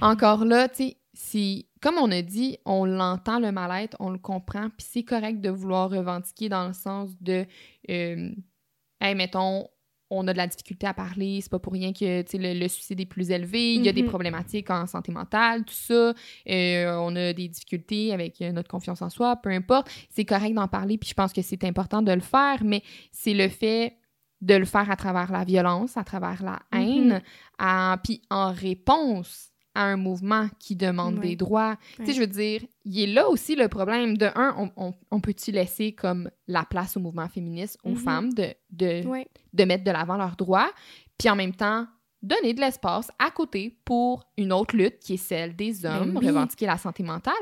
[0.00, 4.18] encore là, tu sais, c'est comme on a dit, on l'entend le mal-être, on le
[4.18, 7.46] comprend, puis c'est correct de vouloir revendiquer dans le sens de,
[7.90, 8.30] euh,
[9.00, 9.68] hey, mettons,
[10.10, 13.00] on a de la difficulté à parler, c'est pas pour rien que le, le suicide
[13.00, 14.08] est plus élevé, il y a des Mhm.
[14.08, 16.12] problématiques en santé mentale, tout ça,
[16.48, 20.54] euh, on a des difficultés avec euh, notre confiance en soi, peu importe, c'est correct
[20.54, 22.82] d'en parler, puis je pense que c'est important de le faire, mais
[23.12, 23.96] c'est le fait
[24.40, 26.96] de le faire à travers la violence, à travers la Mm-hmm.
[26.98, 27.22] haine,
[27.58, 31.28] à- puis en réponse à un mouvement qui demande Ouais.
[31.30, 31.76] des droits.
[31.96, 32.14] Tu sais, Ouais.
[32.14, 34.16] je veux dire, il est là aussi le problème.
[34.16, 37.96] De un, on, on- on peut-tu laisser comme la place au mouvement féministe aux Mhm.
[37.96, 39.26] femmes de, de, Ouais.
[39.52, 40.70] de mettre de l'avant leurs droits,
[41.18, 41.86] puis en même temps
[42.22, 46.20] donner de l'espace à côté pour une autre lutte qui est celle des hommes, Ben
[46.20, 46.26] oui.
[46.28, 47.34] revendiquer la santé mentale.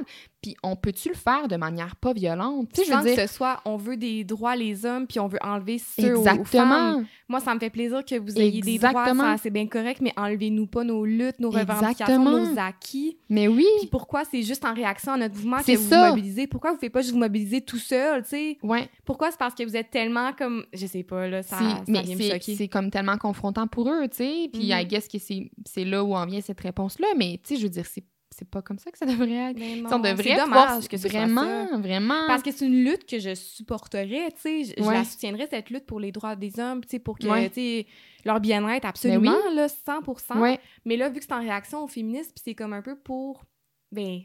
[0.43, 2.69] Puis on peut-tu le faire de manière pas violente?
[2.75, 3.17] Tu Sans veux dire...
[3.17, 6.21] que ce soit, on veut des droits les hommes, puis on veut enlever ceux aux-
[6.21, 6.39] aux femmes?
[6.41, 7.03] Exactement.
[7.29, 9.37] Moi, ça me fait plaisir que vous ayez des droits, Exactement.
[9.41, 12.39] c'est bien correct, mais enlevez-nous pas nos luttes, nos revendications, Exactement.
[12.39, 13.17] nos acquis.
[13.31, 13.65] Mais oui.
[13.81, 16.47] Puis pourquoi c'est juste en réaction à notre mouvement que vous vous mobilisez?
[16.49, 18.59] Pourquoi vous ne faites pas juste vous mobiliser tout seul, tu sais?
[18.63, 18.89] Ouais.
[19.05, 20.65] Pourquoi c'est parce que vous êtes tellement comme...
[20.73, 23.89] Je sais pas, là, ça, C'est- ça mais vient me c'est comme tellement confrontant pour
[23.89, 24.51] eux, tu sais.
[24.53, 24.79] Puis Mhm.
[24.81, 27.07] I guess que c'est c'est là où en vient cette réponse-là.
[27.17, 28.05] Mais tu sais, je veux dire, c'est
[28.37, 29.59] c'est pas comme ça que ça devrait être.
[29.59, 31.77] Mais non, on devrait dommage que ce vraiment, ça.
[31.79, 32.27] vraiment.
[32.27, 34.75] Parce que c'est une lutte que je supporterais, tu sais.
[34.77, 37.49] Je, la soutiendrais, cette lutte pour les droits des hommes, tu sais, pour que, Ouais.
[37.49, 37.87] tu sais,
[38.25, 40.59] leur bien-être, absolument, là, 100 Ouais.
[40.85, 43.43] Mais là, vu que c'est en réaction au féminisme, puis c'est comme un peu pour,
[43.91, 44.21] ben,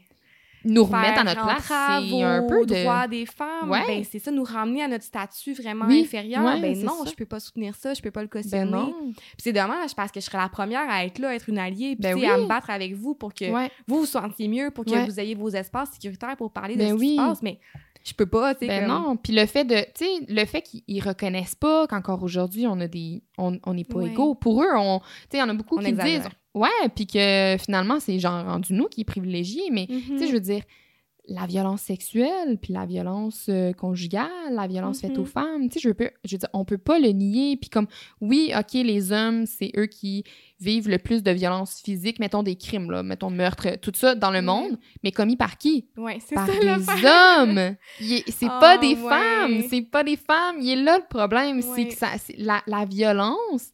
[0.64, 1.66] Nous remettre à notre place,
[2.08, 2.82] c'est un peu de.
[2.82, 3.84] droits des femmes, Ouais.
[3.86, 6.44] ben, c'est ça, nous ramener à notre statut vraiment Oui, inférieur.
[6.44, 7.10] ouais, ben non, ça.
[7.10, 8.64] je peux pas soutenir ça, je peux pas le cautionner.
[8.64, 8.92] Ben non.
[9.12, 11.58] Puis c'est dommage, parce que je serais la première à être là, à être une
[11.58, 12.42] alliée, puis Ben sais, à oui.
[12.42, 13.70] me battre avec vous pour que Ouais.
[13.86, 16.88] vous vous sentiez mieux, pour que vous ayez vos espaces sécuritaires pour parler de Ben
[16.90, 17.16] ce qui oui.
[17.16, 17.58] se passe, mais
[18.08, 20.44] je peux pas, tu sais, Ben comme- non, puis le fait de, tu sais, le
[20.44, 24.10] fait qu'ils ils reconnaissent pas qu'encore aujourd'hui on a des, on on n'est pas Ouais.
[24.10, 24.34] égaux.
[24.34, 26.20] Pour eux, on, tu sais, il y en a beaucoup On qui exagère.
[26.22, 30.24] disent, ouais, puis que finalement c'est genre rendu nous qui est privilégié, mais tu sais,
[30.24, 30.26] Mhm.
[30.28, 30.62] je veux dire,
[31.30, 35.26] la violence sexuelle, puis la violence euh, conjugale, la violence faite aux Mhm.
[35.26, 37.86] femmes, tu sais, je peux, je veux dire, on peut pas le nier, puis comme,
[38.22, 40.24] oui, ok, les hommes, c'est eux qui
[40.58, 44.30] vivent le plus de violence physique, mettons des crimes là, mettons meurtre, tout ça dans
[44.30, 45.86] le monde, mais commis par qui?
[45.98, 47.40] Ouais, c'est par ça l'affaire.
[47.42, 47.76] hommes.
[48.00, 49.08] C'est Ah, pas des ouais.
[49.08, 49.62] femmes.
[49.68, 50.56] C'est pas des femmes.
[50.60, 51.60] Il est là le problème.
[51.62, 52.08] C'est que ça,
[52.38, 53.70] la, la violence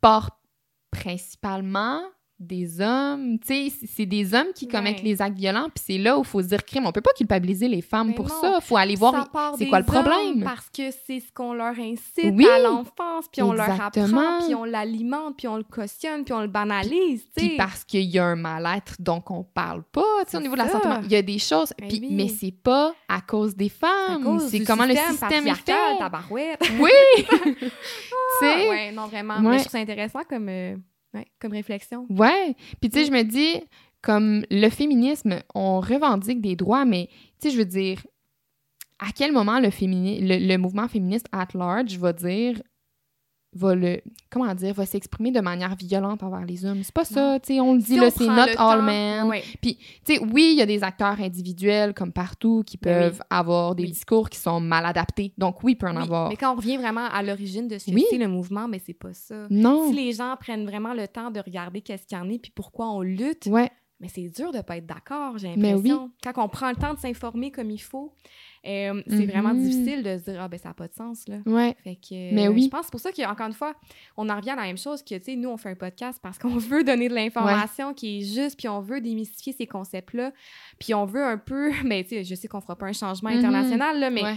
[0.00, 0.30] part
[0.90, 2.00] principalement
[2.40, 3.38] des hommes.
[3.38, 5.04] Tu sais, c'est- des hommes qui commettent Ouais.
[5.10, 5.68] les actes violents.
[5.74, 6.86] Puis c'est là où il faut se dire crime.
[6.86, 8.40] On peut pas culpabiliser les femmes Mais pour non.
[8.40, 8.58] ça.
[8.60, 9.28] Il faut aller voir.
[9.58, 10.42] C'est quoi le problème?
[10.42, 14.54] Parce que c'est ce qu'on leur incite Oui, à l'enfance, puis on leur apprend, puis
[14.54, 17.56] on l'alimente, puis on le cautionne, puis on le banalise, tu Puis sais.
[17.56, 20.60] parce qu'il y a un mal-être dont on parle pas, tu sais, au niveau de
[20.60, 20.88] la santé.
[21.04, 21.72] Il y a des choses.
[21.78, 22.08] Ben puis- oui.
[22.12, 24.40] Mais c'est pas à cause des femmes.
[24.48, 25.72] C'est comment le système est fait.
[25.98, 26.62] tabarouette.
[26.80, 26.90] Oui!
[27.58, 27.66] tu
[28.40, 28.68] sais?
[28.68, 29.34] ouais, non, vraiment.
[29.36, 29.42] Ouais.
[29.42, 30.76] Mais je trouve ça intéressant comme, euh,
[31.14, 32.06] ouais, comme réflexion.
[32.10, 32.54] Ouais.
[32.80, 33.06] Puis, tu sais, Mm.
[33.06, 33.54] je me dis,
[34.02, 37.08] comme le féminisme, on revendique des droits, mais,
[37.40, 38.04] tu sais, je veux dire,
[38.98, 42.62] à quel moment le, fémini- le, le mouvement féministe at large va dire,
[43.52, 46.82] va le, comment dire, va s'exprimer de manière violente envers les hommes?
[46.84, 49.24] C'est pas ça, tu sais, on le dit, Si là, c'est not all temps- men.
[49.28, 49.42] Ouais.
[49.62, 53.02] Tu sais, oui, il y a des acteurs individuels, comme partout, qui Ben oui.
[53.10, 53.90] peuvent avoir des Oui.
[53.90, 55.32] discours qui sont mal adaptés.
[55.36, 56.28] Donc, oui, il peut en Oui, avoir.
[56.28, 58.04] Mais quand on revient vraiment à l'origine de ce que Oui.
[58.12, 59.46] le mouvement, mais c'est pas ça.
[59.50, 59.88] Non.
[59.88, 62.52] Si les gens prennent vraiment le temps de regarder qu'est-ce qu'il y en est puis
[62.54, 63.70] pourquoi on lutte, Ouais.
[63.98, 66.10] mais c'est dur de pas être d'accord, j'ai l'impression.
[66.22, 68.14] Quand on prend le temps de s'informer comme il faut,
[68.66, 69.62] euh, c'est vraiment Mhm.
[69.62, 71.38] difficile de se dire ah ben ça n'a pas de sens là.
[71.46, 71.76] Ouais.
[71.82, 72.64] Fait que Mais euh, oui.
[72.64, 73.74] je pense que c'est pour ça qu'encore une fois,
[74.16, 76.20] on en revient à la même chose que tu sais nous on fait un podcast
[76.22, 80.32] parce qu'on veut donner de l'information qui est juste puis on veut démystifier ces concepts-là,
[80.78, 83.30] puis on veut un peu mais tu sais je sais qu'on fera pas un changement
[83.30, 83.38] Mhm.
[83.38, 84.34] international là mais Ouais.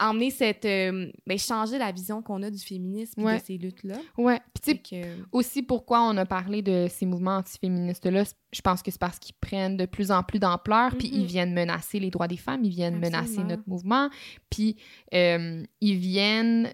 [0.00, 3.38] Emmener cette euh, ben, changer la vision qu'on a du féminisme et Ouais.
[3.38, 3.96] de ces luttes là.
[4.16, 4.40] Ouais.
[4.54, 8.90] Puis, tu que- aussi pourquoi on a parlé de ces mouvements antiféministes-là, je pense que
[8.90, 12.28] c'est parce qu'ils prennent de plus en plus d'ampleur, puis ils viennent menacer les droits
[12.28, 14.08] des femmes, ils viennent menacer notre mouvement,
[14.50, 14.76] puis
[15.14, 16.72] euh, ils viennent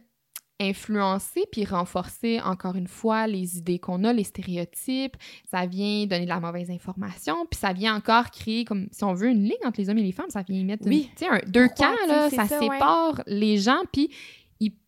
[0.61, 5.17] influencer puis renforcer encore une fois les idées qu'on a, les stéréotypes,
[5.51, 9.15] ça vient donner de la mauvaise information, puis ça vient encore créer comme si on
[9.15, 11.11] veut une ligne entre les hommes et les femmes, ça vient mettre une- Oui.
[11.29, 12.49] un- deux Pourquoi, camps là, ça, ouais.
[12.71, 14.11] sépare les gens puis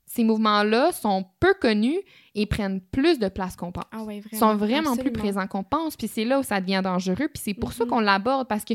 [0.09, 1.99] ces mouvements-là sont peu connus
[2.35, 4.39] et prennent plus de place qu'on pense Ah ouais, vraiment.
[4.39, 5.95] sont vraiment plus présents qu'on pense.
[5.97, 7.29] Puis c'est là où ça devient dangereux.
[7.29, 7.91] Puis c'est pour ça Mhm.
[7.91, 8.73] qu'on l'aborde parce que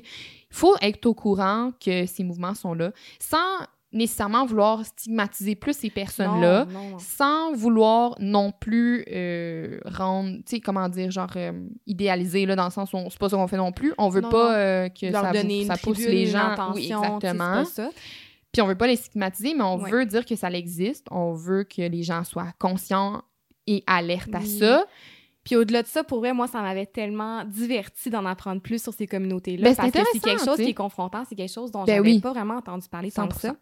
[0.52, 3.38] faut être au courant que ces mouvements sont là sans
[3.94, 6.66] nécessairement vouloir stigmatiser plus ces personnes-là.
[7.00, 11.52] Sans vouloir non plus euh, rendre, tu sais, comment dire, genre euh,
[11.88, 13.94] idéaliser, là, dans le sens où c'est pas ça qu'on fait non plus.
[13.98, 16.56] On veut Non, pas euh, que leur ça, donner une ça pousse tribune, les gens.
[16.74, 17.64] oui, exactement.
[18.52, 19.92] Puis on veut pas les stigmatiser, mais on Ouais.
[19.92, 21.08] veut dire que ça existe.
[21.12, 23.22] On veut que les gens soient conscients
[23.68, 24.86] et alertes à ça.
[25.44, 28.94] Puis au-delà de ça, pour vrai, moi, ça m'avait tellement diverti d'en apprendre plus sur
[28.94, 29.64] ces communautés-là.
[29.64, 31.96] Ben, c'est parce que c'est quelque chose qui est confrontant, c'est quelque chose dont Ben
[31.96, 32.20] j'avais oui.
[32.20, 33.38] pas vraiment entendu parler tant que 100%.
[33.40, 33.56] ça.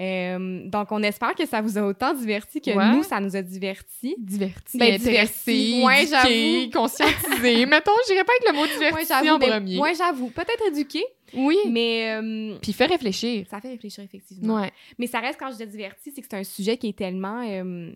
[0.00, 2.92] Euh, donc, on espère que ça vous a autant diverti que Ouais.
[2.92, 4.16] nous, ça nous a diverti.
[4.18, 5.82] Diverti, Ben, diverti.
[5.82, 6.70] Éduqué, j'avoue.
[6.72, 7.66] conscientisé.
[7.66, 9.78] Mettons, je dirais pas avec le mot diverti Ouais, en premier.
[9.78, 10.30] ouais, j'avoue.
[10.30, 11.04] Peut-être éduqué,
[11.34, 11.58] Oui.
[11.68, 13.46] mais euh, Puis fait réfléchir.
[13.50, 14.56] ça fait réfléchir, effectivement.
[14.60, 14.72] Ouais.
[14.98, 17.46] Mais ça reste, quand je dis diverti, c'est que c'est un sujet qui est tellement...
[17.48, 17.92] euh,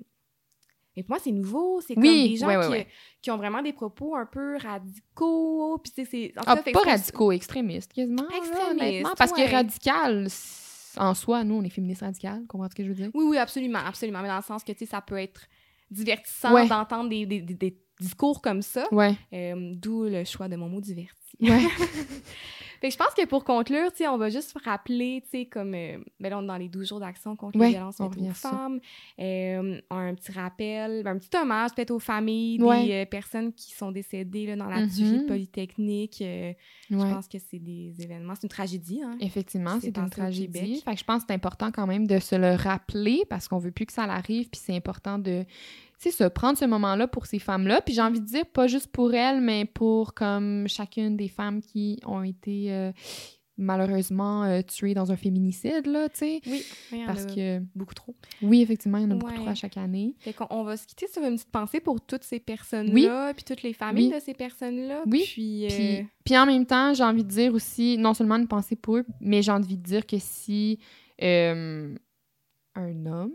[0.96, 1.80] Mais pour moi, c'est nouveau.
[1.80, 2.86] C'est comme Oui, des gens ouais, ouais, qui, ouais.
[3.22, 5.78] qui ont vraiment des propos un peu radicaux.
[5.82, 6.38] Puis, tu sais, c'est.
[6.38, 8.22] en Ah, fait pas radicaux, extrémistes, quasiment.
[8.22, 10.28] là, Extrémistes, honnêtement, parce que radical,
[10.96, 12.44] en soi, nous, on est féministes radicales.
[12.48, 13.10] Comprends ce que je veux dire?
[13.14, 14.22] Oui, oui, absolument, absolument.
[14.22, 15.42] Mais dans le sens que, tu sais, ça peut être
[15.90, 18.86] divertissant d'entendre des, des- des- des discours comme ça.
[18.92, 19.14] Ouais.
[19.32, 21.36] Euh, D'où le choix de mon mot diverti.
[21.40, 21.62] Ouais.
[22.80, 26.38] Fait que je pense que pour conclure, on va juste rappeler, comme, euh, ben là,
[26.38, 28.80] on est dans les 12 jours d'action contre Ouais, les violences faites aux femmes,
[29.18, 33.92] euh, un petit rappel, ben, un petit hommage peut-être aux familles des personnes qui sont
[33.92, 36.16] décédées là, dans la tuerie de Polytechnique.
[36.18, 39.16] Je pense que c'est des événements, c'est une tragédie, hein?
[39.20, 40.52] Effectivement, C'est une tragédie.
[40.52, 40.82] Québec.
[40.84, 43.58] Fait que je pense que c'est important quand même de se le rappeler parce qu'on
[43.58, 45.46] veut plus que ça l'arrive, puis c'est important de,
[45.98, 47.80] sais, se prendre ce moment-là pour ces femmes-là.
[47.80, 51.60] Puis j'ai envie de dire, pas juste pour elles, mais pour comme chacune des femmes
[51.62, 52.92] qui ont été euh,
[53.58, 56.40] malheureusement euh, tuées dans un féminicide, là, tu sais.
[56.46, 58.14] Oui, il y en Parce a que, beaucoup trop.
[58.42, 60.14] oui, effectivement, il y en a beaucoup trop à chaque année.
[60.18, 63.44] Fait qu'on on va se quitter sur une petite pensée pour toutes ces personnes-là, puis
[63.44, 64.14] toutes les familles Oui.
[64.14, 65.02] de ces personnes-là.
[65.06, 65.22] Oui.
[65.24, 68.48] Puis, euh, Puis, puis en même temps, j'ai envie de dire aussi, non seulement une
[68.48, 70.78] pensée pour eux, mais j'ai envie de dire que si
[71.22, 71.94] euh,
[72.74, 73.32] un homme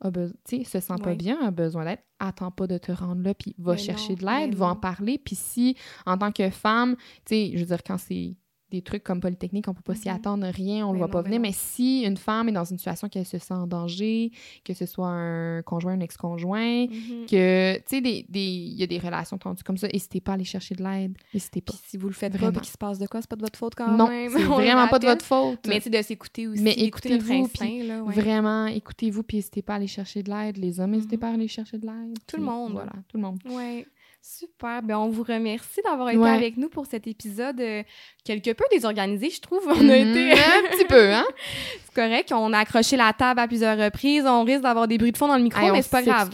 [0.00, 0.10] a
[0.46, 3.54] sais, se sent pas bien, a besoin d'aide, attends pas de te rendre là, puis
[3.58, 5.18] va Mais chercher non, de l'aide, va en parler.
[5.18, 5.76] Puis si,
[6.06, 8.36] en tant que femme, tu sais, je veux dire, quand c'est
[8.70, 10.14] des trucs comme Polytechnique, on peut pas s'y Mhm.
[10.16, 11.38] attendre, rien, on le Mais voit non, pas mais venir.
[11.40, 11.46] non.
[11.48, 14.30] Mais si une femme est dans une situation qu'elle se sent en danger,
[14.64, 17.26] que ce soit un conjoint, un ex-conjoint, mhm.
[17.30, 20.32] que, tu sais, des- des- il y a des relations tendues comme ça, n'hésitez pas
[20.32, 21.16] à aller chercher de l'aide.
[21.34, 21.72] N'hésitez pas.
[21.72, 22.52] Puis si vous le faites pas, Vraiment.
[22.52, 24.30] puis qu'il se passe de quoi, c'est pas de votre faute quand Non, même.
[24.30, 25.60] c'est On le vraiment pas de votre faute.
[25.66, 28.14] Mais c'est de s'écouter aussi, Mais d'écouter notre écoutez-vous, instinct, là, ouais.
[28.14, 30.56] Vraiment, écoutez-vous, puis n'hésitez pas à aller chercher de l'aide.
[30.56, 31.20] Les hommes, n'hésitez Mhm.
[31.20, 32.18] pas à aller chercher de l'aide.
[32.26, 32.72] Tout le monde.
[32.72, 33.38] Voilà, tout le monde.
[33.48, 33.86] Ouais.
[34.22, 34.82] Super.
[34.82, 36.30] Ben, on vous remercie d'avoir été Ouais.
[36.30, 37.82] avec nous pour cet épisode euh,
[38.24, 39.62] quelque peu désorganisé, je trouve.
[39.66, 40.32] On a été...
[40.32, 41.24] Un petit peu, hein?
[41.86, 42.32] c'est correct.
[42.32, 44.26] On a accroché la table à plusieurs reprises.
[44.26, 46.30] On risque d'avoir des bruits de fond dans le micro, mais on c'est pas grave.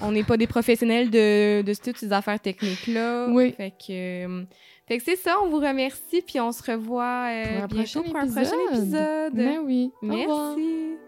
[0.00, 3.26] On n'est pas des professionnels de, de toutes ces affaires techniques-là.
[3.30, 3.52] Oui.
[3.56, 4.44] Fait que, euh,
[4.86, 5.36] fait que c'est ça.
[5.42, 8.56] On vous remercie, puis on se revoit euh, Pour un bientôt prochain pour un prochain
[8.72, 9.32] épisode.
[9.34, 9.90] Mais oui.
[10.02, 10.06] Au.
[10.06, 10.98] Merci.